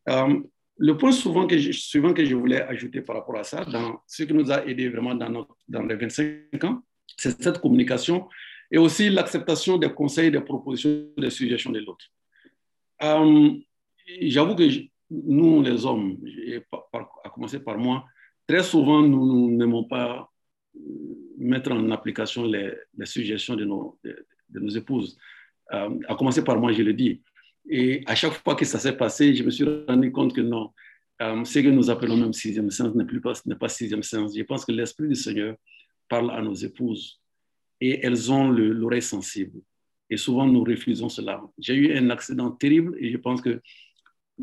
Euh, 0.10 0.40
le 0.78 0.96
point 0.96 1.12
souvent 1.12 1.48
que 1.48 1.58
je, 1.58 1.72
suivant 1.72 2.14
que 2.14 2.24
je 2.24 2.36
voulais 2.36 2.62
ajouter 2.62 3.02
par 3.02 3.16
rapport 3.16 3.38
à 3.38 3.44
ça, 3.44 3.66
dans 3.66 4.02
ce 4.06 4.24
qui 4.24 4.34
nous 4.34 4.52
a 4.52 4.64
aidé 4.66 4.88
vraiment 4.90 5.16
dans, 5.16 5.30
notre, 5.30 5.58
dans 5.68 5.82
les 5.82 5.96
25 5.96 6.64
ans, 6.64 6.84
c'est 7.18 7.42
cette 7.42 7.60
communication 7.60 8.30
et 8.70 8.78
aussi 8.78 9.10
l'acceptation 9.10 9.78
des 9.78 9.92
conseils, 9.92 10.30
des 10.30 10.42
propositions, 10.42 11.10
des 11.18 11.32
suggestions 11.32 11.72
de 11.72 11.80
l'autre. 11.80 12.06
Euh, 13.02 13.52
J'avoue 14.22 14.56
que 14.56 14.64
nous, 15.10 15.62
les 15.64 15.86
hommes, 15.86 16.18
à 16.94 17.30
commencer 17.30 17.60
par 17.60 17.78
moi, 17.78 18.06
très 18.48 18.64
souvent, 18.64 19.02
nous 19.02 19.52
n'aimons 19.52 19.84
pas 19.84 20.30
euh, 20.76 20.80
mettre 21.38 21.72
en 21.72 21.92
application 21.92 22.46
les, 22.46 22.74
suggestions 23.04 23.56
de 23.56 23.66
nos, 23.66 24.00
de, 24.04 24.60
nos 24.60 24.70
épouses. 24.70 25.18
À 25.70 26.16
commencer 26.18 26.44
par 26.46 26.58
moi, 26.58 26.72
je 26.72 26.82
le 26.82 26.94
dis. 26.94 27.22
Et 27.70 28.04
à 28.06 28.16
chaque 28.16 28.34
fois 28.34 28.56
que 28.56 28.66
ça 28.66 28.80
s'est 28.80 28.96
passé, 28.96 29.36
je 29.36 29.44
me 29.44 29.50
suis 29.50 29.66
rendu 29.88 30.12
compte 30.12 30.34
que 30.34 30.42
non, 30.42 30.72
euh, 31.22 31.44
ce 31.44 31.60
que 31.60 31.68
nous 31.68 31.90
appelons 31.90 32.18
même 32.18 32.34
sixième 32.34 32.72
sens 32.72 32.94
n'est 32.96 33.06
plus 33.06 33.22
pas, 33.22 33.34
n'est 33.46 33.56
pas 33.56 33.70
sixième 33.70 34.04
sens. 34.04 34.36
Je 34.36 34.44
pense 34.44 34.66
que 34.66 34.72
l'Esprit 34.72 35.08
du 35.08 35.16
Seigneur 35.16 35.56
parle 36.08 36.32
à 36.32 36.42
nos 36.42 36.54
épouses 36.54 37.20
et 37.82 38.06
elles 38.06 38.32
ont 38.32 38.50
l'oreille 38.50 39.02
sensible. 39.02 39.60
Et 40.10 40.18
souvent, 40.18 40.48
nous 40.48 40.64
refusons 40.64 41.10
cela. 41.10 41.42
J'ai 41.58 41.76
eu 41.76 41.98
un 41.98 42.10
accident 42.10 42.52
terrible 42.52 42.96
et 43.00 43.12
je 43.12 43.18
pense 43.18 43.42
que 43.42 43.62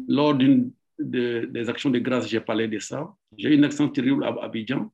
lors 0.08 0.34
d'une 0.34 0.72
de, 0.98 1.48
des 1.50 1.68
actions 1.68 1.90
de 1.90 1.98
grâce, 1.98 2.28
j'ai 2.28 2.40
parlé 2.40 2.68
de 2.68 2.78
ça. 2.78 3.12
J'ai 3.36 3.54
eu 3.54 3.58
un 3.58 3.62
accident 3.64 3.88
terrible 3.88 4.24
à 4.24 4.36
Abidjan 4.42 4.92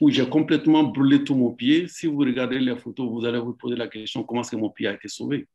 où 0.00 0.10
j'ai 0.10 0.28
complètement 0.28 0.84
brûlé 0.84 1.24
tout 1.24 1.34
mon 1.34 1.52
pied. 1.52 1.88
Si 1.88 2.06
vous 2.06 2.18
regardez 2.18 2.58
les 2.58 2.76
photos, 2.76 3.10
vous 3.10 3.24
allez 3.24 3.38
vous 3.38 3.54
poser 3.54 3.76
la 3.76 3.88
question 3.88 4.22
comment 4.22 4.42
est-ce 4.42 4.52
que 4.52 4.56
mon 4.56 4.70
pied 4.70 4.86
a 4.86 4.94
été 4.94 5.08
sauvé? 5.08 5.48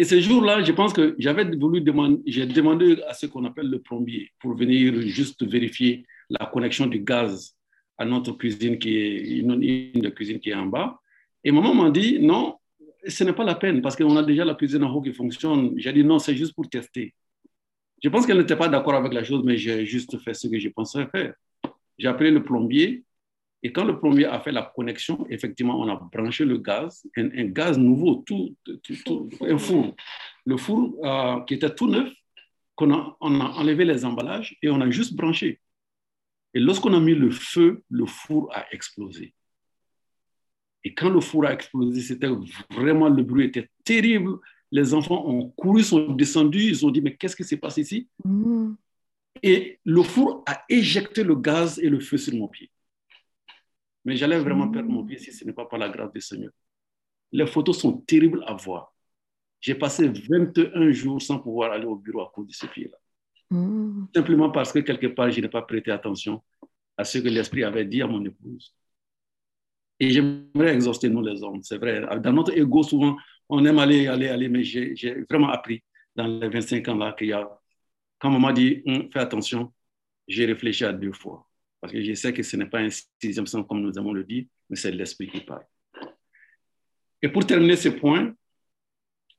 Et 0.00 0.04
ce 0.04 0.20
jour-là, 0.20 0.62
je 0.62 0.70
pense 0.70 0.92
que 0.92 1.16
j'avais 1.18 1.44
voulu 1.56 1.80
demander, 1.80 2.20
j'ai 2.24 2.46
demandé 2.46 3.02
à 3.08 3.14
ce 3.14 3.26
qu'on 3.26 3.44
appelle 3.44 3.68
le 3.68 3.80
plombier 3.80 4.30
pour 4.38 4.54
venir 4.54 5.02
juste 5.02 5.44
vérifier 5.44 6.06
la 6.30 6.46
connexion 6.46 6.86
du 6.86 7.00
gaz 7.00 7.56
à 7.98 8.04
notre 8.04 8.30
cuisine 8.32 8.78
qui 8.78 8.96
est 8.96 9.38
une, 9.38 10.12
cuisine 10.12 10.38
qui 10.38 10.50
est 10.50 10.54
en 10.54 10.66
bas. 10.66 11.00
Et 11.42 11.50
maman 11.50 11.74
m'a 11.74 11.90
dit 11.90 12.20
non, 12.20 12.58
ce 13.08 13.24
n'est 13.24 13.32
pas 13.32 13.42
la 13.42 13.56
peine 13.56 13.82
parce 13.82 13.96
qu'on 13.96 14.16
a 14.16 14.22
déjà 14.22 14.44
la 14.44 14.54
cuisine 14.54 14.84
en 14.84 14.92
haut 14.94 15.02
qui 15.02 15.12
fonctionne. 15.12 15.74
J'ai 15.76 15.92
dit 15.92 16.04
non, 16.04 16.20
c'est 16.20 16.36
juste 16.36 16.54
pour 16.54 16.68
tester. 16.68 17.12
Je 18.00 18.08
pense 18.08 18.24
qu'elle 18.24 18.38
n'était 18.38 18.56
pas 18.56 18.68
d'accord 18.68 18.94
avec 18.94 19.12
la 19.12 19.24
chose, 19.24 19.42
mais 19.44 19.56
j'ai 19.56 19.84
juste 19.84 20.16
fait 20.20 20.32
ce 20.32 20.46
que 20.46 20.60
je 20.60 20.68
pensais 20.68 21.08
faire. 21.08 21.34
J'ai 21.98 22.06
appelé 22.06 22.30
le 22.30 22.44
plombier 22.44 23.02
et 23.62 23.72
quand 23.72 23.84
le 23.84 23.98
plombier 23.98 24.26
a 24.26 24.38
fait 24.40 24.52
la 24.52 24.62
connexion, 24.62 25.26
effectivement, 25.28 25.80
on 25.80 25.88
a 25.88 25.96
branché 25.96 26.44
le 26.44 26.58
gaz, 26.58 27.04
un, 27.16 27.30
un 27.36 27.46
gaz 27.46 27.76
nouveau, 27.76 28.22
tout, 28.24 28.54
tout, 28.64 28.78
tout, 29.04 29.28
un 29.40 29.58
four. 29.58 29.96
Le 30.46 30.56
four 30.56 30.94
euh, 31.04 31.40
qui 31.44 31.54
était 31.54 31.74
tout 31.74 31.88
neuf, 31.88 32.08
qu'on 32.76 32.92
a, 32.94 33.16
on 33.20 33.40
a 33.40 33.44
enlevé 33.44 33.84
les 33.84 34.04
emballages 34.04 34.56
et 34.62 34.70
on 34.70 34.80
a 34.80 34.88
juste 34.90 35.14
branché. 35.14 35.60
Et 36.54 36.60
lorsqu'on 36.60 36.94
a 36.94 37.00
mis 37.00 37.14
le 37.14 37.30
feu, 37.30 37.82
le 37.90 38.06
four 38.06 38.48
a 38.54 38.64
explosé. 38.72 39.34
Et 40.84 40.94
quand 40.94 41.10
le 41.10 41.20
four 41.20 41.44
a 41.44 41.52
explosé, 41.52 42.00
c'était 42.00 42.30
vraiment, 42.70 43.08
le 43.08 43.24
bruit 43.24 43.46
était 43.46 43.68
terrible. 43.82 44.38
Les 44.70 44.94
enfants 44.94 45.26
ont 45.26 45.48
couru, 45.50 45.82
sont 45.82 46.12
descendus, 46.12 46.68
ils 46.68 46.86
ont 46.86 46.90
dit, 46.90 47.02
mais 47.02 47.16
qu'est-ce 47.16 47.34
qui 47.34 47.42
s'est 47.42 47.56
passé 47.56 47.80
ici? 47.80 48.08
Mmh. 48.24 48.74
Et 49.42 49.80
le 49.84 50.02
four 50.02 50.44
a 50.46 50.62
éjecté 50.68 51.24
le 51.24 51.34
gaz 51.34 51.80
et 51.80 51.88
le 51.88 51.98
feu 51.98 52.16
sur 52.16 52.34
mon 52.34 52.46
pied. 52.46 52.70
Mais 54.08 54.16
j'allais 54.16 54.38
vraiment 54.38 54.70
perdre 54.70 54.88
mon 54.88 55.04
pied 55.04 55.18
si 55.18 55.30
ce 55.30 55.44
n'est 55.44 55.52
pas 55.52 55.66
par 55.66 55.78
la 55.78 55.90
grâce 55.90 56.10
du 56.10 56.22
Seigneur. 56.22 56.50
Les 57.30 57.46
photos 57.46 57.78
sont 57.78 57.92
terribles 57.98 58.42
à 58.46 58.54
voir. 58.54 58.94
J'ai 59.60 59.74
passé 59.74 60.08
21 60.08 60.92
jours 60.92 61.20
sans 61.20 61.38
pouvoir 61.38 61.72
aller 61.72 61.84
au 61.84 61.96
bureau 61.96 62.22
à 62.22 62.32
cause 62.34 62.46
de 62.46 62.54
ce 62.54 62.64
pied-là. 62.64 62.96
Mmh. 63.50 64.06
Simplement 64.16 64.48
parce 64.48 64.72
que 64.72 64.78
quelque 64.78 65.08
part, 65.08 65.30
je 65.30 65.42
n'ai 65.42 65.48
pas 65.50 65.60
prêté 65.60 65.90
attention 65.90 66.42
à 66.96 67.04
ce 67.04 67.18
que 67.18 67.28
l'Esprit 67.28 67.64
avait 67.64 67.84
dit 67.84 68.00
à 68.00 68.06
mon 68.06 68.24
épouse. 68.24 68.74
Et 70.00 70.08
j'aimerais 70.08 70.72
exhauster 70.72 71.10
nous 71.10 71.20
les 71.20 71.42
hommes, 71.42 71.62
c'est 71.62 71.76
vrai. 71.76 72.00
Dans 72.20 72.32
notre 72.32 72.56
ego, 72.56 72.82
souvent, 72.82 73.14
on 73.50 73.62
aime 73.66 73.78
aller, 73.78 74.06
aller, 74.06 74.28
aller, 74.28 74.48
mais 74.48 74.64
j'ai 74.64 75.22
vraiment 75.28 75.50
appris 75.50 75.82
dans 76.16 76.26
les 76.26 76.48
25 76.48 76.88
ans-là 76.88 77.12
qu'il 77.12 77.26
y 77.28 77.32
a, 77.34 77.46
quand 78.18 78.30
maman 78.30 78.52
dit, 78.52 78.82
hum, 78.86 79.10
fais 79.12 79.18
attention, 79.20 79.70
j'ai 80.26 80.46
réfléchi 80.46 80.86
à 80.86 80.94
deux 80.94 81.12
fois. 81.12 81.47
Parce 81.80 81.92
que 81.92 82.02
je 82.02 82.12
sais 82.14 82.32
que 82.32 82.42
ce 82.42 82.56
n'est 82.56 82.66
pas 82.66 82.80
un 82.80 82.88
sixième 83.20 83.46
sens 83.46 83.64
comme 83.68 83.80
nous 83.80 83.96
avons 83.98 84.12
le 84.12 84.24
dit, 84.24 84.48
mais 84.68 84.76
c'est 84.76 84.90
l'esprit 84.90 85.28
qui 85.28 85.40
parle. 85.40 85.64
Et 87.22 87.28
pour 87.28 87.46
terminer 87.46 87.76
ce 87.76 87.88
point, 87.88 88.34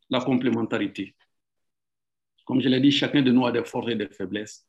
la 0.09 0.21
complémentarité. 0.21 1.15
Comme 2.45 2.61
je 2.61 2.69
l'ai 2.69 2.79
dit, 2.79 2.91
chacun 2.91 3.21
de 3.21 3.31
nous 3.31 3.45
a 3.45 3.51
des 3.51 3.63
forces 3.63 3.91
et 3.91 3.95
des 3.95 4.07
faiblesses. 4.07 4.67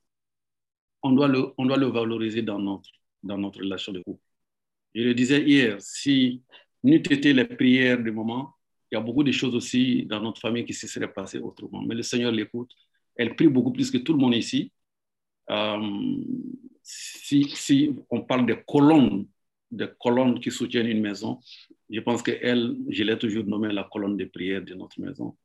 On 1.02 1.12
doit 1.12 1.28
le, 1.28 1.52
on 1.56 1.64
doit 1.64 1.78
le 1.78 1.86
valoriser 1.86 2.42
dans 2.42 2.58
notre, 2.58 2.90
dans 3.22 3.38
notre 3.38 3.60
relation 3.60 3.92
de 3.92 4.00
couple. 4.00 4.22
Je 4.94 5.02
le 5.02 5.14
disais 5.14 5.42
hier, 5.42 5.76
si 5.80 6.42
n'eût 6.82 6.96
été 6.96 7.32
les 7.32 7.44
prières 7.46 7.98
du 7.98 8.10
moment, 8.10 8.54
il 8.90 8.96
y 8.96 8.98
a 8.98 9.00
beaucoup 9.00 9.22
de 9.22 9.32
choses 9.32 9.54
aussi 9.54 10.04
dans 10.06 10.20
notre 10.20 10.40
famille 10.40 10.64
qui 10.64 10.74
se 10.74 10.86
seraient 10.86 11.12
passées 11.12 11.38
autrement. 11.38 11.82
Mais 11.82 11.94
le 11.94 12.02
Seigneur 12.02 12.32
l'écoute. 12.32 12.74
Elle 13.16 13.34
prie 13.34 13.48
beaucoup 13.48 13.72
plus 13.72 13.90
que 13.90 13.98
tout 13.98 14.12
le 14.12 14.18
monde 14.18 14.34
ici. 14.34 14.72
Euh, 15.50 16.16
si, 16.82 17.94
on 18.10 18.22
parle 18.22 18.46
de 18.46 18.54
colonnes, 18.66 19.26
de 19.70 19.86
colonnes 19.86 20.40
qui 20.40 20.50
soutiennent 20.50 20.88
une 20.88 21.00
maison, 21.00 21.40
je 21.88 22.00
pense 22.00 22.22
qu'elle, 22.22 22.76
je 22.88 23.02
l'ai 23.02 23.18
toujours 23.18 23.44
nommée 23.44 23.72
la 23.72 23.84
colonne 23.84 24.16
de 24.16 24.24
prière 24.24 24.62
de 24.62 24.74
notre 24.74 25.00
maison. 25.00 25.36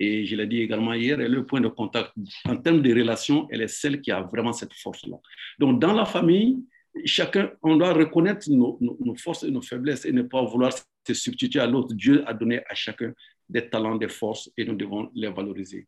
Et 0.00 0.24
je 0.26 0.36
l'ai 0.36 0.46
dit 0.46 0.60
également 0.60 0.94
hier, 0.94 1.18
elle 1.20 1.26
est 1.26 1.34
le 1.34 1.44
point 1.44 1.60
de 1.60 1.68
contact. 1.68 2.12
En 2.44 2.56
termes 2.56 2.82
de 2.82 2.94
relations, 2.94 3.48
elle 3.50 3.62
est 3.62 3.68
celle 3.68 4.00
qui 4.00 4.12
a 4.12 4.22
vraiment 4.22 4.52
cette 4.52 4.72
force-là. 4.74 5.16
Donc, 5.58 5.80
dans 5.80 5.92
la 5.92 6.04
famille, 6.04 6.64
chacun, 7.04 7.50
on 7.62 7.76
doit 7.76 7.92
reconnaître 7.92 8.48
nos, 8.50 8.78
forces 9.16 9.42
et 9.42 9.50
nos 9.50 9.62
faiblesses 9.62 10.04
et 10.04 10.12
ne 10.12 10.22
pas 10.22 10.42
vouloir 10.44 10.72
se 10.72 11.14
substituer 11.14 11.60
à 11.60 11.66
l'autre. 11.66 11.94
Dieu 11.94 12.22
a 12.26 12.34
donné 12.34 12.60
à 12.68 12.74
chacun 12.74 13.12
des 13.48 13.68
talents, 13.68 13.96
des 13.96 14.08
forces 14.08 14.50
et 14.56 14.64
nous 14.64 14.74
devons 14.74 15.10
les 15.14 15.30
valoriser. 15.30 15.86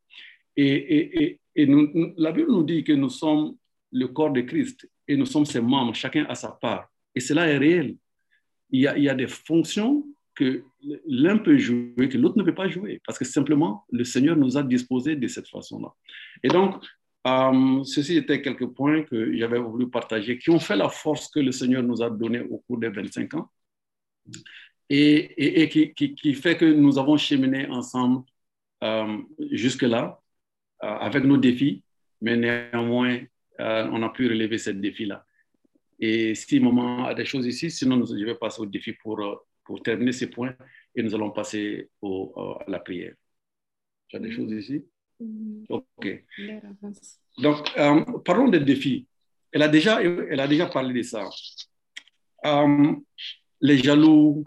Et, 0.57 1.40
nous, 1.57 2.15
la 2.17 2.33
Bible 2.33 2.51
nous 2.51 2.63
dit 2.63 2.85
que 2.85 2.93
nous 2.93 3.11
sommes 3.11 3.57
le 3.93 4.09
corps 4.09 4.33
de 4.33 4.41
Christ 4.43 4.89
et 5.09 5.17
nous 5.17 5.27
sommes 5.27 5.47
ses 5.47 5.61
membres, 5.61 5.95
chacun 5.95 6.25
à 6.29 6.35
sa 6.35 6.51
part. 6.51 6.91
Et 7.15 7.21
cela 7.21 7.49
est 7.49 7.59
réel. 7.59 7.97
Il 8.71 8.81
y 8.81 9.09
a, 9.09 9.15
des 9.15 9.27
fonctions 9.27 10.07
que 10.35 10.63
l'un 11.07 11.39
peut 11.39 11.59
jouer, 11.59 12.09
que 12.09 12.17
l'autre 12.17 12.39
ne 12.39 12.45
peut 12.45 12.55
pas 12.55 12.69
jouer, 12.69 13.01
parce 13.05 13.19
que 13.19 13.25
simplement, 13.25 13.85
le 13.91 14.05
Seigneur 14.05 14.37
nous 14.37 14.57
a 14.57 14.63
disposés 14.63 15.17
de 15.17 15.27
cette 15.27 15.49
façon-là. 15.49 15.93
Et 16.45 16.49
donc, 16.49 16.77
euh, 17.27 17.83
ceci 17.83 18.17
était 18.17 18.41
quelques 18.41 18.69
points 18.69 19.03
que 19.03 19.37
j'avais 19.37 19.59
voulu 19.59 19.91
partager, 19.91 20.39
qui 20.39 20.51
ont 20.51 20.61
fait 20.61 20.77
la 20.77 20.89
force 20.89 21.29
que 21.29 21.41
le 21.41 21.51
Seigneur 21.51 21.83
nous 21.83 22.01
a 22.01 22.09
donnée 22.11 22.41
au 22.43 22.59
cours 22.59 22.79
des 22.79 22.89
25 22.89 23.35
ans 23.35 23.51
et, 24.89 25.63
et, 25.63 25.69
qui, 25.69 26.35
fait 26.35 26.57
que 26.57 26.65
nous 26.65 26.99
avons 26.99 27.17
cheminé 27.17 27.69
ensemble 27.69 28.25
euh, 28.83 29.19
jusque-là 29.53 30.21
avec 30.81 31.25
nos 31.25 31.37
défis, 31.37 31.83
mais 32.21 32.37
néanmoins, 32.37 33.21
on 33.59 34.03
a 34.03 34.09
pu 34.11 34.29
relever 34.29 34.59
ces 34.59 34.75
défis-là. 34.75 35.25
Et 35.99 36.35
si 36.35 36.61
moment 36.61 37.05
a 37.07 37.15
des 37.15 37.27
choses 37.27 37.47
ici, 37.47 37.71
sinon 37.71 38.05
je 38.07 38.25
vais 38.25 38.35
passer 38.35 38.63
au 38.63 38.67
défi 38.67 38.95
pour, 38.95 39.45
pour 39.65 39.83
terminer 39.83 40.13
ces 40.13 40.29
points 40.29 40.55
et 40.95 41.03
nous 41.03 41.15
allons 41.15 41.31
passer 41.31 41.91
au, 42.01 42.33
à 42.61 42.71
la 42.71 42.81
prière. 42.81 43.15
Tu 44.09 44.17
as 44.17 44.19
des 44.19 44.33
choses 44.33 44.51
ici? 44.53 44.85
Mm-hmm. 45.21 45.67
OK. 45.69 46.25
Donc, 47.39 47.71
euh, 47.77 48.05
parlons 48.25 48.49
des 48.49 48.61
défis. 48.61 49.07
Elle 49.53 49.63
a, 49.63 49.69
déjà, 49.69 50.03
elle 50.03 50.41
a 50.41 50.49
déjà 50.49 50.67
parlé 50.67 50.95
de 50.95 51.03
ça. 51.03 51.29
Euh, 52.47 52.97
les 53.61 53.79
jaloux, 53.79 54.45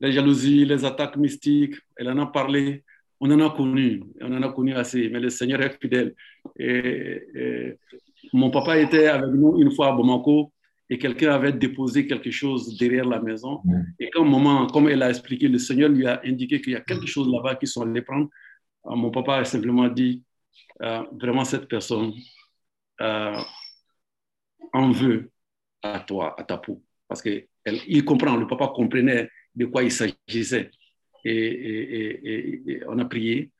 les 0.00 0.12
jalousies, 0.12 0.64
les 0.64 0.84
attaques 0.84 1.16
mystiques, 1.16 1.74
elle 1.96 2.10
en 2.10 2.18
a 2.18 2.26
parlé. 2.26 2.84
On 3.24 3.30
en 3.30 3.38
a 3.38 3.50
connu, 3.50 4.02
on 4.20 4.32
en 4.36 4.42
a 4.42 4.48
connu 4.48 4.74
assez, 4.74 5.08
mais 5.08 5.20
le 5.20 5.30
Seigneur 5.30 5.62
est 5.62 5.80
fidèle. 5.80 6.12
Et, 6.58 7.78
mon 8.32 8.50
papa 8.50 8.78
était 8.78 9.06
avec 9.06 9.32
nous 9.32 9.60
une 9.60 9.70
fois 9.70 9.88
à 9.88 9.92
Bamako 9.92 10.52
et 10.90 10.98
quelqu'un 10.98 11.32
avait 11.32 11.52
déposé 11.52 12.06
quelque 12.08 12.32
chose 12.32 12.76
derrière 12.76 13.04
la 13.04 13.20
maison. 13.20 13.60
Mm. 13.64 13.82
Et 14.00 14.10
comme 14.10 14.28
moment, 14.28 14.66
comme 14.66 14.88
elle 14.88 15.04
a 15.04 15.10
expliqué, 15.10 15.46
le 15.46 15.58
Seigneur 15.58 15.88
lui 15.88 16.04
a 16.04 16.20
indiqué 16.24 16.60
qu'il 16.60 16.72
y 16.72 16.76
a 16.76 16.80
quelque 16.80 17.06
chose 17.06 17.28
là-bas 17.32 17.54
qui 17.54 17.68
sont 17.68 17.82
allés 17.82 18.02
prendre. 18.02 18.28
Euh, 18.86 18.96
mon 18.96 19.12
papa 19.12 19.36
a 19.36 19.44
simplement 19.44 19.86
dit, 19.88 20.24
euh, 20.82 21.04
vraiment 21.12 21.44
cette 21.44 21.68
personne 21.68 22.12
euh, 23.00 23.38
en 24.72 24.90
veut 24.90 25.30
à 25.80 26.00
toi, 26.00 26.34
à 26.36 26.42
ta 26.42 26.58
peau. 26.58 26.82
Parce 27.06 27.22
qu'il 27.22 28.04
comprend, 28.04 28.36
le 28.36 28.48
papa 28.48 28.72
comprenait 28.74 29.28
de 29.54 29.66
quoi 29.66 29.84
il 29.84 29.92
s'agissait. 29.92 30.72
Et, 31.24 32.80
on 32.88 32.98
a 32.98 33.04
prié 33.04 33.50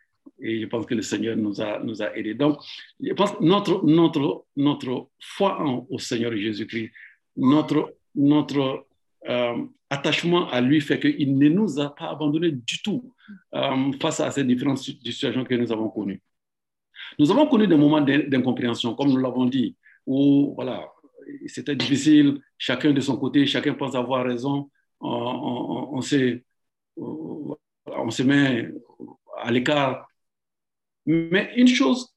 et 0.40 0.60
je 0.60 0.66
pense 0.66 0.86
que 0.86 0.94
le 0.94 1.02
Seigneur 1.02 1.36
nous 1.36 1.60
a, 1.60 1.80
nous 1.80 2.02
a 2.02 2.16
aidés. 2.16 2.34
Donc, 2.34 2.58
je 3.00 3.12
pense 3.12 3.32
que 3.32 3.44
notre, 3.44 3.84
notre, 3.84 4.44
notre 4.56 5.08
foi 5.20 5.62
au 5.88 5.98
Seigneur 5.98 6.36
Jésus-Christ, 6.36 6.90
notre, 7.36 7.94
notre 8.14 8.86
attachement 9.92 10.48
à 10.48 10.60
lui 10.62 10.80
fait 10.80 10.98
qu'il 10.98 11.36
ne 11.36 11.48
nous 11.50 11.78
a 11.78 11.94
pas 11.94 12.08
abandonnés 12.08 12.52
du 12.52 12.80
tout 12.82 13.12
euh, 13.54 13.92
face 14.00 14.20
à 14.20 14.30
ces 14.30 14.42
différentes 14.42 14.78
situations 14.78 15.44
que 15.44 15.54
nous 15.54 15.70
avons 15.70 15.90
connues. 15.90 16.22
Nous 17.18 17.30
avons 17.30 17.46
connu 17.46 17.66
des 17.66 17.76
moments 17.76 18.00
d'incompréhension, 18.00 18.94
comme 18.94 19.10
nous 19.10 19.18
l'avons 19.18 19.44
dit, 19.44 19.76
où 20.06 20.54
voilà, 20.54 20.88
c'était 21.46 21.76
difficile, 21.76 22.40
chacun 22.56 22.92
de 22.92 23.00
son 23.02 23.18
côté, 23.18 23.44
chacun 23.44 23.74
pense 23.74 23.94
avoir 23.94 24.24
raison, 24.24 24.70
on, 24.98 25.10
on, 25.10 25.98
on 25.98 26.00
se 26.96 28.22
met 28.22 28.70
à 29.38 29.50
l'écart. 29.50 30.08
Mais 31.06 31.52
une 31.56 31.66
chose 31.66 32.14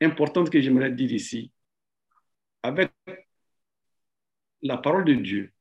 importante 0.00 0.50
que 0.50 0.60
j'aimerais 0.60 0.92
dire 0.92 1.12
ici, 1.12 1.50
avec 2.62 2.90
la 4.62 4.76
parole 4.78 5.04
de 5.04 5.14
Dieu, 5.14 5.52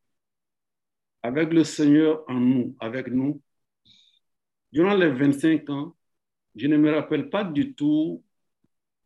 avec 1.21 1.53
le 1.53 1.63
Seigneur 1.63 2.23
en 2.27 2.33
nous, 2.33 2.75
avec 2.79 3.07
nous, 3.07 3.41
durant 4.71 4.95
les 4.95 5.09
25 5.09 5.69
ans, 5.69 5.95
je 6.55 6.67
ne 6.67 6.77
me 6.77 6.93
rappelle 6.93 7.29
pas 7.29 7.43
du 7.43 7.73
tout 7.73 8.23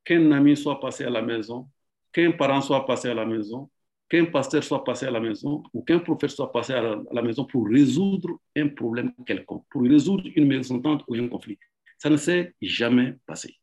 qu'un 0.04 0.32
ami 0.32 0.58
soit 0.58 0.80
passé 0.80 1.04
à 1.04 1.10
la 1.10 1.22
maison, 1.22 1.70
qu'un 2.12 2.32
parent 2.32 2.62
soit 2.62 2.86
passé 2.86 3.10
à 3.10 3.14
la 3.14 3.26
maison, 3.26 3.70
qu'un 4.10 4.26
pasteur 4.26 4.64
soit 4.64 4.84
passé 4.84 5.06
à 5.06 5.12
la 5.12 5.20
maison 5.20 5.64
ou 5.74 5.82
qu'un 5.82 6.00
prophète 6.00 6.30
soit 6.30 6.52
passé 6.52 6.74
à 6.74 6.98
la, 7.12 7.22
maison 7.22 7.46
pour 7.46 7.68
résoudre 7.68 8.40
un 8.56 8.68
problème 8.70 9.12
quelconque, 9.26 9.66
pour 9.70 9.82
résoudre 9.84 10.24
une 10.36 10.48
mésentente 10.48 11.04
ou 11.08 11.16
un 11.16 11.28
conflit. 11.28 11.58
Ça 11.98 12.10
ne 12.10 12.18
s'est 12.18 12.54
jamais 12.62 13.16
passé. 13.26 13.56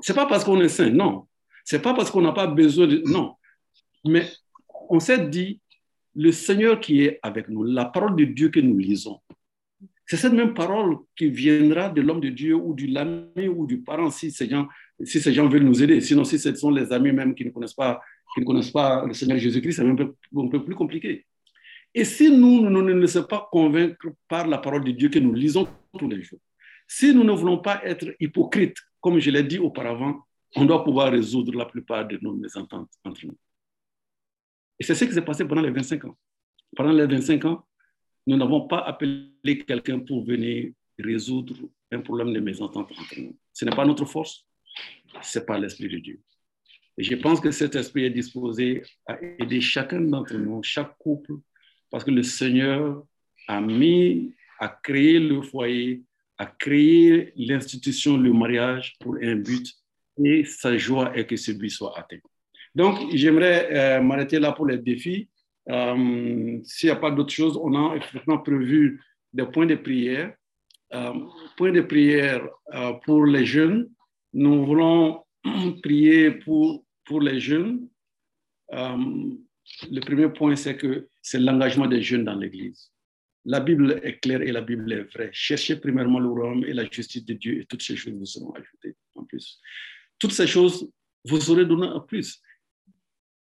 C'est 0.00 0.14
pas 0.14 0.26
parce 0.26 0.44
qu'on 0.44 0.60
est 0.60 0.68
saint, 0.68 0.90
non. 0.90 1.26
C'est 1.64 1.80
pas 1.80 1.94
parce 1.94 2.10
qu'on 2.10 2.22
n'a 2.22 2.32
pas 2.32 2.48
besoin 2.48 2.88
de... 2.88 3.02
Non. 3.06 3.36
Mais 4.04 4.28
on 4.88 4.98
s'est 4.98 5.28
dit, 5.28 5.60
le 6.14 6.32
Seigneur 6.32 6.80
qui 6.80 7.04
est 7.04 7.20
avec 7.22 7.48
nous, 7.48 7.62
la 7.62 7.84
parole 7.84 8.16
de 8.16 8.24
Dieu 8.24 8.48
que 8.48 8.60
nous 8.60 8.76
lisons, 8.76 9.20
c'est 10.06 10.16
cette 10.16 10.32
même 10.32 10.54
parole 10.54 10.96
qui 11.16 11.30
viendra 11.30 11.88
de 11.88 12.02
l'homme 12.02 12.20
de 12.20 12.28
Dieu 12.28 12.54
ou 12.54 12.74
du 12.74 12.88
l'ami 12.88 13.48
ou 13.48 13.66
du 13.66 13.80
parent 13.80 14.10
si 14.10 14.30
ces, 14.30 14.48
gens, 14.48 14.68
si 15.02 15.20
ces 15.20 15.32
gens 15.32 15.48
veulent 15.48 15.62
nous 15.62 15.82
aider. 15.82 16.00
Sinon, 16.00 16.24
si 16.24 16.38
ce 16.38 16.54
sont 16.54 16.70
les 16.70 16.92
amis 16.92 17.12
même 17.12 17.34
qui 17.34 17.44
ne 17.44 17.50
connaissent 17.50 17.72
pas, 17.74 18.00
qui 18.34 18.40
ne 18.40 18.44
connaissent 18.46 18.70
pas 18.70 19.04
le 19.04 19.14
Seigneur 19.14 19.38
Jésus-Christ, 19.38 19.76
c'est 19.76 19.88
un 19.88 19.94
peu, 19.94 20.64
plus 20.64 20.74
compliqué. 20.74 21.26
Et 21.94 22.04
si 22.04 22.30
nous, 22.30 22.62
nous 22.62 22.82
ne 22.82 22.92
nous 22.92 23.00
laissons 23.00 23.24
pas 23.24 23.48
convaincre 23.50 24.08
par 24.28 24.46
la 24.46 24.58
parole 24.58 24.84
de 24.84 24.92
Dieu 24.92 25.08
que 25.08 25.18
nous 25.18 25.34
lisons 25.34 25.68
tous 25.98 26.08
les 26.08 26.22
jours, 26.22 26.40
si 26.88 27.14
nous 27.14 27.24
ne 27.24 27.32
voulons 27.32 27.58
pas 27.58 27.84
être 27.84 28.14
hypocrites, 28.18 28.78
comme 29.00 29.18
je 29.18 29.30
l'ai 29.30 29.42
dit 29.42 29.58
auparavant, 29.58 30.24
on 30.56 30.64
doit 30.64 30.84
pouvoir 30.84 31.10
résoudre 31.10 31.54
la 31.54 31.64
plupart 31.64 32.06
de 32.06 32.18
nos 32.22 32.34
mésententes 32.34 32.90
entre 33.04 33.26
nous. 33.26 33.36
Et 34.78 34.84
c'est 34.84 34.94
ce 34.94 35.04
qui 35.04 35.12
s'est 35.12 35.22
passé 35.22 35.44
pendant 35.44 35.62
les 35.62 35.70
25 35.70 36.04
ans. 36.04 36.16
Pendant 36.76 36.92
les 36.92 37.06
25 37.06 37.44
ans, 37.44 37.66
nous 38.26 38.36
n'avons 38.36 38.66
pas 38.66 38.78
appelé 38.78 39.64
quelqu'un 39.66 40.00
pour 40.00 40.24
venir 40.24 40.72
résoudre 40.98 41.54
un 41.90 42.00
problème 42.00 42.32
de 42.32 42.40
mésentente 42.40 42.90
entre 42.90 43.20
nous. 43.20 43.36
Ce 43.52 43.64
n'est 43.64 43.74
pas 43.74 43.84
notre 43.84 44.04
force, 44.04 44.46
c'est 45.20 45.46
pas 45.46 45.58
l'Esprit 45.58 45.88
de 45.88 45.98
Dieu. 45.98 46.20
Je 46.98 47.14
pense 47.14 47.40
que 47.40 47.50
cet 47.50 47.74
esprit 47.74 48.04
est 48.04 48.10
disposé 48.10 48.82
à 49.06 49.18
aider 49.38 49.60
chacun 49.60 50.00
d'entre 50.00 50.34
nous, 50.34 50.62
chaque 50.62 50.96
couple, 50.98 51.34
parce 51.90 52.04
que 52.04 52.10
le 52.10 52.22
Seigneur 52.22 53.04
a 53.48 53.60
mis, 53.60 54.34
a 54.58 54.68
créé 54.68 55.18
le 55.18 55.42
foyer, 55.42 56.02
a 56.38 56.46
créé 56.46 57.32
l'institution, 57.36 58.16
le 58.16 58.32
mariage 58.32 58.94
pour 59.00 59.16
un 59.22 59.36
but, 59.36 59.72
et 60.22 60.44
sa 60.44 60.76
joie 60.76 61.16
est 61.16 61.26
que 61.26 61.36
ce 61.36 61.52
but 61.52 61.70
soit 61.70 61.98
atteint. 61.98 62.18
Donc, 62.74 62.98
j'aimerais 63.12 63.68
euh, 63.72 64.02
m'arrêter 64.02 64.38
là 64.38 64.52
pour 64.52 64.66
les 64.66 64.78
défis. 64.78 65.28
Euh, 65.68 66.58
s'il 66.64 66.88
n'y 66.88 66.90
a 66.90 66.96
pas 66.96 67.10
d'autres 67.10 67.32
choses, 67.32 67.58
on 67.62 67.74
a 67.74 67.96
effectivement 67.96 68.38
prévu 68.38 69.00
des 69.32 69.46
points 69.46 69.66
de 69.66 69.76
prière. 69.76 70.34
Euh, 70.92 71.12
points 71.56 71.72
de 71.72 71.80
prière 71.80 72.46
pour 73.04 73.24
les 73.24 73.46
jeunes. 73.46 73.90
Nous 74.34 74.66
voulons 74.66 75.22
prier 75.82 76.30
pour, 76.30 76.84
pour 77.04 77.20
les 77.20 77.40
jeunes. 77.40 77.88
le 78.70 80.00
premier 80.00 80.28
point, 80.28 80.56
c'est 80.56 80.76
que 80.76 81.08
c'est 81.20 81.40
l'engagement 81.40 81.86
des 81.86 82.02
jeunes 82.02 82.24
dans 82.24 82.34
l'Église. 82.34 82.90
La 83.44 83.58
Bible 83.58 84.00
est 84.04 84.20
claire 84.20 84.42
et 84.42 84.52
la 84.52 84.60
Bible 84.60 84.92
est 84.92 85.02
vraie. 85.14 85.30
Cherchez 85.32 85.76
premièrement 85.76 86.20
le 86.20 86.28
royaume 86.28 86.64
et 86.64 86.72
la 86.72 86.88
justice 86.88 87.24
de 87.24 87.34
Dieu 87.34 87.60
et 87.60 87.66
toutes 87.66 87.82
ces 87.82 87.96
choses 87.96 88.14
vous 88.14 88.26
seront 88.26 88.52
ajoutées 88.52 88.94
en 89.16 89.24
plus. 89.24 89.60
Toutes 90.18 90.32
ces 90.32 90.46
choses 90.46 90.88
vous 91.24 91.50
aurez 91.50 91.66
donné 91.66 91.88
en 91.88 92.00
plus 92.00 92.40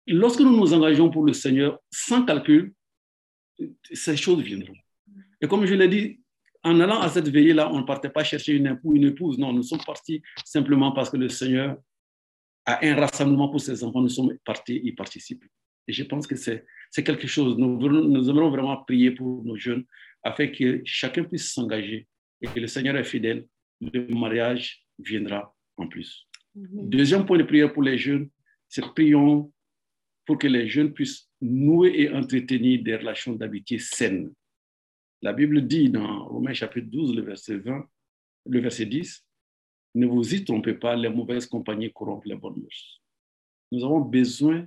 lorsque 0.06 0.40
nous 0.40 0.56
nous 0.56 0.72
engageons 0.72 1.10
pour 1.10 1.24
le 1.24 1.32
Seigneur 1.32 1.80
sans 1.90 2.24
calcul, 2.24 2.72
ces 3.92 4.16
choses 4.16 4.42
viendront. 4.42 4.76
Et 5.40 5.48
comme 5.48 5.66
je 5.66 5.74
l'ai 5.74 5.88
dit, 5.88 6.20
en 6.66 6.80
allant 6.80 7.00
à 7.00 7.08
cette 7.08 7.28
veillée-là, 7.28 7.72
on 7.72 7.78
ne 7.78 7.84
partait 7.84 8.10
pas 8.10 8.24
chercher 8.24 8.54
une 8.54 8.66
épouse, 8.66 8.96
une 8.96 9.04
épouse. 9.04 9.38
Non, 9.38 9.52
nous 9.52 9.62
sommes 9.62 9.84
partis 9.86 10.20
simplement 10.44 10.90
parce 10.90 11.10
que 11.10 11.16
le 11.16 11.28
Seigneur 11.28 11.76
a 12.64 12.84
un 12.84 12.94
rassemblement 12.96 13.48
pour 13.48 13.60
ses 13.60 13.84
enfants. 13.84 14.02
Nous 14.02 14.08
sommes 14.08 14.36
partis 14.44 14.80
y 14.82 14.92
participer. 14.92 15.46
Et 15.86 15.92
je 15.92 16.02
pense 16.02 16.26
que 16.26 16.34
c'est 16.34 16.64
quelque 17.04 17.28
chose. 17.28 17.56
Nous, 17.56 17.78
nous 17.78 18.28
aimerons 18.28 18.50
vraiment 18.50 18.76
prier 18.78 19.12
pour 19.12 19.44
nos 19.44 19.56
jeunes 19.56 19.84
afin 20.24 20.48
que 20.48 20.82
chacun 20.84 21.22
puisse 21.22 21.52
s'engager 21.52 22.08
et 22.42 22.48
que 22.48 22.58
le 22.58 22.66
Seigneur 22.66 22.96
est 22.96 23.04
fidèle. 23.04 23.46
Le 23.80 24.08
mariage 24.08 24.84
viendra 24.98 25.54
en 25.76 25.86
plus. 25.86 26.26
Deuxième 26.56 27.24
point 27.26 27.38
de 27.38 27.44
prière 27.44 27.72
pour 27.72 27.84
les 27.84 27.96
jeunes, 27.96 28.28
c'est 28.68 28.82
prions 28.94 29.52
pour 30.24 30.38
que 30.38 30.48
les 30.48 30.66
jeunes 30.66 30.92
puissent 30.92 31.28
nouer 31.40 31.92
et 31.94 32.10
entretenir 32.10 32.82
des 32.82 32.96
relations 32.96 33.34
d'amitié 33.34 33.78
saines. 33.78 34.32
La 35.22 35.32
Bible 35.32 35.66
dit 35.66 35.90
dans 35.90 36.26
Romains 36.26 36.54
chapitre 36.54 36.88
12, 36.90 37.14
le 37.14 37.22
verset 37.22 37.56
20, 37.56 37.88
le 38.46 38.60
verset 38.60 38.86
10, 38.86 39.24
ne 39.94 40.06
vous 40.06 40.34
y 40.34 40.44
trompez 40.44 40.74
pas, 40.74 40.94
les 40.94 41.08
mauvaises 41.08 41.46
compagnies 41.46 41.92
corrompent 41.92 42.26
les 42.26 42.36
bonnes 42.36 42.60
mœurs. 42.60 43.02
Nous 43.72 43.84
avons 43.84 44.00
besoin 44.00 44.66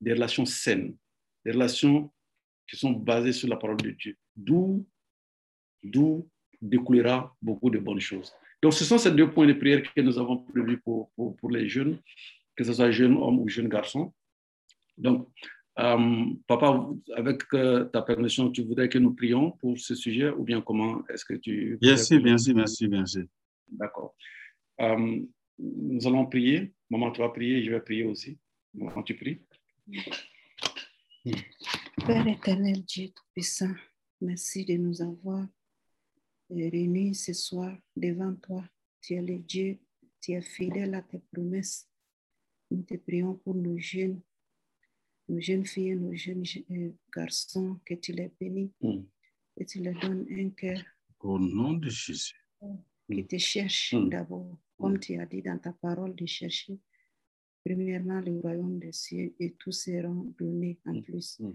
des 0.00 0.14
relations 0.14 0.46
saines, 0.46 0.96
des 1.44 1.52
relations 1.52 2.10
qui 2.66 2.76
sont 2.76 2.92
basées 2.92 3.32
sur 3.32 3.48
la 3.48 3.56
parole 3.56 3.76
de 3.76 3.90
Dieu, 3.90 4.16
d'où, 4.34 4.86
d'où 5.82 6.28
découlera 6.60 7.36
beaucoup 7.42 7.70
de 7.70 7.78
bonnes 7.78 8.00
choses. 8.00 8.32
Donc, 8.62 8.74
ce 8.74 8.84
sont 8.84 8.98
ces 8.98 9.10
deux 9.10 9.30
points 9.30 9.46
de 9.46 9.52
prière 9.52 9.82
que 9.82 10.00
nous 10.00 10.18
avons 10.18 10.38
prévus 10.38 10.80
pour, 10.80 11.10
pour, 11.12 11.36
pour 11.36 11.50
les 11.50 11.68
jeunes, 11.68 11.98
que 12.56 12.64
ce 12.64 12.72
soit 12.72 12.90
jeunes 12.90 13.16
hommes 13.16 13.38
ou 13.38 13.48
jeunes 13.48 13.68
garçons. 13.68 14.12
Donc, 14.96 15.28
euh, 15.80 16.26
papa, 16.46 16.88
avec 17.16 17.42
euh, 17.54 17.84
ta 17.84 18.02
permission, 18.02 18.50
tu 18.50 18.62
voudrais 18.62 18.88
que 18.88 18.98
nous 18.98 19.14
prions 19.14 19.52
pour 19.52 19.78
ce 19.78 19.94
sujet 19.94 20.30
ou 20.30 20.42
bien 20.42 20.60
comment 20.60 21.06
est-ce 21.08 21.24
que 21.24 21.34
tu... 21.34 21.78
Bien 21.80 21.96
sûr, 21.96 22.22
bien 22.22 22.38
sûr, 22.38 22.54
merci, 22.54 22.88
bien 22.88 23.06
sûr. 23.06 23.24
D'accord. 23.68 24.14
Euh, 24.80 25.20
nous 25.58 26.06
allons 26.06 26.26
prier. 26.26 26.74
Maman, 26.88 27.10
tu 27.12 27.20
vas 27.20 27.28
prier, 27.28 27.62
je 27.62 27.70
vais 27.70 27.80
prier 27.80 28.04
aussi. 28.04 28.38
Maman, 28.74 29.02
tu 29.02 29.16
pries? 29.16 29.40
Père 32.06 32.26
éternel, 32.26 32.82
Dieu 32.84 33.08
Tout-Puissant, 33.08 33.74
merci 34.20 34.64
de 34.64 34.74
nous 34.74 35.02
avoir 35.02 35.46
réunis 36.48 37.14
ce 37.14 37.32
soir 37.32 37.76
devant 37.94 38.34
toi. 38.34 38.64
Tu 39.02 39.14
es 39.14 39.22
le 39.22 39.38
Dieu, 39.38 39.78
tu 40.20 40.32
es 40.32 40.42
fidèle 40.42 40.94
à 40.94 41.02
tes 41.02 41.20
promesses. 41.32 41.88
Nous 42.70 42.82
te 42.82 42.94
prions 42.94 43.34
pour 43.34 43.54
nos 43.54 43.78
jeunes, 43.78 44.20
nos 45.30 45.40
jeunes 45.40 45.66
filles, 45.66 45.94
nos 45.96 46.14
jeunes 46.14 46.44
euh, 46.70 46.90
garçons, 47.14 47.78
que 47.86 47.94
tu 47.94 48.12
les 48.12 48.30
bénis, 48.40 48.72
Mm. 48.80 49.02
que 49.56 49.64
tu 49.64 49.80
leur 49.82 49.98
donnes 50.00 50.26
un 50.30 50.50
cœur 50.50 50.80
Au 51.20 51.38
nom 51.38 51.72
de 51.74 51.88
Jésus. 51.88 52.34
qui 53.12 53.26
te 53.26 53.38
cherche 53.38 53.94
Mm. 53.94 54.08
d'abord, 54.08 54.56
comme 54.76 54.98
tu 54.98 55.18
as 55.20 55.26
dit 55.26 55.42
dans 55.42 55.58
ta 55.58 55.72
parole, 55.72 56.14
de 56.14 56.26
chercher 56.26 56.78
premièrement 57.64 58.20
le 58.20 58.32
royaume 58.40 58.78
des 58.78 58.92
cieux 58.92 59.34
et 59.38 59.52
tous 59.52 59.72
seront 59.84 60.34
donnés 60.38 60.78
en 60.86 60.94
Mm. 60.94 61.02
plus. 61.02 61.38
Mm. 61.40 61.52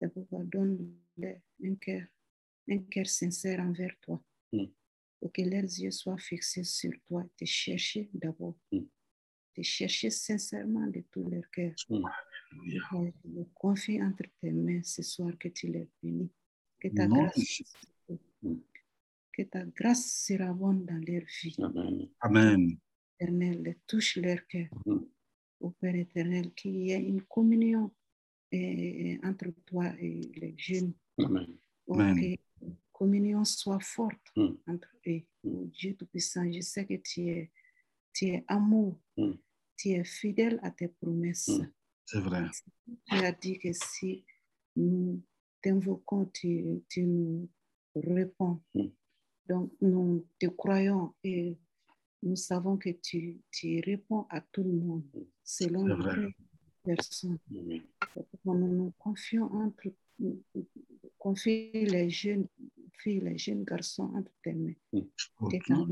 C'est 0.00 0.12
pourquoi 0.14 0.42
donne-leur 0.44 1.38
un 1.64 1.74
cœur, 1.76 2.04
un 2.68 2.78
cœur 2.92 3.06
sincère 3.06 3.60
envers 3.60 3.94
toi, 4.00 4.18
Mm. 4.52 4.66
pour 5.20 5.32
que 5.32 5.42
leurs 5.42 5.70
yeux 5.82 5.90
soient 5.90 6.18
fixés 6.18 6.64
sur 6.64 6.92
toi, 7.06 7.22
te 7.36 7.44
chercher 7.44 8.08
d'abord, 8.14 8.56
Mm. 8.72 8.86
te 9.54 9.62
chercher 9.62 10.10
sincèrement 10.10 10.86
de 10.86 11.00
tout 11.10 11.28
leur 11.28 11.48
cœur. 11.50 11.74
Je 12.64 13.42
confie 13.54 14.02
entre 14.02 14.24
tes 14.40 14.50
mains 14.52 14.82
ce 14.82 15.02
soir 15.02 15.32
que 15.38 15.48
tu 15.48 15.68
les 15.68 15.88
bénis. 16.02 16.30
Que 16.80 16.88
ta, 16.88 17.06
grâce, 17.06 17.38
Jésus. 17.38 17.64
que 19.32 19.42
ta 19.42 19.64
grâce 19.64 20.32
dans 20.32 21.04
leur 21.06 21.22
vie. 21.42 21.56
Amen. 21.60 22.08
Amen. 22.20 22.76
éternel, 23.20 23.76
touche 23.86 24.16
leur 24.16 24.44
cœur. 24.46 24.68
Au 25.60 25.70
Père 25.70 25.94
éternel, 25.94 26.52
qu'il 26.54 26.76
y 26.76 26.90
ait 26.90 27.02
une 27.02 27.22
communion 27.22 27.92
entre 29.22 29.50
toi 29.64 29.92
et 30.00 30.20
les 30.34 30.54
jeunes. 30.56 30.92
Amen. 31.18 31.56
Oh, 31.86 31.94
Amen. 31.94 32.16
que 32.16 32.66
la 32.66 32.72
communion 32.92 33.44
soit 33.44 33.80
forte 33.80 34.32
entre 34.66 34.88
eux. 35.06 35.22
Oh, 35.44 35.64
Dieu 35.72 35.94
Tout-Puissant, 35.94 36.50
je 36.52 36.60
sais 36.60 36.84
que 36.84 36.94
tu 36.94 37.28
es, 37.28 37.50
tu 38.12 38.26
es 38.26 38.44
amour. 38.48 38.98
Tu 39.76 39.90
es 39.90 40.04
fidèle 40.04 40.58
à 40.62 40.70
tes 40.70 40.88
promesses. 40.88 41.50
Mm. 42.02 42.06
C'est 42.06 42.20
vrai. 42.20 42.42
Tu 43.06 43.14
as 43.16 43.32
dit 43.32 43.58
que 43.58 43.72
si 43.72 44.24
nous 44.76 45.20
t'invoquons, 45.62 46.26
tu, 46.26 46.82
tu 46.88 47.02
nous 47.04 47.48
réponds. 47.94 48.60
Mm. 48.74 48.86
Donc, 49.48 49.72
nous 49.80 50.26
te 50.38 50.46
croyons 50.46 51.14
et 51.24 51.56
nous 52.22 52.36
savons 52.36 52.76
que 52.76 52.90
tu, 52.90 53.40
tu 53.50 53.80
réponds 53.84 54.26
à 54.30 54.40
tout 54.40 54.62
le 54.62 54.72
monde 54.72 55.04
selon 55.42 55.86
les 55.86 56.34
personnes. 56.84 57.38
Nous 58.44 58.54
nous 58.54 58.92
confions 58.98 59.52
entre, 59.52 59.88
confie 61.18 61.70
les 61.72 62.08
jeunes 62.10 62.46
filles, 62.98 63.20
les 63.20 63.38
jeunes 63.38 63.64
garçons 63.64 64.10
entre 64.14 64.30
tes 64.42 64.52
mains. 64.52 64.74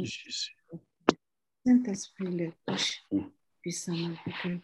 Jésus. 0.04 0.56
Saint-Esprit 1.66 2.30
les 2.30 2.52
touche 2.66 3.02
Mm. 3.12 3.20
puissamment 3.60 4.14
pour 4.24 4.32
que 4.42 4.58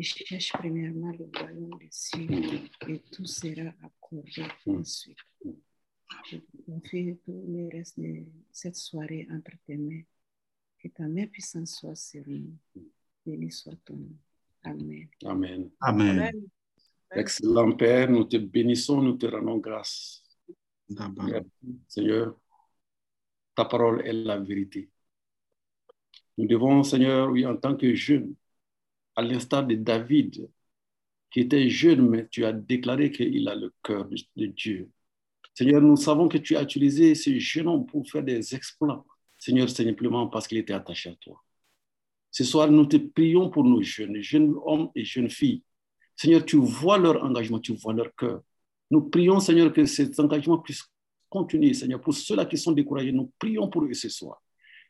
ils 0.00 0.04
cherchent 0.04 0.52
premièrement 0.52 1.12
le 1.12 1.28
royaume 1.38 1.78
des 1.78 1.88
cieux 1.90 2.26
et 2.88 3.00
tout 3.12 3.26
sera 3.26 3.70
accordé 3.82 4.46
ensuite. 4.66 5.18
Je 6.24 6.38
confie 6.64 7.18
tout 7.24 7.44
le 7.46 7.68
reste 7.70 8.00
de 8.00 8.24
cette 8.50 8.76
soirée 8.76 9.28
entre 9.30 9.52
tes 9.66 9.76
mains. 9.76 10.02
Que 10.78 10.88
ta 10.88 11.06
main 11.06 11.26
puissante 11.26 11.66
soit 11.66 11.94
sur 11.94 12.22
nous. 12.26 12.56
Béni 13.26 13.52
soit 13.52 13.76
ton 13.84 13.96
nom. 13.96 14.16
Amen. 14.62 15.08
Amen. 15.24 15.70
Amen. 15.80 16.32
Excellent 17.12 17.72
Père, 17.72 18.10
nous 18.10 18.24
te 18.24 18.38
bénissons, 18.38 19.02
nous 19.02 19.18
te 19.18 19.26
rendons 19.26 19.58
grâce. 19.58 20.24
Merci, 20.88 21.44
Seigneur, 21.86 22.40
ta 23.54 23.66
parole 23.66 24.06
est 24.06 24.12
la 24.12 24.38
vérité. 24.38 24.88
Nous 26.38 26.46
devons, 26.46 26.82
Seigneur, 26.82 27.28
oui, 27.30 27.44
en 27.44 27.56
tant 27.56 27.76
que 27.76 27.94
jeunes, 27.94 28.34
à 29.16 29.22
l'instar 29.22 29.66
de 29.66 29.74
David, 29.74 30.48
qui 31.30 31.40
était 31.40 31.68
jeune, 31.68 32.08
mais 32.08 32.28
tu 32.28 32.44
as 32.44 32.52
déclaré 32.52 33.10
qu'il 33.10 33.48
a 33.48 33.54
le 33.54 33.72
cœur 33.82 34.08
de, 34.36 34.46
Dieu. 34.46 34.90
Seigneur, 35.54 35.80
nous 35.80 35.96
savons 35.96 36.28
que 36.28 36.38
tu 36.38 36.56
as 36.56 36.62
utilisé 36.62 37.14
ce 37.14 37.38
jeune 37.38 37.68
homme 37.68 37.86
pour 37.86 38.08
faire 38.08 38.22
des 38.22 38.54
exploits. 38.54 39.04
Seigneur, 39.38 39.68
simplement 39.68 40.26
parce 40.28 40.46
qu'il 40.46 40.58
était 40.58 40.72
attaché 40.72 41.10
à 41.10 41.14
toi. 41.14 41.42
Ce 42.30 42.44
soir, 42.44 42.70
nous 42.70 42.86
te 42.86 42.96
prions 42.96 43.50
pour 43.50 43.64
nos 43.64 43.82
jeunes, 43.82 44.20
jeunes 44.20 44.54
hommes 44.64 44.90
et 44.94 45.04
jeunes 45.04 45.30
filles. 45.30 45.62
Seigneur, 46.16 46.44
tu 46.44 46.56
vois 46.56 46.98
leur 46.98 47.24
engagement, 47.24 47.58
tu 47.58 47.74
vois 47.74 47.92
leur 47.92 48.14
cœur. 48.14 48.42
Nous 48.90 49.02
prions, 49.02 49.40
Seigneur, 49.40 49.72
que 49.72 49.84
cet 49.86 50.18
engagement 50.20 50.58
puisse 50.58 50.84
continuer, 51.28 51.74
Seigneur. 51.74 52.00
Pour 52.00 52.14
ceux-là 52.14 52.44
qui 52.44 52.58
sont 52.58 52.72
découragés, 52.72 53.12
nous 53.12 53.32
prions 53.38 53.68
pour 53.68 53.84
eux 53.84 53.94
ce 53.94 54.08
soir. 54.08 54.42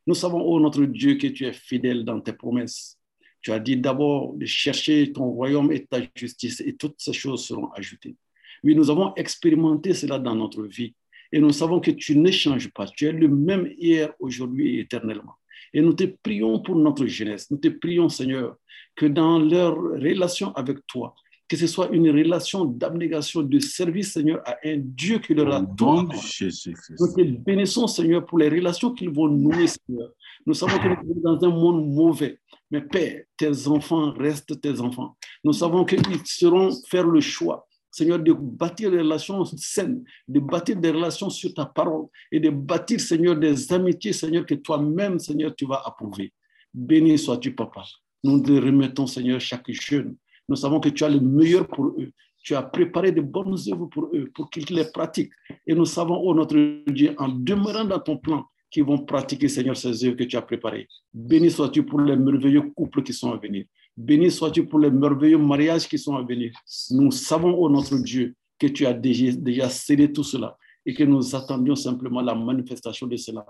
Nous 0.07 0.15
savons, 0.15 0.41
oh 0.41 0.59
notre 0.59 0.85
Dieu, 0.85 1.15
que 1.17 1.29
tu 1.29 1.45
es 1.45 1.53
fidèle 1.53 2.05
dans 2.05 2.21
tes 2.21 2.33
promesses. 2.33 3.00
Tu 3.43 3.53
as 3.53 3.59
dit 3.59 3.77
d'abord 3.77 4.35
de 4.35 4.45
chercher 4.47 5.13
ton 5.13 5.31
royaume 5.31 5.73
et 5.73 5.87
ta 5.87 5.99
justice, 6.15 6.61
et 6.61 6.77
toutes 6.77 6.97
ces 6.99 7.13
choses 7.13 7.47
seront 7.47 7.71
ajoutées. 7.73 8.17
Oui, 8.63 8.75
nous 8.75 8.91
avons 8.91 9.15
expérimenté 9.15 9.95
cela 9.95 10.19
dans 10.19 10.35
notre 10.35 10.65
vie. 10.65 10.95
Et 11.33 11.41
nous 11.41 11.53
savons 11.53 11.81
que 11.81 11.93
tu 11.93 12.17
ne 12.17 12.31
changes 12.31 12.71
pas. 12.73 12.87
Tu 12.87 13.07
es 13.07 13.13
le 13.13 13.29
même 13.29 13.73
hier, 13.79 14.13
aujourd'hui 14.19 14.77
et 14.77 14.81
éternellement. 14.81 15.35
Et 15.73 15.81
nous 15.81 15.93
te 15.93 16.05
prions 16.05 16.61
pour 16.61 16.77
notre 16.77 17.07
jeunesse. 17.07 17.51
Nous 17.51 17.59
te 17.59 17.69
prions, 17.69 18.09
Seigneur, 18.09 18.57
que 18.97 19.07
dans 19.07 19.39
leur 19.39 19.77
relation 19.77 20.53
avec 20.55 20.85
toi, 20.87 21.15
que 21.49 21.57
ce 21.57 21.67
soit 21.67 21.89
une 21.91 22.11
relation 22.11 22.65
d'abnégation, 22.65 23.43
de 23.43 23.59
service, 23.59 24.13
Seigneur, 24.13 24.41
à 24.45 24.57
un 24.65 24.77
Dieu 24.79 25.19
qui 25.19 25.35
leur 25.35 25.53
a 25.53 25.63
tout. 25.63 26.03
Nous 26.03 27.15
te 27.15 27.23
bénissons, 27.23 27.87
Seigneur, 27.87 28.25
pour 28.27 28.39
les 28.39 28.49
relations 28.49 28.93
qu'ils 28.93 29.11
vont 29.11 29.29
nouer, 29.29 29.67
Seigneur. 29.67 30.11
Nous 30.47 30.55
savons 30.55 30.79
que 30.79 30.89
nous 30.89 31.15
sommes 31.15 31.23
dans 31.23 31.45
un 31.45 31.51
monde 31.51 31.93
mauvais. 31.93 32.39
Mais 32.71 32.83
Père, 32.83 33.25
tes 33.37 33.67
enfants 33.67 34.13
restent 34.13 34.61
tes 34.61 34.81
enfants. 34.81 35.17
Nous 35.43 35.53
savons 35.53 35.85
qu'ils 35.85 36.05
seront 36.25 36.71
faire 36.89 37.07
le 37.07 37.21
choix, 37.21 37.67
Seigneur, 37.91 38.21
de 38.21 38.33
bâtir 38.33 38.91
des 38.91 38.99
relations 38.99 39.45
saines, 39.45 40.05
de 40.29 40.39
bâtir 40.39 40.77
des 40.77 40.91
relations 40.91 41.31
sur 41.31 41.53
ta 41.53 41.67
parole 41.67 42.07
et 42.31 42.39
de 42.39 42.51
bâtir, 42.51 43.01
Seigneur, 43.01 43.37
des 43.37 43.73
amitiés, 43.73 44.13
Seigneur, 44.13 44.47
que 44.47 44.55
toi-même, 44.55 45.19
Seigneur, 45.19 45.55
tu 45.57 45.67
vas 45.67 45.83
approuver. 45.85 46.33
Béni 46.73 47.19
sois-tu, 47.19 47.55
Papa. 47.55 47.83
Nous 48.23 48.41
te 48.41 48.53
remettons, 48.53 49.07
Seigneur, 49.07 49.41
chaque 49.41 49.71
jeune. 49.71 50.17
Nous 50.49 50.57
savons 50.57 50.79
que 50.79 50.91
tu 50.91 51.03
as 51.05 51.09
le 51.09 51.21
meilleur 51.21 51.67
pour 51.67 51.87
eux. 51.87 52.13
Tu 52.43 52.55
as 52.55 52.63
préparé 52.63 53.13
de 53.13 53.21
bonnes 53.21 53.57
œuvres 53.73 53.87
pour 53.87 54.09
eux, 54.15 54.31
pour 54.35 54.49
qu'ils 54.51 54.75
les 54.75 54.85
pratiquent. 54.85 55.33
Et 55.67 55.75
nous 55.75 55.85
savons, 55.85 56.17
oh 56.17 56.35
notre 56.35 56.57
Dieu, 56.87 57.15
en 57.19 57.29
demeurant 57.29 57.85
dans 57.85 57.99
ton 57.99 58.17
plan, 58.17 58.47
qu'ils 58.71 58.85
vont 58.85 58.99
pratiquer, 58.99 59.49
Seigneur, 59.49 59.77
ces 59.77 60.05
œuvres 60.05 60.17
que 60.17 60.25
tu 60.25 60.37
as 60.37 60.43
préparées. 60.43 60.89
Béni 61.13 61.51
sois-tu 61.51 61.83
pour 61.83 62.01
les 62.01 62.17
merveilleux 62.17 62.63
couples 62.71 63.03
qui 63.03 63.13
sont 63.13 63.33
à 63.33 63.37
venir. 63.37 63.65
Béni 63.97 64.31
sois-tu 64.31 64.67
pour 64.67 64.79
les 64.79 64.91
merveilleux 64.91 65.39
mariages 65.39 65.89
qui 65.89 65.99
sont 65.99 66.17
à 66.17 66.23
venir. 66.23 66.53
Nous 66.91 67.11
savons, 67.11 67.55
oh 67.55 67.69
notre 67.69 67.99
Dieu, 67.99 68.35
que 68.59 68.69
tu 68.69 68.87
as 68.87 68.93
déjà, 68.93 69.33
déjà 69.33 69.69
scellé 69.69 70.13
tout 70.13 70.23
cela 70.23 70.57
et 70.87 70.95
que 70.95 71.05
nous 71.05 71.35
attendions 71.35 71.77
simplement 71.77 72.21
la 72.21 72.35
manifestation 72.35 73.07
de 73.07 73.17
cela 73.17 73.45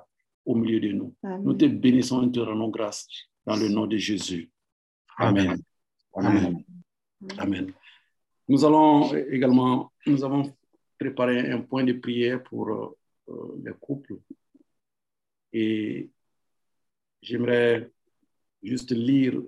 au 0.44 0.54
milieu 0.54 0.80
de 0.80 0.92
nous. 0.92 1.14
Nous 1.22 1.54
te 1.54 1.66
bénissons 1.66 2.26
et 2.26 2.32
te 2.32 2.40
rendons 2.40 2.68
grâce 2.68 3.06
dans 3.46 3.56
le 3.56 3.68
nom 3.68 3.86
de 3.86 3.96
Jésus. 3.96 4.50
Amen. 5.16 5.60
Amen. 6.14 6.64
Amen. 7.38 7.72
Nous 8.48 8.64
allons 8.64 9.14
également, 9.14 9.92
nous 10.06 10.24
avons 10.24 10.52
préparé 10.98 11.50
un 11.50 11.60
point 11.60 11.84
de 11.84 11.92
prière 11.92 12.42
pour 12.42 12.68
euh, 12.68 13.60
les 13.64 13.72
couples. 13.78 14.16
Et 15.52 16.10
j'aimerais 17.22 17.90
juste 18.62 18.92
lire 18.92 19.40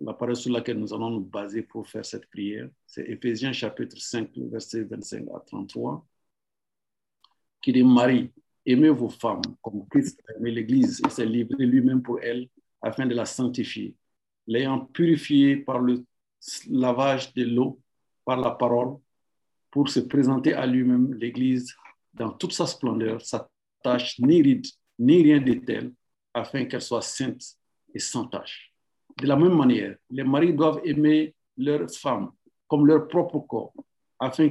la 0.00 0.12
parole 0.12 0.36
sur 0.36 0.52
laquelle 0.52 0.78
nous 0.78 0.92
allons 0.92 1.10
nous 1.10 1.24
baser 1.24 1.62
pour 1.62 1.86
faire 1.86 2.04
cette 2.04 2.28
prière. 2.28 2.68
C'est 2.86 3.08
Éphésiens 3.08 3.52
chapitre 3.52 3.96
5, 3.96 4.30
verset 4.36 4.82
25 4.84 5.24
à 5.34 5.40
33, 5.40 6.04
qui 7.60 7.72
dit 7.72 7.84
Marie, 7.84 8.30
Aimez 8.64 8.90
vos 8.90 9.08
femmes 9.08 9.42
comme 9.60 9.86
Christ 9.88 10.22
a 10.28 10.36
aimé 10.38 10.52
l'Église 10.52 11.02
et 11.04 11.10
s'est 11.10 11.26
livré 11.26 11.66
lui-même 11.66 12.00
pour 12.00 12.20
elle 12.20 12.48
afin 12.80 13.06
de 13.06 13.14
la 13.14 13.26
sanctifier, 13.26 13.96
l'ayant 14.46 14.84
purifiée 14.86 15.56
par 15.56 15.80
le 15.80 16.04
lavage 16.68 17.32
de 17.34 17.44
l'eau, 17.44 17.80
par 18.24 18.40
la 18.40 18.52
parole, 18.52 18.98
pour 19.70 19.88
se 19.88 20.00
présenter 20.00 20.54
à 20.54 20.66
lui-même 20.66 21.14
l'Église 21.14 21.74
dans 22.14 22.30
toute 22.30 22.52
sa 22.52 22.66
splendeur, 22.66 23.20
sa 23.22 23.50
tâche 23.82 24.18
ni 24.20 24.42
ride, 24.42 24.66
ni 25.02 25.22
rien 25.22 25.40
de 25.40 25.54
tel, 25.54 25.92
afin 26.32 26.64
qu'elle 26.64 26.80
soit 26.80 27.02
sainte 27.02 27.42
et 27.92 27.98
sans 27.98 28.26
tâche. 28.26 28.72
De 29.20 29.26
la 29.26 29.36
même 29.36 29.56
manière, 29.56 29.96
les 30.08 30.22
maris 30.22 30.54
doivent 30.54 30.80
aimer 30.84 31.34
leurs 31.56 31.90
femmes 31.90 32.30
comme 32.68 32.86
leur 32.86 33.08
propre 33.08 33.40
corps, 33.40 33.74
afin 34.18 34.50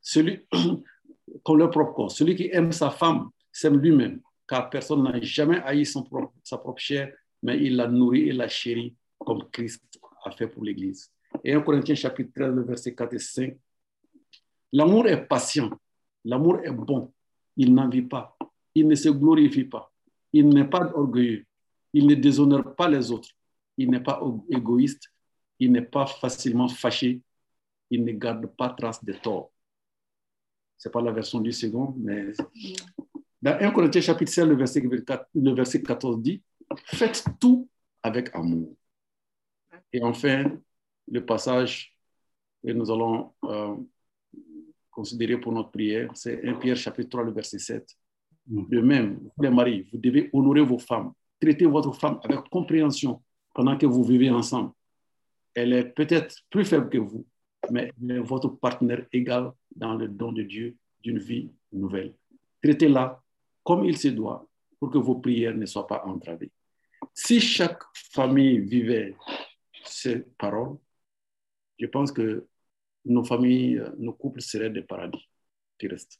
celui, 0.00 0.46
comme 1.42 1.58
leur 1.58 1.70
propre 1.70 1.92
corps. 1.92 2.10
Celui 2.10 2.36
qui 2.36 2.48
aime 2.52 2.70
sa 2.72 2.90
femme 2.90 3.30
s'aime 3.50 3.78
lui-même, 3.78 4.20
car 4.48 4.70
personne 4.70 5.02
n'a 5.02 5.20
jamais 5.20 5.60
haï 5.64 5.84
son 5.84 6.04
propre, 6.04 6.32
sa 6.44 6.58
propre 6.58 6.80
chair, 6.80 7.12
mais 7.42 7.58
il 7.62 7.76
la 7.76 7.88
nourrit 7.88 8.28
et 8.28 8.32
la 8.32 8.48
chérit 8.48 8.94
comme 9.18 9.50
Christ 9.50 9.82
a 10.24 10.30
fait 10.30 10.46
pour 10.46 10.64
l'Église. 10.64 11.10
Et 11.42 11.52
1 11.52 11.60
Corinthiens 11.62 11.96
chapitre 11.96 12.30
13, 12.34 12.64
verset 12.64 12.94
4 12.94 13.12
et 13.12 13.18
5. 13.18 13.56
L'amour 14.72 15.08
est 15.08 15.26
patient, 15.26 15.70
l'amour 16.24 16.60
est 16.62 16.70
bon, 16.70 17.12
il 17.56 17.74
n'envie 17.74 18.02
pas, 18.02 18.35
il 18.76 18.86
ne 18.86 18.94
se 18.94 19.08
glorifie 19.08 19.64
pas, 19.64 19.90
il 20.34 20.48
n'est 20.50 20.68
pas 20.68 20.92
orgueilleux, 20.94 21.46
il 21.94 22.06
ne 22.06 22.14
déshonore 22.14 22.76
pas 22.76 22.88
les 22.88 23.10
autres, 23.10 23.30
il 23.78 23.90
n'est 23.90 24.02
pas 24.02 24.20
égoïste, 24.50 25.10
il 25.58 25.72
n'est 25.72 25.88
pas 25.96 26.04
facilement 26.04 26.68
fâché, 26.68 27.22
il 27.90 28.04
ne 28.04 28.12
garde 28.12 28.46
pas 28.54 28.68
trace 28.68 29.02
de 29.02 29.14
tort. 29.14 29.50
Ce 30.76 30.88
n'est 30.88 30.92
pas 30.92 31.00
la 31.00 31.10
version 31.10 31.40
du 31.40 31.52
second, 31.52 31.94
mais 31.96 32.32
dans 33.40 33.56
1 33.58 33.70
Corinthiens 33.70 34.02
chapitre 34.02 34.30
16, 34.30 34.46
le 34.46 34.56
verset, 34.56 34.80
le 34.82 35.54
verset 35.54 35.82
14 35.82 36.20
dit, 36.20 36.42
faites 36.84 37.24
tout 37.40 37.66
avec 38.02 38.28
amour. 38.34 38.76
Et 39.90 40.02
enfin, 40.02 40.52
le 41.10 41.24
passage 41.24 41.96
que 42.62 42.72
nous 42.72 42.90
allons 42.90 43.32
euh, 43.44 43.74
considérer 44.90 45.40
pour 45.40 45.52
notre 45.52 45.70
prière, 45.70 46.10
c'est 46.14 46.44
1 46.44 46.54
Pierre 46.56 46.76
chapitre 46.76 47.08
3, 47.08 47.24
le 47.24 47.32
verset 47.32 47.58
7. 47.58 47.96
De 48.46 48.80
même, 48.80 49.28
les 49.38 49.50
maris, 49.50 49.86
vous 49.92 49.98
devez 49.98 50.30
honorer 50.32 50.62
vos 50.62 50.78
femmes, 50.78 51.12
traiter 51.40 51.66
votre 51.66 51.92
femme 51.92 52.20
avec 52.22 52.48
compréhension 52.48 53.22
pendant 53.52 53.76
que 53.76 53.86
vous 53.86 54.04
vivez 54.04 54.30
ensemble. 54.30 54.72
Elle 55.54 55.72
est 55.72 55.84
peut-être 55.84 56.36
plus 56.50 56.64
faible 56.64 56.88
que 56.88 56.98
vous, 56.98 57.26
mais 57.70 57.92
votre 58.20 58.48
partenaire 58.48 59.06
égal 59.12 59.52
dans 59.74 59.94
le 59.94 60.06
don 60.06 60.30
de 60.32 60.42
Dieu 60.42 60.76
d'une 61.02 61.18
vie 61.18 61.50
nouvelle. 61.72 62.14
Traitez-la 62.62 63.20
comme 63.64 63.84
il 63.84 63.96
se 63.96 64.08
doit 64.08 64.46
pour 64.78 64.90
que 64.90 64.98
vos 64.98 65.16
prières 65.16 65.56
ne 65.56 65.66
soient 65.66 65.86
pas 65.86 66.04
entravées. 66.04 66.52
Si 67.12 67.40
chaque 67.40 67.82
famille 67.94 68.60
vivait 68.60 69.16
ces 69.84 70.20
paroles, 70.38 70.76
je 71.78 71.86
pense 71.86 72.12
que 72.12 72.46
nos 73.04 73.24
familles, 73.24 73.82
nos 73.98 74.12
couples 74.12 74.42
seraient 74.42 74.70
des 74.70 74.82
paradis 74.82 75.28
terrestres. 75.78 76.18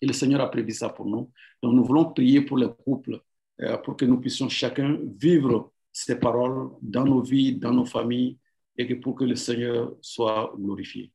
Et 0.00 0.06
le 0.06 0.12
Seigneur 0.12 0.40
a 0.40 0.50
prévu 0.50 0.72
ça 0.72 0.88
pour 0.88 1.06
nous. 1.06 1.30
Donc 1.62 1.74
nous 1.74 1.84
voulons 1.84 2.12
prier 2.12 2.40
pour 2.40 2.58
les 2.58 2.68
couples, 2.84 3.20
euh, 3.60 3.76
pour 3.78 3.96
que 3.96 4.04
nous 4.04 4.20
puissions 4.20 4.48
chacun 4.48 4.98
vivre 5.16 5.72
ces 5.92 6.18
paroles 6.18 6.70
dans 6.80 7.04
nos 7.04 7.20
vies, 7.20 7.56
dans 7.56 7.72
nos 7.72 7.84
familles, 7.84 8.38
et 8.76 8.86
que 8.86 8.94
pour 8.94 9.14
que 9.14 9.24
le 9.24 9.36
Seigneur 9.36 9.94
soit 10.00 10.54
glorifié. 10.56 11.12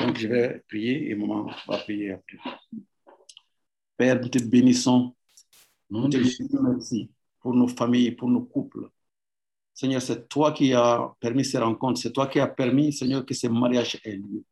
Donc 0.00 0.16
je 0.18 0.28
vais 0.28 0.62
prier 0.68 1.10
et 1.10 1.14
maman 1.14 1.50
va 1.68 1.78
prier 1.78 2.12
après. 2.12 2.38
Père, 3.96 4.20
nous 4.20 4.28
te 4.28 4.42
bénissons. 4.42 5.14
Nous 5.90 6.08
te 6.08 6.16
merci 6.16 7.10
pour 7.40 7.54
nos 7.54 7.68
familles, 7.68 8.12
pour 8.12 8.30
nos 8.30 8.42
couples. 8.42 8.88
Seigneur, 9.74 10.00
c'est 10.00 10.28
toi 10.28 10.52
qui 10.52 10.72
as 10.72 11.12
permis 11.20 11.44
ces 11.44 11.58
rencontres. 11.58 12.00
C'est 12.00 12.12
toi 12.12 12.26
qui 12.26 12.40
as 12.40 12.46
permis, 12.46 12.92
Seigneur, 12.92 13.26
que 13.26 13.34
ces 13.34 13.48
mariages 13.48 14.00
aient 14.04 14.16
lieu. 14.16 14.44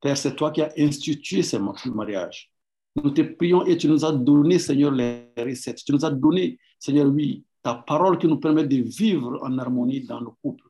Père, 0.00 0.16
c'est 0.16 0.34
toi 0.34 0.50
qui 0.50 0.62
as 0.62 0.72
institué 0.76 1.42
ces 1.42 1.58
mariages. 1.58 2.50
Nous 2.96 3.10
te 3.10 3.22
prions 3.22 3.64
et 3.66 3.76
tu 3.76 3.88
nous 3.88 4.04
as 4.04 4.12
donné, 4.12 4.58
Seigneur, 4.58 4.92
les 4.92 5.32
recettes. 5.36 5.82
Tu 5.84 5.92
nous 5.92 6.04
as 6.04 6.10
donné, 6.10 6.58
Seigneur, 6.78 7.06
oui, 7.08 7.44
ta 7.62 7.74
parole 7.74 8.18
qui 8.18 8.28
nous 8.28 8.38
permet 8.38 8.64
de 8.64 8.76
vivre 8.76 9.40
en 9.42 9.58
harmonie 9.58 10.02
dans 10.02 10.20
nos 10.20 10.36
couples. 10.42 10.68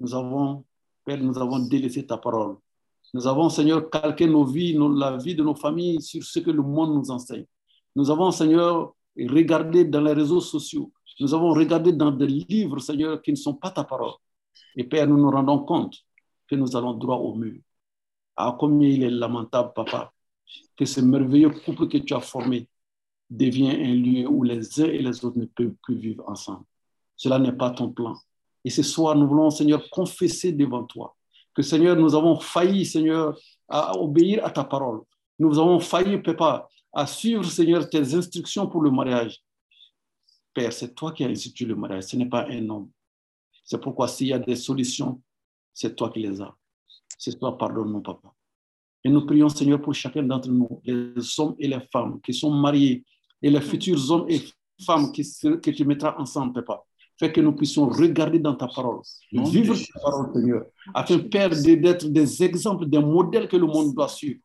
Nous 0.00 0.14
avons, 0.14 0.64
Père, 1.04 1.22
nous 1.22 1.38
avons 1.38 1.60
délaissé 1.60 2.04
ta 2.04 2.18
parole. 2.18 2.56
Nous 3.14 3.26
avons, 3.26 3.48
Seigneur, 3.48 3.88
calqué 3.88 4.26
nos 4.26 4.44
vies, 4.44 4.76
la 4.96 5.16
vie 5.16 5.34
de 5.34 5.42
nos 5.42 5.54
familles 5.54 6.02
sur 6.02 6.22
ce 6.22 6.40
que 6.40 6.50
le 6.50 6.62
monde 6.62 6.94
nous 6.94 7.10
enseigne. 7.10 7.46
Nous 7.94 8.10
avons, 8.10 8.30
Seigneur, 8.30 8.94
regardé 9.16 9.84
dans 9.84 10.02
les 10.02 10.12
réseaux 10.12 10.40
sociaux. 10.40 10.92
Nous 11.20 11.32
avons 11.32 11.54
regardé 11.54 11.92
dans 11.92 12.10
des 12.10 12.26
livres, 12.26 12.78
Seigneur, 12.80 13.22
qui 13.22 13.30
ne 13.30 13.36
sont 13.36 13.54
pas 13.54 13.70
ta 13.70 13.84
parole. 13.84 14.12
Et 14.76 14.84
Père, 14.84 15.06
nous 15.06 15.16
nous 15.16 15.30
rendons 15.30 15.60
compte 15.60 15.96
que 16.46 16.54
nous 16.54 16.76
allons 16.76 16.92
droit 16.92 17.16
au 17.16 17.34
mur. 17.34 17.60
Ah, 18.36 18.54
combien 18.58 18.88
il 18.88 19.02
est 19.02 19.10
lamentable, 19.10 19.72
Papa, 19.74 20.12
que 20.76 20.84
ce 20.84 21.00
merveilleux 21.00 21.50
couple 21.50 21.88
que 21.88 21.98
tu 21.98 22.14
as 22.14 22.20
formé 22.20 22.68
devient 23.30 23.70
un 23.70 23.94
lieu 23.94 24.28
où 24.28 24.42
les 24.42 24.80
uns 24.80 24.86
et 24.86 24.98
les 24.98 25.24
autres 25.24 25.38
ne 25.38 25.46
peuvent 25.46 25.74
plus 25.82 25.96
vivre 25.96 26.24
ensemble. 26.28 26.64
Cela 27.16 27.38
n'est 27.38 27.52
pas 27.52 27.70
ton 27.70 27.90
plan. 27.90 28.14
Et 28.64 28.70
ce 28.70 28.82
soir, 28.82 29.16
nous 29.16 29.26
voulons, 29.26 29.50
Seigneur, 29.50 29.88
confesser 29.90 30.52
devant 30.52 30.84
toi 30.84 31.16
que, 31.54 31.62
Seigneur, 31.62 31.96
nous 31.96 32.14
avons 32.14 32.38
failli, 32.38 32.84
Seigneur, 32.84 33.38
à 33.68 33.96
obéir 33.98 34.44
à 34.44 34.50
ta 34.50 34.64
parole. 34.64 35.02
Nous 35.38 35.58
avons 35.58 35.80
failli, 35.80 36.18
Papa, 36.18 36.68
à 36.92 37.06
suivre, 37.06 37.44
Seigneur, 37.44 37.88
tes 37.88 38.14
instructions 38.14 38.66
pour 38.66 38.82
le 38.82 38.90
mariage. 38.90 39.40
Père, 40.52 40.72
c'est 40.72 40.94
toi 40.94 41.12
qui 41.12 41.24
as 41.24 41.28
institué 41.28 41.66
le 41.66 41.74
mariage, 41.74 42.04
ce 42.04 42.16
n'est 42.16 42.28
pas 42.28 42.46
un 42.48 42.68
homme. 42.68 42.90
C'est 43.64 43.80
pourquoi 43.80 44.08
s'il 44.08 44.28
y 44.28 44.32
a 44.32 44.38
des 44.38 44.56
solutions, 44.56 45.20
c'est 45.74 45.94
toi 45.94 46.10
qui 46.10 46.20
les 46.20 46.40
as. 46.40 46.54
C'est 47.18 47.38
toi, 47.38 47.56
pardonne-nous, 47.56 48.00
Papa. 48.00 48.35
Et 49.06 49.08
nous 49.08 49.24
prions, 49.24 49.48
Seigneur, 49.48 49.80
pour 49.80 49.94
chacun 49.94 50.24
d'entre 50.24 50.50
nous, 50.50 50.80
les 50.84 51.12
hommes 51.38 51.54
et 51.60 51.68
les 51.68 51.78
femmes 51.92 52.18
qui 52.24 52.34
sont 52.34 52.50
mariés, 52.50 53.04
et 53.40 53.48
les 53.48 53.60
futurs 53.60 54.10
hommes 54.10 54.26
et 54.28 54.40
femmes 54.84 55.12
qui, 55.12 55.22
que 55.62 55.70
tu 55.70 55.84
mettras 55.84 56.16
ensemble, 56.18 56.54
Papa. 56.54 56.82
Fais 57.16 57.30
que 57.30 57.40
nous 57.40 57.52
puissions 57.52 57.88
regarder 57.88 58.40
dans 58.40 58.56
ta 58.56 58.66
parole, 58.66 59.02
vivre 59.30 59.76
ta 59.76 60.00
parole, 60.00 60.32
Seigneur, 60.34 60.64
afin, 60.92 61.20
Père, 61.20 61.50
d'être 61.50 62.08
des 62.08 62.42
exemples, 62.42 62.86
des 62.86 62.98
modèles 62.98 63.46
que 63.46 63.56
le 63.56 63.66
monde 63.66 63.94
doit 63.94 64.08
suivre. 64.08 64.40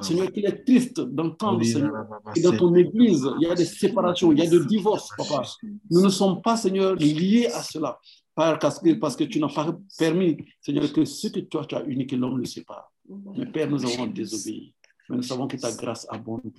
Seigneur, 0.00 0.30
qu'il 0.30 0.46
est 0.46 0.64
triste 0.64 1.00
d'entendre, 1.00 1.64
Seigneur, 1.64 2.06
que 2.32 2.40
dans 2.40 2.56
ton 2.56 2.72
église, 2.76 3.28
il 3.40 3.48
y 3.48 3.50
a 3.50 3.54
des 3.56 3.64
séparations, 3.64 4.30
il 4.30 4.38
y 4.38 4.46
a 4.46 4.48
des 4.48 4.64
divorces, 4.64 5.08
papa. 5.18 5.42
Nous 5.90 6.02
ne 6.02 6.08
sommes 6.08 6.40
pas, 6.40 6.56
Seigneur, 6.56 6.94
liés 6.94 7.48
à 7.52 7.64
cela, 7.64 7.98
parce 8.36 8.78
que, 8.78 8.92
parce 8.94 9.16
que 9.16 9.24
tu 9.24 9.40
n'as 9.40 9.52
pas 9.52 9.76
permis, 9.98 10.36
Seigneur, 10.60 10.92
que 10.92 11.04
ce 11.04 11.26
que 11.26 11.40
toi 11.40 11.64
tu 11.64 11.74
as 11.74 11.82
uni, 11.82 12.06
que 12.06 12.14
l'homme 12.14 12.38
le 12.38 12.44
sépare. 12.44 12.93
Mais 13.08 13.46
Père, 13.46 13.70
nous 13.70 13.84
avons 13.84 14.06
désobéi. 14.06 14.74
Mais 15.08 15.16
nous 15.16 15.22
savons 15.22 15.46
que 15.46 15.56
ta 15.56 15.72
grâce 15.72 16.06
abonde. 16.10 16.56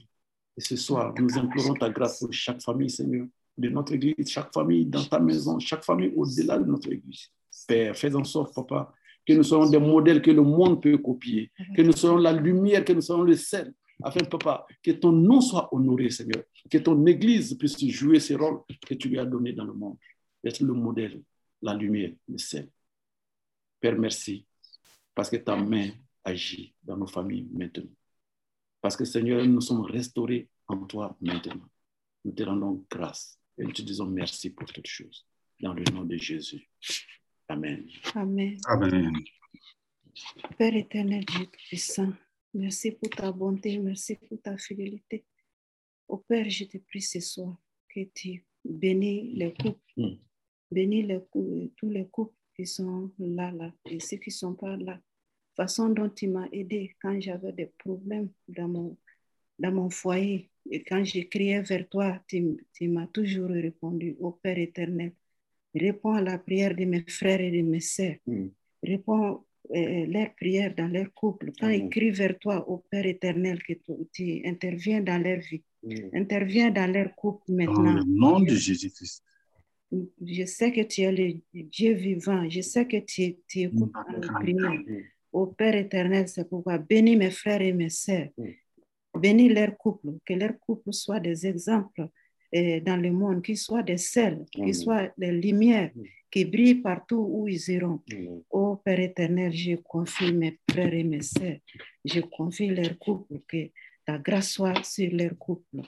Et 0.58 0.62
ce 0.62 0.76
soir, 0.76 1.14
nous 1.20 1.38
implorons 1.38 1.74
ta 1.74 1.90
grâce 1.90 2.20
pour 2.20 2.32
chaque 2.32 2.62
famille, 2.62 2.90
Seigneur, 2.90 3.28
de 3.58 3.70
notre 3.70 3.94
église, 3.94 4.30
chaque 4.30 4.54
famille 4.54 4.86
dans 4.86 5.04
ta 5.04 5.20
maison, 5.20 5.60
chaque 5.60 5.84
famille 5.84 6.14
au-delà 6.16 6.58
de 6.58 6.66
notre 6.66 6.92
église. 6.92 7.30
Père, 7.68 7.96
fais 7.98 8.16
en 8.16 8.24
sorte, 8.24 8.54
papa, 8.54 8.94
que 9.26 9.34
nous 9.34 9.44
soyons 9.44 9.70
des 9.70 9.80
modèles 9.80 10.22
que 10.22 10.32
le 10.32 10.44
monde 10.44 10.82
peut 10.82 10.98
copier, 10.98 11.52
que 11.76 11.82
nous 11.82 11.94
soyons 11.94 12.18
la 12.18 12.32
lumière, 12.32 12.86
que 12.86 12.94
nous 12.94 13.02
soyons 13.02 13.24
le 13.24 13.36
sel, 13.36 13.74
afin, 14.04 14.24
papa, 14.26 14.66
que 14.84 14.92
ton 14.92 15.12
nom 15.12 15.42
soit 15.42 15.74
honoré, 15.74 16.10
Seigneur, 16.10 16.44
que 16.70 16.78
ton 16.78 17.06
Église 17.06 17.58
puisse 17.58 17.80
jouer 17.88 18.20
ce 18.20 18.34
rôle 18.34 18.62
que 18.86 18.94
tu 18.94 19.10
lui 19.10 19.20
as 19.20 19.26
donné 19.26 19.54
dans 19.54 19.66
le 19.66 19.74
monde, 19.74 19.98
être 20.44 20.62
le 20.62 20.74
modèle, 20.74 21.22
la 21.62 21.74
lumière, 21.74 22.12
le 22.28 22.38
sel. 22.38 22.70
Père, 23.80 23.98
merci, 23.98 24.46
parce 25.14 25.30
que 25.30 25.38
ta 25.38 25.56
main 25.56 25.90
agit 26.26 26.74
dans 26.84 26.98
nos 26.98 27.08
familles 27.08 27.48
maintenant. 27.54 27.90
Parce 28.82 28.98
que, 28.98 29.06
Seigneur, 29.06 29.46
nous 29.46 29.62
sommes 29.62 29.82
restaurés 29.86 30.50
en 30.68 30.86
toi 30.86 31.16
maintenant. 31.22 31.70
Nous 32.24 32.32
te 32.34 32.44
rendons 32.44 32.86
grâce 32.90 33.40
et 33.58 33.64
nous 33.64 33.72
te 33.72 33.82
disons 33.82 34.08
merci 34.08 34.50
pour 34.50 34.72
toutes 34.72 34.88
choses. 34.88 35.26
Dans 35.62 35.74
le 35.74 35.84
nom 35.94 36.04
de 36.04 36.18
Jésus. 36.18 36.70
Amen. 37.48 37.88
Amen. 38.16 38.58
Amen. 38.66 39.14
Père 40.58 40.76
éternel, 40.76 41.24
Dieu 41.26 41.46
puissant, 41.68 42.12
merci 42.54 42.92
pour 42.92 43.10
ta 43.10 43.32
bonté, 43.32 43.78
merci 43.78 44.16
pour 44.16 44.42
ta 44.42 44.58
fidélité. 44.58 45.26
Au 46.08 46.18
Père, 46.18 46.50
je 46.50 46.66
te 46.66 46.78
prie 46.78 47.02
ce 47.02 47.20
soir 47.20 47.56
que 47.90 48.02
tu 48.14 48.46
bénis 48.64 49.34
les 49.36 49.54
couples, 49.54 49.80
Mm. 49.98 50.16
bénis 50.72 51.04
les 51.04 51.20
tous 51.78 51.90
les 51.90 52.08
couples 52.08 52.36
qui 52.56 52.66
sont 52.66 53.12
là, 53.20 53.52
là, 53.52 53.72
et 53.86 54.00
ceux 54.00 54.18
qui 54.18 54.30
ne 54.30 54.34
sont 54.36 54.54
pas 54.56 54.76
là. 54.78 55.00
Façon 55.56 55.90
dont 55.90 56.10
tu 56.10 56.28
m'as 56.28 56.48
aidé 56.52 56.96
quand 57.02 57.20
j'avais 57.20 57.54
des 57.54 57.72
problèmes 57.78 58.30
dans 58.48 58.68
mon, 58.68 58.98
dans 59.58 59.72
mon 59.72 59.90
foyer. 59.90 60.50
Et 60.70 60.84
quand 60.84 61.04
j'ai 61.04 61.28
crié 61.28 61.62
vers 61.62 61.88
toi, 61.88 62.20
tu, 62.28 62.58
tu 62.74 62.88
m'as 62.88 63.08
toujours 63.08 63.50
répondu, 63.50 64.16
au 64.20 64.32
Père 64.32 64.58
éternel. 64.58 65.14
Réponds 65.74 66.14
à 66.14 66.22
la 66.22 66.38
prière 66.38 66.76
de 66.76 66.86
mes 66.86 67.04
frères 67.08 67.42
et 67.42 67.52
de 67.52 67.62
mes 67.62 67.80
sœurs. 67.80 68.16
Mm. 68.26 68.48
Réponds 68.84 69.44
euh, 69.74 70.06
leurs 70.08 70.34
prières 70.36 70.74
dans 70.76 70.88
leur 70.88 71.14
couple. 71.14 71.52
Quand 71.60 71.70
ils 71.70 71.90
crient 71.90 72.12
vers 72.12 72.38
toi, 72.40 72.68
au 72.70 72.78
Père 72.90 73.06
éternel, 73.06 73.62
que 73.64 73.74
tu, 73.74 73.94
tu 74.12 74.42
interviens 74.46 75.02
dans 75.02 75.22
leur 75.22 75.40
vie. 75.40 75.64
Interviens 76.14 76.72
dans 76.72 76.92
leur 76.92 77.16
couple 77.16 77.52
Dans 77.52 77.56
maintenant. 77.56 77.94
le 77.96 78.04
nom 78.06 78.40
de 78.40 78.56
Jésus-Christ. 78.56 79.24
Je 80.22 80.46
sais 80.46 80.72
que 80.72 80.82
tu 80.82 81.02
es 81.02 81.12
le 81.12 81.64
Dieu 81.64 81.94
vivant. 81.94 82.50
Je 82.50 82.62
sais 82.62 82.86
que 82.88 82.98
tu, 82.98 83.38
tu 83.48 83.60
écoutes 83.62 83.94
nos 84.12 84.34
prières. 84.40 84.82
Ô 85.36 85.48
Père 85.48 85.76
éternel, 85.76 86.30
c'est 86.30 86.48
pourquoi 86.48 86.78
bénis 86.78 87.18
mes 87.18 87.30
frères 87.30 87.62
et 87.62 87.74
mes 87.74 87.90
sœurs. 87.90 88.30
Bénis 89.20 89.50
leur 89.50 89.76
couple, 89.78 90.14
que 90.26 90.34
leur 90.34 90.58
couple 90.60 90.94
soit 90.94 91.20
des 91.20 91.46
exemples 91.46 92.08
euh, 92.56 92.80
dans 92.80 92.96
le 92.96 93.12
monde, 93.12 93.42
qu'ils 93.44 93.58
soient 93.58 93.84
des 93.84 93.98
sels, 93.98 94.46
qu'ils 94.50 94.74
soient 94.76 95.10
des 95.18 95.34
lumières 95.34 95.92
qui 96.32 96.46
brillent 96.46 96.82
partout 96.82 97.28
où 97.30 97.48
ils 97.50 97.70
iront. 97.70 98.00
Ô 98.50 98.78
Père 98.78 99.00
éternel, 99.00 99.52
je 99.52 99.76
confie 99.76 100.32
mes 100.32 100.58
frères 100.70 100.94
et 100.94 101.04
mes 101.04 101.22
sœurs. 101.22 101.60
Je 102.06 102.22
confie 102.22 102.70
leur 102.70 102.98
couple, 102.98 103.42
que 103.46 103.72
ta 104.06 104.18
grâce 104.18 104.52
soit 104.52 104.84
sur 104.84 105.12
leur 105.12 105.38
couple, 105.38 105.82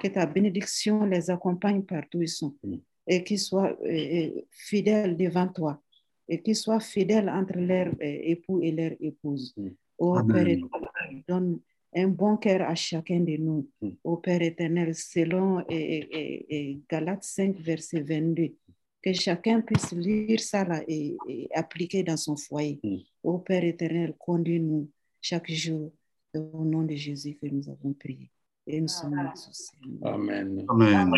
que 0.00 0.08
ta 0.08 0.26
bénédiction 0.26 1.04
les 1.06 1.28
accompagne 1.28 1.82
partout 1.82 2.18
où 2.18 2.22
ils 2.22 2.28
sont 2.28 2.54
Mm. 2.62 2.76
et 3.08 3.24
qu'ils 3.24 3.40
soient 3.40 3.76
euh, 3.82 3.86
euh, 3.88 4.30
fidèles 4.50 5.16
devant 5.16 5.48
toi 5.48 5.82
qu'ils 6.28 6.56
soient 6.56 6.80
fidèles 6.80 7.28
entre 7.28 7.58
leurs 7.58 7.88
euh, 7.88 8.18
époux 8.32 8.60
et 8.62 8.72
leurs 8.72 8.96
épouses. 9.00 9.54
Mm. 9.56 9.68
Ô 9.98 10.14
Amen. 10.16 10.34
Père 10.34 10.48
éternel, 10.48 11.24
donne 11.28 11.60
un 11.94 12.08
bon 12.08 12.36
cœur 12.36 12.62
à 12.62 12.74
chacun 12.74 13.20
de 13.20 13.36
nous. 13.36 13.68
Mm. 13.80 13.90
Ô 14.04 14.16
Père 14.16 14.42
éternel, 14.42 14.94
selon 14.94 15.60
euh, 15.70 16.74
Galates 16.88 17.24
5, 17.24 17.56
verset 17.58 18.00
22, 18.00 18.54
que 19.02 19.12
chacun 19.12 19.60
puisse 19.60 19.92
lire 19.92 20.40
ça 20.40 20.64
là 20.64 20.82
et, 20.86 21.16
et 21.28 21.48
appliquer 21.54 22.02
dans 22.02 22.16
son 22.16 22.36
foyer. 22.36 22.80
Mm. 22.82 22.96
Ô 23.22 23.38
Père 23.38 23.64
éternel, 23.64 24.14
conduis-nous 24.18 24.88
chaque 25.20 25.50
jour 25.50 25.90
au 26.34 26.64
nom 26.64 26.82
de 26.82 26.94
Jésus 26.94 27.36
que 27.40 27.46
nous 27.46 27.68
avons 27.68 27.92
prié. 27.92 28.30
Et 28.66 28.80
nous 28.80 28.88
sommes 28.88 29.18
exaucés. 29.18 29.76
Amen. 30.02 30.64
Amen. 30.68 31.12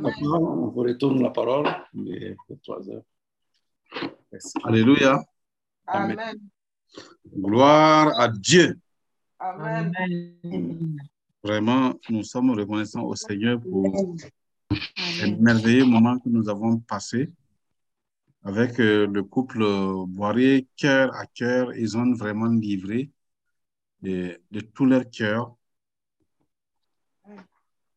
Maintenant, 0.00 0.40
on 0.40 0.68
vous 0.68 0.82
retourne 0.82 1.20
la 1.20 1.30
parole 1.30 1.66
mais 1.92 2.36
pour 2.46 2.60
trois 2.62 2.88
heures. 2.88 3.02
Alléluia. 4.64 5.22
Amen. 5.86 6.38
Gloire 7.34 8.18
à 8.18 8.28
Dieu. 8.28 8.78
Amen. 9.38 9.92
Vraiment, 11.42 11.94
nous 12.08 12.22
sommes 12.22 12.50
reconnaissants 12.50 13.04
au 13.04 13.14
Seigneur 13.14 13.60
pour 13.60 14.16
les 15.22 15.36
merveilleux 15.36 15.84
moments 15.84 16.18
que 16.18 16.28
nous 16.28 16.48
avons 16.48 16.78
passés 16.78 17.30
avec 18.42 18.78
euh, 18.80 19.06
le 19.06 19.22
couple 19.22 19.64
Boirier, 20.06 20.68
cœur 20.76 21.14
à 21.14 21.26
cœur. 21.26 21.74
Ils 21.76 21.96
ont 21.96 22.12
vraiment 22.14 22.46
livré 22.46 23.10
de, 24.02 24.40
de 24.50 24.60
tout 24.60 24.86
leur 24.86 25.08
cœur 25.10 25.54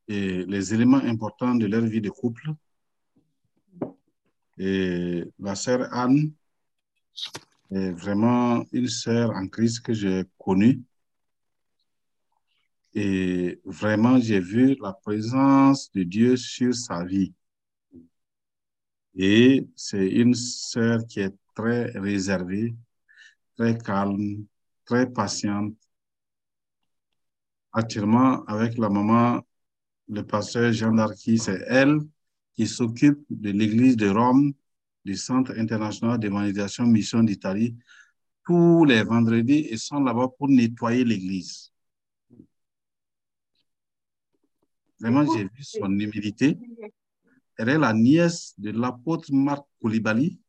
et 0.07 0.45
les 0.45 0.73
éléments 0.73 0.97
importants 0.97 1.55
de 1.55 1.65
leur 1.65 1.81
vie 1.81 2.01
de 2.01 2.09
couple. 2.09 2.49
Et 4.57 5.23
la 5.39 5.55
sœur 5.55 5.87
Anne 5.91 6.31
est 7.71 7.91
vraiment 7.91 8.63
une 8.71 8.87
sœur 8.87 9.31
en 9.31 9.47
Christ 9.47 9.81
que 9.81 9.93
j'ai 9.93 10.23
connue. 10.37 10.81
Et 12.93 13.59
vraiment, 13.65 14.19
j'ai 14.19 14.39
vu 14.39 14.75
la 14.79 14.93
présence 14.93 15.91
de 15.91 16.03
Dieu 16.03 16.37
sur 16.37 16.75
sa 16.75 17.03
vie. 17.03 17.33
Et 19.15 19.67
c'est 19.75 20.07
une 20.07 20.35
sœur 20.35 21.05
qui 21.07 21.21
est 21.21 21.35
très 21.55 21.85
réservée, 21.97 22.75
très 23.55 23.77
calme, 23.77 24.45
très 24.85 25.09
patiente. 25.09 25.73
Actuellement, 27.71 28.43
avec 28.45 28.77
la 28.77 28.89
maman, 28.89 29.41
le 30.07 30.21
pasteur 30.23 30.71
Jean 30.71 30.93
d'Arcy, 30.93 31.39
c'est 31.39 31.63
elle 31.67 31.99
qui 32.55 32.67
s'occupe 32.67 33.19
de 33.29 33.51
l'église 33.51 33.97
de 33.97 34.09
Rome, 34.09 34.53
du 35.05 35.15
Centre 35.15 35.53
international 35.57 36.19
d'évangélisation 36.19 36.85
Mission 36.85 37.23
d'Italie, 37.23 37.75
tous 38.45 38.85
les 38.85 39.03
vendredis 39.03 39.67
et 39.69 39.77
sont 39.77 39.99
là-bas 39.99 40.29
pour 40.37 40.49
nettoyer 40.49 41.03
l'église. 41.03 41.71
Vraiment, 44.99 45.25
j'ai 45.33 45.43
vu 45.43 45.63
son 45.63 45.91
humilité. 45.99 46.57
Elle 47.57 47.69
est 47.69 47.77
la 47.77 47.93
nièce 47.93 48.53
de 48.57 48.71
l'apôtre 48.71 49.33
Marc 49.33 49.65
Koulibaly, 49.81 50.39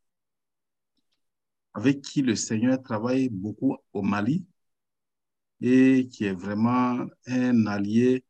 avec 1.73 2.03
qui 2.03 2.23
le 2.23 2.37
Seigneur 2.37 2.81
travaille 2.81 3.29
beaucoup 3.29 3.77
au 3.93 4.03
Mali 4.03 4.45
et 5.61 6.09
qui 6.09 6.25
est 6.25 6.33
vraiment 6.35 7.05
un 7.27 7.67
allié 7.67 8.25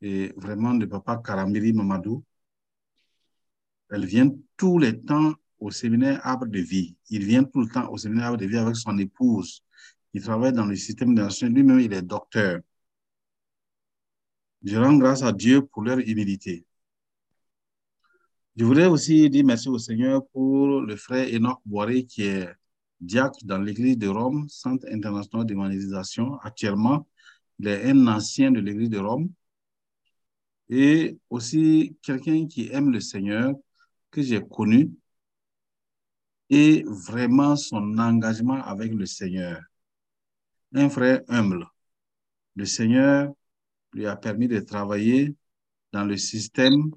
et 0.00 0.32
vraiment 0.36 0.74
de 0.74 0.86
papa 0.86 1.20
Karambiri 1.22 1.72
Mamadou. 1.72 2.24
Elle 3.90 4.06
vient 4.06 4.30
tous 4.56 4.78
les 4.78 5.00
temps 5.00 5.34
au 5.60 5.70
séminaire 5.70 6.20
Arbre 6.24 6.46
de 6.46 6.60
Vie. 6.60 6.96
Il 7.10 7.24
vient 7.24 7.44
tout 7.44 7.60
le 7.60 7.68
temps 7.68 7.90
au 7.90 7.96
séminaire 7.96 8.26
Arbre 8.26 8.38
de 8.38 8.46
Vie 8.46 8.58
avec 8.58 8.76
son 8.76 8.96
épouse. 8.98 9.62
Il 10.14 10.22
travaille 10.22 10.52
dans 10.52 10.66
le 10.66 10.76
système 10.76 11.14
de 11.14 11.22
nation. 11.22 11.48
Lui-même, 11.48 11.80
il 11.80 11.92
est 11.92 12.02
docteur. 12.02 12.60
Je 14.62 14.76
rends 14.76 14.96
grâce 14.96 15.22
à 15.22 15.32
Dieu 15.32 15.64
pour 15.64 15.82
leur 15.82 15.98
humilité. 15.98 16.64
Je 18.56 18.64
voudrais 18.64 18.86
aussi 18.86 19.30
dire 19.30 19.44
merci 19.44 19.68
au 19.68 19.78
Seigneur 19.78 20.26
pour 20.28 20.80
le 20.80 20.96
frère 20.96 21.28
Enoch 21.32 21.60
Boiré 21.64 22.04
qui 22.04 22.22
est 22.22 22.48
diacre 23.00 23.38
dans 23.44 23.58
l'église 23.58 23.96
de 23.98 24.08
Rome, 24.08 24.48
Centre 24.48 24.86
international 24.90 25.46
d'évangélisation. 25.46 26.38
Actuellement, 26.40 27.06
il 27.60 27.68
est 27.68 27.90
un 27.90 28.06
ancien 28.08 28.50
de 28.50 28.60
l'église 28.60 28.90
de 28.90 28.98
Rome 28.98 29.30
et 30.68 31.18
aussi 31.30 31.96
quelqu'un 32.02 32.46
qui 32.46 32.68
aime 32.72 32.90
le 32.90 33.00
Seigneur, 33.00 33.54
que 34.10 34.22
j'ai 34.22 34.42
connu, 34.42 34.90
et 36.50 36.84
vraiment 36.86 37.56
son 37.56 37.98
engagement 37.98 38.62
avec 38.64 38.92
le 38.92 39.06
Seigneur. 39.06 39.60
Un 40.74 40.88
frère 40.88 41.22
humble. 41.28 41.66
Le 42.56 42.64
Seigneur 42.64 43.32
lui 43.92 44.06
a 44.06 44.16
permis 44.16 44.48
de 44.48 44.60
travailler 44.60 45.34
dans 45.92 46.04
le 46.04 46.16
système 46.16 46.90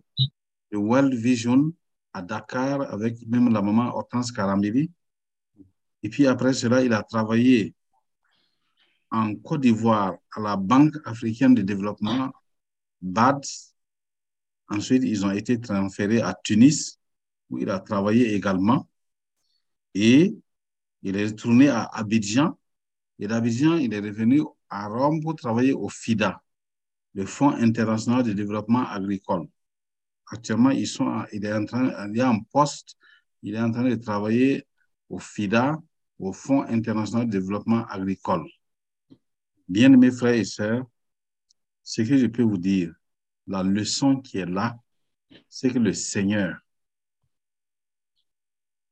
de 0.71 0.77
World 0.77 1.13
Vision 1.13 1.71
à 2.13 2.21
Dakar 2.21 2.81
avec 2.93 3.25
même 3.27 3.51
la 3.51 3.61
maman 3.61 3.95
Hortense 3.95 4.31
Karambili. 4.31 4.91
Et 6.03 6.09
puis 6.09 6.27
après 6.27 6.53
cela, 6.53 6.81
il 6.83 6.93
a 6.93 7.03
travaillé 7.03 7.73
en 9.11 9.35
Côte 9.35 9.61
d'Ivoire 9.61 10.15
à 10.35 10.41
la 10.41 10.55
Banque 10.55 10.95
africaine 11.05 11.53
de 11.53 11.61
développement, 11.61 12.31
BAD. 13.01 13.45
Ensuite, 14.69 15.03
ils 15.03 15.25
ont 15.25 15.31
été 15.31 15.59
transférés 15.59 16.21
à 16.21 16.33
Tunis, 16.43 17.00
où 17.51 17.59
il 17.59 17.69
a 17.69 17.79
travaillé 17.79 18.33
également. 18.33 18.87
Et 19.93 20.35
il 21.03 21.17
est 21.17 21.25
retourné 21.25 21.69
à 21.69 21.83
Abidjan. 21.83 22.57
Et 23.19 23.27
d'Abidjan, 23.27 23.77
il 23.77 23.93
est 23.93 23.99
revenu 23.99 24.41
à 24.69 24.87
Rome 24.87 25.21
pour 25.21 25.35
travailler 25.35 25.73
au 25.73 25.89
FIDA, 25.89 26.41
le 27.13 27.25
Fonds 27.25 27.51
international 27.51 28.23
de 28.23 28.33
développement 28.33 28.87
agricole. 28.87 29.47
Actuellement, 30.31 30.71
il, 30.71 30.83
est 30.83 31.53
en 31.53 31.65
train, 31.65 32.07
il 32.09 32.19
est 32.19 32.23
en 32.23 32.39
poste, 32.39 32.95
il 33.43 33.53
est 33.53 33.59
en 33.59 33.71
train 33.71 33.83
de 33.83 33.95
travailler 33.95 34.65
au 35.09 35.19
FIDA, 35.19 35.77
au 36.17 36.31
Fonds 36.31 36.63
international 36.63 37.27
de 37.27 37.31
développement 37.31 37.85
agricole. 37.87 38.47
Bien-aimés 39.67 40.11
frères 40.11 40.35
et 40.35 40.45
sœurs, 40.45 40.85
ce 41.83 42.01
que 42.01 42.17
je 42.17 42.27
peux 42.27 42.43
vous 42.43 42.57
dire, 42.57 42.93
la 43.47 43.61
leçon 43.61 44.21
qui 44.21 44.37
est 44.37 44.45
là, 44.45 44.77
c'est 45.49 45.71
que 45.71 45.79
le 45.79 45.93
Seigneur, 45.93 46.57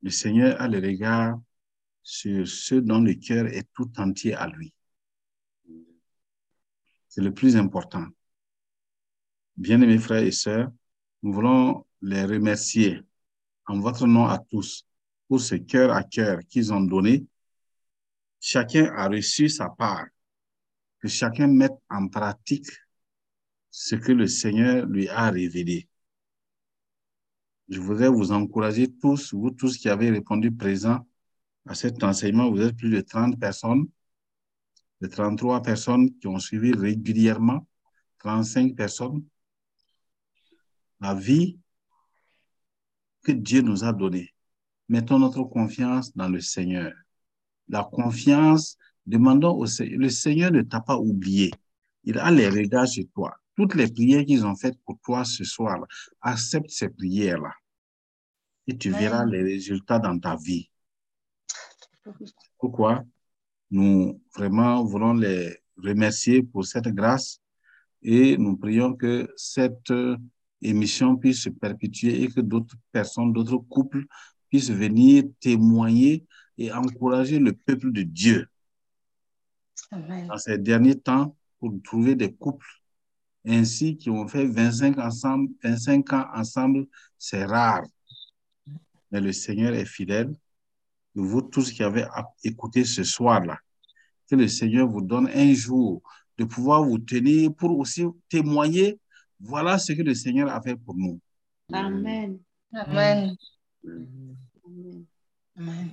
le 0.01 0.09
Seigneur 0.09 0.59
a 0.61 0.67
le 0.67 0.79
regard 0.79 1.39
sur 2.03 2.47
ceux 2.47 2.81
dont 2.81 3.01
le 3.01 3.13
cœur 3.13 3.47
est 3.47 3.67
tout 3.73 3.91
entier 3.97 4.33
à 4.33 4.47
lui. 4.47 4.73
C'est 7.07 7.21
le 7.21 7.33
plus 7.33 7.55
important. 7.55 8.05
Bien-aimés 9.57 9.97
frères 9.97 10.23
et 10.23 10.31
sœurs, 10.31 10.71
nous 11.21 11.33
voulons 11.33 11.85
les 12.01 12.23
remercier 12.23 13.01
en 13.65 13.79
votre 13.79 14.07
nom 14.07 14.25
à 14.25 14.39
tous 14.39 14.85
pour 15.27 15.41
ce 15.41 15.55
cœur 15.55 15.91
à 15.91 16.03
cœur 16.03 16.39
qu'ils 16.47 16.71
ont 16.73 16.81
donné. 16.81 17.25
Chacun 18.39 18.85
a 18.95 19.07
reçu 19.07 19.49
sa 19.49 19.69
part. 19.69 20.07
Que 20.99 21.07
chacun 21.07 21.47
mette 21.47 21.77
en 21.89 22.07
pratique 22.07 22.67
ce 23.69 23.95
que 23.95 24.11
le 24.11 24.27
Seigneur 24.27 24.85
lui 24.85 25.07
a 25.07 25.29
révélé. 25.29 25.87
Je 27.69 27.79
voudrais 27.79 28.09
vous 28.09 28.31
encourager 28.31 28.91
tous, 28.91 29.33
vous 29.33 29.51
tous 29.51 29.77
qui 29.77 29.89
avez 29.89 30.09
répondu 30.09 30.51
présent 30.51 31.05
à 31.67 31.75
cet 31.75 32.03
enseignement. 32.03 32.49
Vous 32.49 32.61
êtes 32.61 32.75
plus 32.75 32.89
de 32.89 33.01
30 33.01 33.39
personnes, 33.39 33.87
de 35.01 35.07
33 35.07 35.61
personnes 35.61 36.11
qui 36.17 36.27
ont 36.27 36.39
suivi 36.39 36.73
régulièrement, 36.73 37.67
35 38.19 38.75
personnes. 38.75 39.23
La 40.99 41.13
vie 41.13 41.59
que 43.23 43.31
Dieu 43.31 43.61
nous 43.61 43.83
a 43.83 43.93
donnée. 43.93 44.33
Mettons 44.87 45.19
notre 45.19 45.43
confiance 45.43 46.15
dans 46.17 46.27
le 46.27 46.41
Seigneur. 46.41 46.91
La 47.67 47.83
confiance, 47.83 48.77
demandons 49.05 49.55
au 49.55 49.67
Seigneur. 49.67 49.99
Le 49.99 50.09
Seigneur 50.09 50.51
ne 50.51 50.63
t'a 50.63 50.81
pas 50.81 50.97
oublié. 50.97 51.51
Il 52.03 52.17
a 52.17 52.31
les 52.31 52.49
regards 52.49 52.87
sur 52.87 53.05
toi. 53.13 53.38
Toutes 53.59 53.75
les 53.75 53.91
prières 53.91 54.23
qu'ils 54.23 54.45
ont 54.45 54.55
faites 54.55 54.79
pour 54.85 54.97
toi 55.01 55.25
ce 55.25 55.43
soir, 55.43 55.85
accepte 56.21 56.69
ces 56.69 56.87
prières-là. 56.87 57.51
Et 58.67 58.77
tu 58.77 58.89
verras 58.89 59.25
les 59.25 59.43
résultats 59.43 59.99
dans 59.99 60.17
ta 60.17 60.37
vie. 60.37 60.69
Pourquoi? 62.57 63.03
Nous 63.69 64.21
vraiment 64.33 64.85
voulons 64.85 65.13
les 65.13 65.57
remercier 65.75 66.41
pour 66.41 66.65
cette 66.65 66.87
grâce 66.87 67.41
et 68.01 68.37
nous 68.37 68.55
prions 68.55 68.93
que 68.93 69.29
cette 69.35 69.91
émission 70.61 71.17
puisse 71.17 71.43
se 71.43 71.49
perpétuer 71.49 72.23
et 72.23 72.29
que 72.29 72.39
d'autres 72.39 72.77
personnes, 72.93 73.33
d'autres 73.33 73.57
couples 73.57 74.05
puissent 74.47 74.71
venir 74.71 75.25
témoigner 75.41 76.25
et 76.57 76.71
encourager 76.71 77.39
le 77.39 77.51
peuple 77.51 77.91
de 77.91 78.03
Dieu. 78.03 78.47
Dans 79.91 80.37
ces 80.37 80.57
derniers 80.57 80.97
temps, 80.97 81.35
pour 81.59 81.73
trouver 81.83 82.15
des 82.15 82.33
couples 82.33 82.78
ainsi 83.45 83.97
qui 83.97 84.09
ont 84.09 84.27
fait 84.27 84.45
25, 84.45 84.97
ensemble, 84.97 85.49
25 85.63 86.13
ans 86.13 86.25
ensemble, 86.33 86.87
c'est 87.17 87.45
rare. 87.45 87.83
Mais 89.11 89.21
le 89.21 89.31
Seigneur 89.31 89.73
est 89.73 89.85
fidèle. 89.85 90.33
Vous 91.15 91.41
tous 91.41 91.71
qui 91.71 91.83
avez 91.83 92.05
écouté 92.43 92.85
ce 92.85 93.03
soir-là, 93.03 93.57
que 94.29 94.35
le 94.35 94.47
Seigneur 94.47 94.87
vous 94.87 95.01
donne 95.01 95.27
un 95.27 95.53
jour 95.53 96.01
de 96.37 96.45
pouvoir 96.45 96.83
vous 96.83 96.99
tenir 96.99 97.53
pour 97.53 97.77
aussi 97.77 98.05
témoigner. 98.29 98.99
Voilà 99.39 99.77
ce 99.77 99.93
que 99.93 100.01
le 100.01 100.13
Seigneur 100.13 100.49
a 100.49 100.61
fait 100.61 100.75
pour 100.75 100.95
nous. 100.95 101.19
Amen. 101.73 102.39
Amen. 102.73 103.35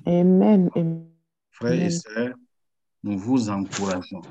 Amen. 0.06 0.70
Amen. 0.74 1.06
Frères 1.50 1.82
et 1.82 1.90
sœurs, 1.90 2.34
nous 3.02 3.18
vous 3.18 3.48
encourageons. 3.48 4.22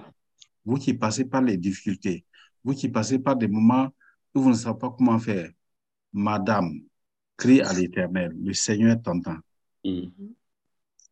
Vous 0.64 0.78
qui 0.78 0.94
passez 0.94 1.26
par 1.26 1.42
les 1.42 1.58
difficultés, 1.58 2.24
vous 2.66 2.74
qui 2.74 2.90
passez 2.90 3.20
par 3.20 3.36
des 3.36 3.48
moments 3.48 3.90
où 4.34 4.42
vous 4.42 4.50
ne 4.50 4.56
savez 4.56 4.78
pas 4.80 4.90
comment 4.90 5.20
faire, 5.20 5.50
Madame, 6.12 6.82
crie 7.38 7.62
à 7.62 7.72
l'Éternel, 7.72 8.34
le 8.36 8.54
Seigneur 8.54 9.00
t'entend. 9.02 9.38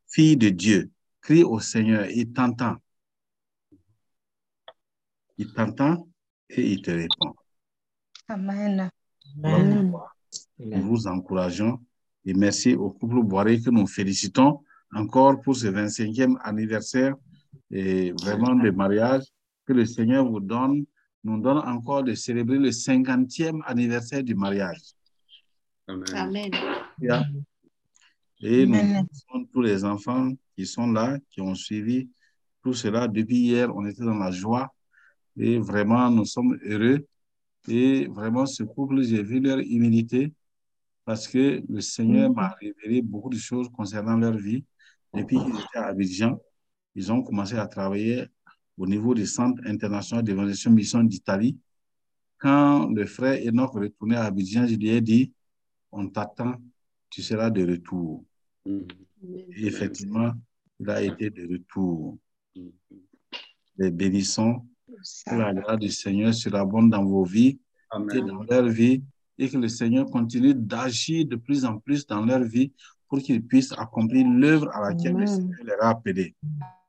Fille 0.08 0.36
de 0.36 0.50
Dieu, 0.50 0.90
crie 1.22 1.44
au 1.44 1.60
Seigneur, 1.60 2.08
il 2.10 2.34
t'entend. 2.34 2.78
Il 5.38 5.54
t'entend 5.54 6.08
et 6.50 6.72
il 6.72 6.82
te 6.82 6.92
répond. 6.92 7.36
Amen. 8.28 8.90
Amen. 9.44 9.94
Nous 10.58 10.82
vous 10.82 11.08
encourageons 11.08 11.80
et 12.26 12.34
merci 12.34 12.74
au 12.74 12.90
couple 12.90 13.22
Boiré 13.22 13.62
que 13.62 13.70
nous 13.70 13.86
félicitons 13.86 14.64
encore 14.96 15.40
pour 15.42 15.56
ce 15.56 15.68
25e 15.68 16.38
anniversaire 16.42 17.16
et 17.70 18.12
vraiment 18.12 18.56
de 18.56 18.72
mariage 18.72 19.24
que 19.66 19.74
le 19.74 19.86
Seigneur 19.86 20.28
vous 20.28 20.40
donne, 20.40 20.86
nous 21.24 21.40
donne 21.40 21.60
encore 21.60 22.04
de 22.04 22.14
célébrer 22.14 22.58
le 22.58 22.70
50e 22.70 23.62
anniversaire 23.66 24.24
du 24.24 24.36
mariage. 24.36 24.82
Amen. 25.88 26.52
Et 28.42 28.66
nous 28.66 29.08
sommes 29.32 29.48
tous 29.48 29.62
les 29.62 29.86
enfants 29.86 30.32
qui 30.56 30.66
sont 30.66 30.92
là, 30.92 31.18
qui 31.30 31.42
ont 31.42 31.56
suivi 31.56 32.10
tout 32.62 32.74
cela. 32.74 33.08
Depuis 33.08 33.38
hier, 33.38 33.74
on 33.76 33.86
était 33.86 34.04
dans 34.04 34.18
la 34.18 34.32
joie 34.32 34.74
et 35.38 35.58
vraiment, 35.60 36.10
nous 36.10 36.26
sommes 36.26 36.58
heureux. 36.66 37.06
Et 37.68 38.08
vraiment, 38.08 38.46
ce 38.46 38.64
couple, 38.64 39.02
j'ai 39.04 39.24
vu 39.24 39.40
leur 39.40 39.60
humilité 39.60 40.34
parce 41.06 41.28
que 41.28 41.62
le 41.68 41.82
Seigneur 41.82 42.32
m'a 42.32 42.50
révélé 42.60 43.02
beaucoup 43.02 43.30
de 43.30 43.38
choses 43.38 43.70
concernant 43.70 44.18
leur 44.18 44.38
vie. 44.38 44.64
Depuis 45.14 45.38
qu'ils 45.38 45.56
étaient 45.56 45.78
à 45.78 45.88
Abidjan, 45.88 46.40
ils 46.96 47.12
ont 47.12 47.24
commencé 47.24 47.56
à 47.56 47.68
travailler 47.68 48.26
au 48.78 48.88
niveau 48.88 49.14
du 49.14 49.26
Centre 49.26 49.62
international 49.66 50.24
d'évaluation 50.24 50.72
mission 50.72 51.04
d'Italie. 51.04 51.58
Quand 52.38 52.90
le 52.90 53.06
frère 53.06 53.40
Enoch 53.48 53.74
retournait 53.74 54.16
à 54.16 54.26
Abidjan, 54.26 54.68
je 54.68 54.76
lui 54.76 54.90
ai 54.90 55.02
dit, 55.02 55.32
on 55.92 56.08
t'attend, 56.10 56.56
tu 57.10 57.22
seras 57.22 57.50
de 57.50 57.66
retour. 57.66 58.24
Et 58.66 59.66
effectivement, 59.66 60.34
il 60.80 60.90
a 60.90 61.02
été 61.02 61.30
de 61.30 61.48
retour. 61.48 62.18
Les 63.78 63.92
bénissons, 63.92 64.66
que 65.26 65.36
la 65.36 65.54
grâce 65.54 65.80
du 65.80 65.90
Seigneur 65.90 66.34
surabonde 66.34 66.90
dans 66.90 67.04
vos 67.04 67.24
vies 67.24 67.60
et 68.14 68.22
dans 68.22 68.44
leur 68.44 68.68
vie, 68.68 69.04
et 69.38 69.50
que 69.50 69.58
le 69.58 69.68
Seigneur 69.68 70.06
continue 70.06 70.54
d'agir 70.54 71.26
de 71.26 71.36
plus 71.36 71.66
en 71.66 71.80
plus 71.80 72.06
dans 72.06 72.24
leur 72.26 72.44
vie 72.44 72.72
pour 73.08 73.20
qu'ils 73.20 73.44
puissent 73.44 73.74
accomplir 73.74 74.28
l'œuvre 74.28 74.70
à 74.76 74.90
laquelle 74.90 75.16
le. 75.16 75.26
Seigneur 75.26 75.64
les 75.64 75.74
a 75.74 75.90
appelés. 75.90 76.36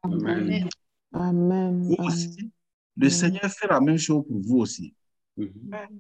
Amen. 0.03 0.69
Amen. 1.15 1.83
Vous 1.85 2.05
aussi, 2.05 2.51
le 2.97 3.09
Seigneur 3.09 3.51
fait 3.51 3.69
la 3.69 3.81
même 3.81 3.99
chose 3.99 4.25
pour 4.27 4.41
vous 4.41 4.59
aussi. 4.59 4.95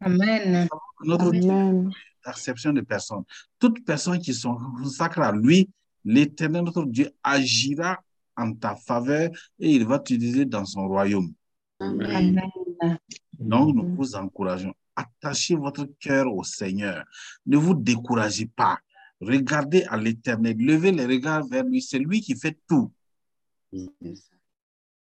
Amen. 0.01 0.69
Notre 1.05 1.29
Amen. 1.29 1.91
acception 2.25 2.73
de 2.73 2.81
personnes. 2.81 3.25
Toute 3.59 3.85
personne 3.85 4.19
qui 4.19 4.35
se 4.35 4.47
consacre 4.47 5.21
à 5.21 5.33
lui, 5.33 5.71
l'Éternel, 6.05 6.65
notre 6.65 6.85
Dieu, 6.85 7.11
agira 7.23 8.01
en 8.37 8.53
ta 8.53 8.75
faveur 8.75 9.31
et 9.59 9.71
il 9.71 9.87
va 9.87 9.99
t'utiliser 9.99 10.45
dans 10.45 10.65
son 10.65 10.89
royaume. 10.89 11.33
Amen. 11.81 12.41
Amen. 12.81 12.99
Donc, 13.39 13.75
nous 13.75 13.95
vous 13.95 14.15
encourageons. 14.17 14.75
Attachez 14.97 15.57
votre 15.57 15.85
cœur 15.99 16.33
au 16.33 16.45
Seigneur. 16.45 17.05
Ne 17.47 17.57
vous 17.57 17.75
découragez 17.75 18.47
pas. 18.47 18.79
Regardez 19.21 19.83
à 19.85 19.97
l'Éternel. 19.97 20.57
Levez 20.57 20.93
les 20.93 21.07
regards 21.07 21.47
vers 21.47 21.65
lui. 21.65 21.83
C'est 21.83 21.99
lui 21.99 22.21
qui 22.21 22.37
fait 22.37 22.57
tout. 22.69 22.93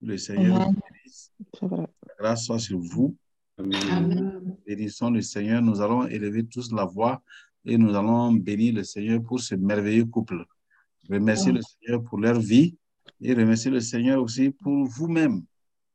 Le 0.02 0.18
Seigneur 0.18 0.68
vous 0.70 0.74
bénisse. 0.74 1.32
La 1.62 1.88
grâce 2.20 2.46
soit 2.46 2.60
sur 2.60 2.80
vous. 2.80 3.16
Amen. 3.58 4.58
Bénissons 4.66 5.12
le 5.12 5.22
Seigneur. 5.22 5.62
Nous 5.62 5.82
allons 5.82 6.06
élever 6.08 6.46
tous 6.46 6.72
la 6.72 6.86
voix 6.86 7.22
et 7.66 7.78
nous 7.78 7.96
allons 7.96 8.32
bénir 8.34 8.74
le 8.74 8.84
Seigneur 8.84 9.22
pour 9.22 9.40
ce 9.40 9.56
merveilleux 9.56 10.06
couple. 10.06 10.46
Remercier 11.10 11.52
le 11.52 11.62
Seigneur 11.62 12.04
pour 12.04 12.20
leur 12.20 12.40
vie 12.40 12.76
et 13.22 13.34
remercier 13.34 13.72
le 13.72 13.80
Seigneur 13.80 14.22
aussi 14.22 14.52
pour 14.52 14.86
vous-même. 14.86 15.44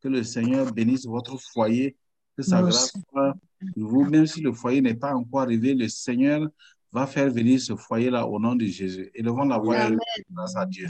Que 0.01 0.09
le 0.09 0.23
Seigneur 0.23 0.73
bénisse 0.73 1.05
votre 1.05 1.37
foyer, 1.53 1.97
que 2.37 2.43
sa 2.43 2.63
grâce 2.63 2.93
soit 3.11 3.35
sur 3.75 3.89
vous. 3.89 4.05
Même 4.05 4.27
si 4.27 4.41
le 4.41 4.53
foyer 4.53 4.81
n'est 4.81 4.95
pas 4.95 5.15
encore 5.15 5.43
arrivé, 5.43 5.75
le 5.75 5.89
Seigneur 5.89 6.49
va 6.93 7.07
faire 7.07 7.31
venir 7.31 7.61
ce 7.61 7.77
foyer-là 7.77 8.27
au 8.27 8.41
nom 8.41 8.55
de 8.55 8.65
Jésus. 8.65 9.11
Élevons 9.15 9.45
la 9.45 9.59
voix 9.59 9.77
et 9.77 9.81
Amen. 9.83 9.99
grâce 10.33 10.57
à 10.57 10.65
Dieu. 10.65 10.89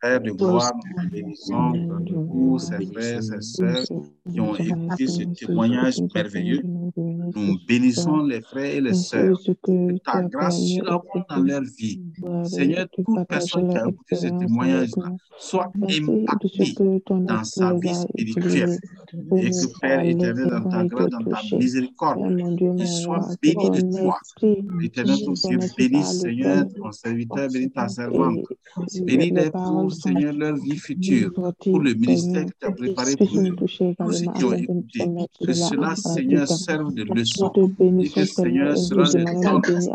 Père 0.00 0.20
de 0.20 0.30
gloire, 0.30 0.72
nous 0.96 1.10
bénissons 1.10 1.72
tous 2.06 2.58
ces 2.60 2.86
frères, 2.86 3.22
ces 3.22 3.40
sœurs 3.40 3.84
qui 4.30 4.40
ont 4.40 4.54
écouté 4.54 5.06
ce 5.08 5.22
témoignage 5.24 6.00
merveilleux. 6.14 6.62
Nous 7.34 7.58
bénissons 7.66 8.22
les 8.24 8.40
frères 8.40 8.74
et 8.76 8.80
les 8.80 8.94
sœurs. 8.94 9.38
Que 9.44 9.98
ta 9.98 10.22
grâce 10.22 10.60
surabonde 10.60 11.24
dans 11.28 11.42
leur 11.42 11.62
vie. 11.62 12.00
Seigneur, 12.44 12.86
toute 12.92 13.06
personne 13.28 13.68
qui 13.70 13.76
a 13.76 13.88
écouté 13.88 14.16
ce 14.16 14.26
témoignage-là 14.26 15.12
soit 15.38 15.70
impactée 15.82 16.74
dans 17.08 17.44
sa 17.44 17.74
vie 17.74 17.94
spirituelle. 17.94 18.78
Et 19.36 19.50
que 19.50 19.80
Père 19.80 20.04
éternel, 20.04 20.48
dans 20.50 20.68
ta 20.68 20.84
grâce, 20.84 21.10
dans 21.10 21.18
ta 21.18 21.56
miséricorde, 21.56 22.18
il 22.78 22.86
soit 22.86 23.28
béni 23.42 23.70
de 23.70 23.98
toi. 23.98 24.18
L'éternel, 24.80 25.16
ton 25.24 25.32
Dieu, 25.32 25.58
bénis, 25.76 26.04
Seigneur, 26.04 26.66
ton 26.76 26.92
serviteur, 26.92 27.48
bénis 27.52 27.70
ta 27.70 27.88
servante. 27.88 28.44
Bénis-les 29.02 29.50
pour, 29.50 29.92
Seigneur, 29.92 30.32
leur 30.34 30.56
vie 30.56 30.76
future, 30.76 31.32
pour 31.32 31.80
le 31.80 31.94
ministère 31.94 32.46
que 32.46 32.52
tu 32.60 32.66
as 32.66 32.72
préparé 32.72 33.16
pour 33.16 33.28
eux. 33.38 33.56
Tous 33.56 34.12
ceux 34.12 34.26
qui 34.32 34.44
ont 34.44 34.52
écouté, 34.52 35.00
que 35.44 35.52
cela, 35.52 35.96
Seigneur, 35.96 36.46
serve 36.48 36.94
de 36.94 37.04
leçon. 37.18 37.52
Et 38.00 38.10
que, 38.10 38.24
Seigneur, 38.24 38.76
cela 38.76 39.04
les 39.14 39.24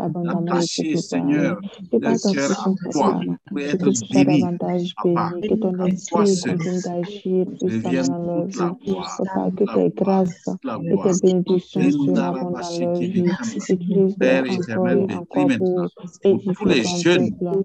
donne 0.08 0.24
d'attacher, 0.46 0.96
Seigneur, 0.96 1.60
leur 1.92 2.16
cœur 2.32 2.50
à 2.52 2.90
toi, 2.92 3.20
pour 3.46 3.58
être 3.60 3.92
béni, 4.12 4.42
Papa. 4.96 5.32
À 5.78 5.88
toi 6.08 6.26
seul, 6.26 6.58
revienne 7.62 8.16
toute 8.44 8.56
la 8.56 8.76
gloire, 8.84 9.22
toute 10.48 10.64
la 10.64 10.78
gloire. 10.78 11.14
vie. 11.14 11.34
Likam. 11.76 12.54
Utilise-les 13.68 14.14
Père 14.18 14.46
éternel, 14.46 15.06
bénis 15.08 15.44
maintenant 15.46 15.88
pour 16.22 16.42
tous 16.54 16.64
les 16.66 16.84
jeunes 16.84 17.30
qui 17.32 17.46
ont 17.46 17.64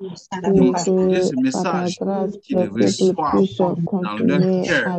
écouté 0.56 1.22
ce 1.22 1.36
message, 1.36 2.00
qui 2.42 2.56
le 2.56 2.70
le 2.76 2.88
peuple 2.98 3.28
reçoivent 3.32 3.78
dans 3.92 4.18
leur 4.18 4.42
cœur. 4.62 4.90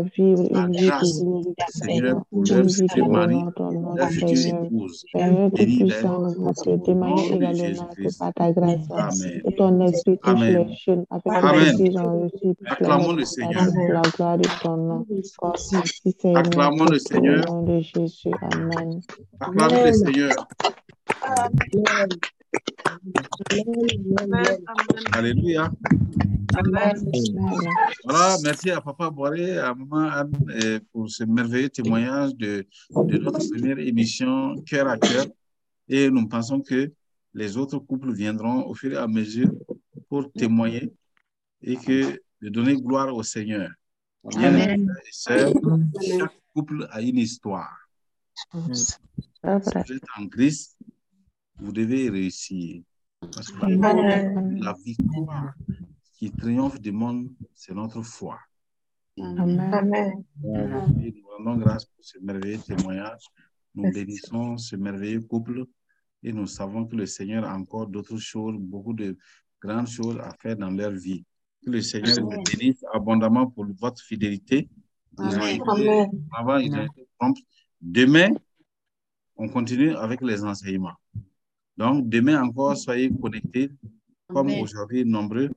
La 0.50 0.68
grâce, 0.68 1.24
Seigneur, 1.68 2.24
pour 2.30 2.46
leur 2.46 2.66
futur 2.70 3.08
mari, 3.08 3.48
leur 3.94 4.10
Seigneur. 4.10 4.49
Épouse. 4.64 5.04
Au 5.14 5.18
de 5.18 6.92
également 7.34 7.88
que 7.94 8.18
par 8.18 8.32
ta 8.34 8.52
grâce, 8.52 8.88
Amen. 8.90 9.42
que 9.44 9.50
ton 9.56 9.80
esprit 9.86 10.18
touche 10.18 10.40
Amen. 10.40 10.66
les 10.68 10.74
jeunes 10.74 11.04
avec 11.10 11.26
Amen. 11.26 11.76
Acclamons 12.66 13.12
le 13.12 13.24
Seigneur. 13.24 13.66
la 13.88 14.02
gloire 14.02 14.38
de 14.38 14.48
ton 14.62 14.76
nom. 14.76 15.06
Seigneur, 15.56 16.36
Acclamons 16.36 16.84
le 16.84 16.96
au 16.96 16.98
Seigneur. 16.98 17.46
nom 17.46 17.62
de 17.64 17.80
Jésus. 17.80 18.30
Amen. 18.42 19.00
Acclamons 19.40 19.84
le 19.84 19.92
Seigneur. 19.92 20.48
Amen. 21.22 22.08
Alléluia. 25.12 25.70
Voilà, 28.04 28.36
merci 28.42 28.70
à 28.70 28.80
Papa 28.80 29.10
Boiré, 29.10 29.58
à 29.58 29.74
Maman 29.74 30.08
Anne 30.08 30.32
pour 30.92 31.08
ce 31.08 31.24
merveilleux 31.24 31.68
témoignage 31.68 32.34
de, 32.34 32.66
de 32.90 33.18
notre 33.18 33.38
première 33.50 33.78
émission 33.78 34.56
Cœur 34.66 34.88
à 34.88 34.98
cœur. 34.98 35.26
Et 35.88 36.10
nous 36.10 36.26
pensons 36.28 36.60
que 36.60 36.92
les 37.34 37.56
autres 37.56 37.78
couples 37.78 38.12
viendront 38.12 38.66
au 38.66 38.74
fur 38.74 38.92
et 38.92 38.96
à 38.96 39.06
mesure 39.06 39.50
pour 40.08 40.30
témoigner 40.32 40.92
et 41.62 41.76
que 41.76 42.20
de 42.42 42.48
donner 42.48 42.74
gloire 42.76 43.14
au 43.14 43.22
Seigneur. 43.22 43.70
Bien, 44.24 44.48
Amen. 44.48 44.86
frères 44.86 45.06
et 45.06 45.12
sœurs, 45.12 45.52
chaque 46.18 46.40
couple 46.54 46.88
a 46.90 47.00
une 47.00 47.18
histoire. 47.18 47.76
C'est 48.72 48.74
Si 48.74 48.96
vous 49.52 49.92
êtes 49.92 50.02
en 50.18 50.26
Christ, 50.28 50.76
vous 51.58 51.72
devez 51.72 52.08
réussir. 52.10 52.82
Parce 53.20 53.50
que 53.50 53.64
Amen. 53.64 54.60
la 54.62 54.74
victoire 54.84 55.52
qui 56.20 56.30
triomphe 56.30 56.78
du 56.78 56.92
monde, 56.92 57.30
c'est 57.54 57.74
notre 57.74 58.02
foi. 58.02 58.38
Amen. 59.18 60.22
Nous 60.42 61.26
rendons 61.30 61.56
grâce 61.56 61.86
pour 61.86 62.04
ce 62.04 62.18
merveilleux 62.18 62.58
témoignage. 62.58 63.24
Nous 63.74 63.90
bénissons 63.90 64.58
ce 64.58 64.76
merveilleux 64.76 65.22
couple 65.22 65.64
et 66.22 66.30
nous 66.30 66.46
savons 66.46 66.84
que 66.84 66.94
le 66.94 67.06
Seigneur 67.06 67.44
a 67.46 67.56
encore 67.56 67.86
d'autres 67.86 68.18
choses, 68.18 68.56
beaucoup 68.58 68.92
de 68.92 69.16
grandes 69.62 69.88
choses 69.88 70.18
à 70.18 70.30
faire 70.38 70.58
dans 70.58 70.70
leur 70.70 70.90
vie. 70.90 71.24
Que 71.64 71.70
le 71.70 71.80
Seigneur 71.80 72.14
vous 72.20 72.42
bénisse 72.42 72.84
abondamment 72.92 73.46
pour 73.46 73.64
votre 73.78 74.02
fidélité. 74.02 74.68
Ils 75.18 75.38
ont 75.38 75.46
été, 75.46 76.06
avant, 76.36 76.58
ils 76.58 76.74
ont 76.74 76.84
été 76.84 77.08
prompts. 77.18 77.38
Demain, 77.80 78.28
on 79.36 79.48
continue 79.48 79.94
avec 79.94 80.20
les 80.20 80.44
enseignements. 80.44 80.98
Donc, 81.78 82.10
demain 82.10 82.42
encore, 82.42 82.76
soyez 82.76 83.10
connectés, 83.10 83.70
comme 84.28 84.50
aujourd'hui, 84.50 85.06
nombreux. 85.06 85.50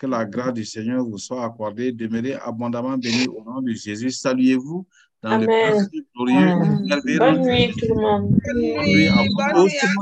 Que 0.00 0.06
la 0.06 0.24
grâce 0.24 0.54
du 0.54 0.64
Seigneur 0.64 1.04
vous 1.04 1.18
soit 1.18 1.44
accordée. 1.44 1.92
Demeurez 1.92 2.32
abondamment 2.32 2.96
bénis 2.96 3.26
au 3.28 3.44
nom 3.44 3.60
de 3.60 3.72
Jésus. 3.72 4.10
Saluez-vous 4.10 4.86
dans 5.22 5.36
le 5.36 5.44
Amen. 5.44 5.74
précieux, 5.76 6.06
glorieux, 6.16 6.48
Amen. 6.52 6.86
merveilleux 6.88 7.18
Bonne 7.18 7.42
nuit 7.42 7.74
tout 7.76 7.86
le 7.94 8.00
monde. 8.00 8.34
Bonne 8.42 8.56
nuit 8.88 9.08
à 9.08 9.22
vous 9.22 9.34
Bonne 9.36 9.52
tous. 9.52 9.68
nuit 9.68 9.76
à 9.82 9.92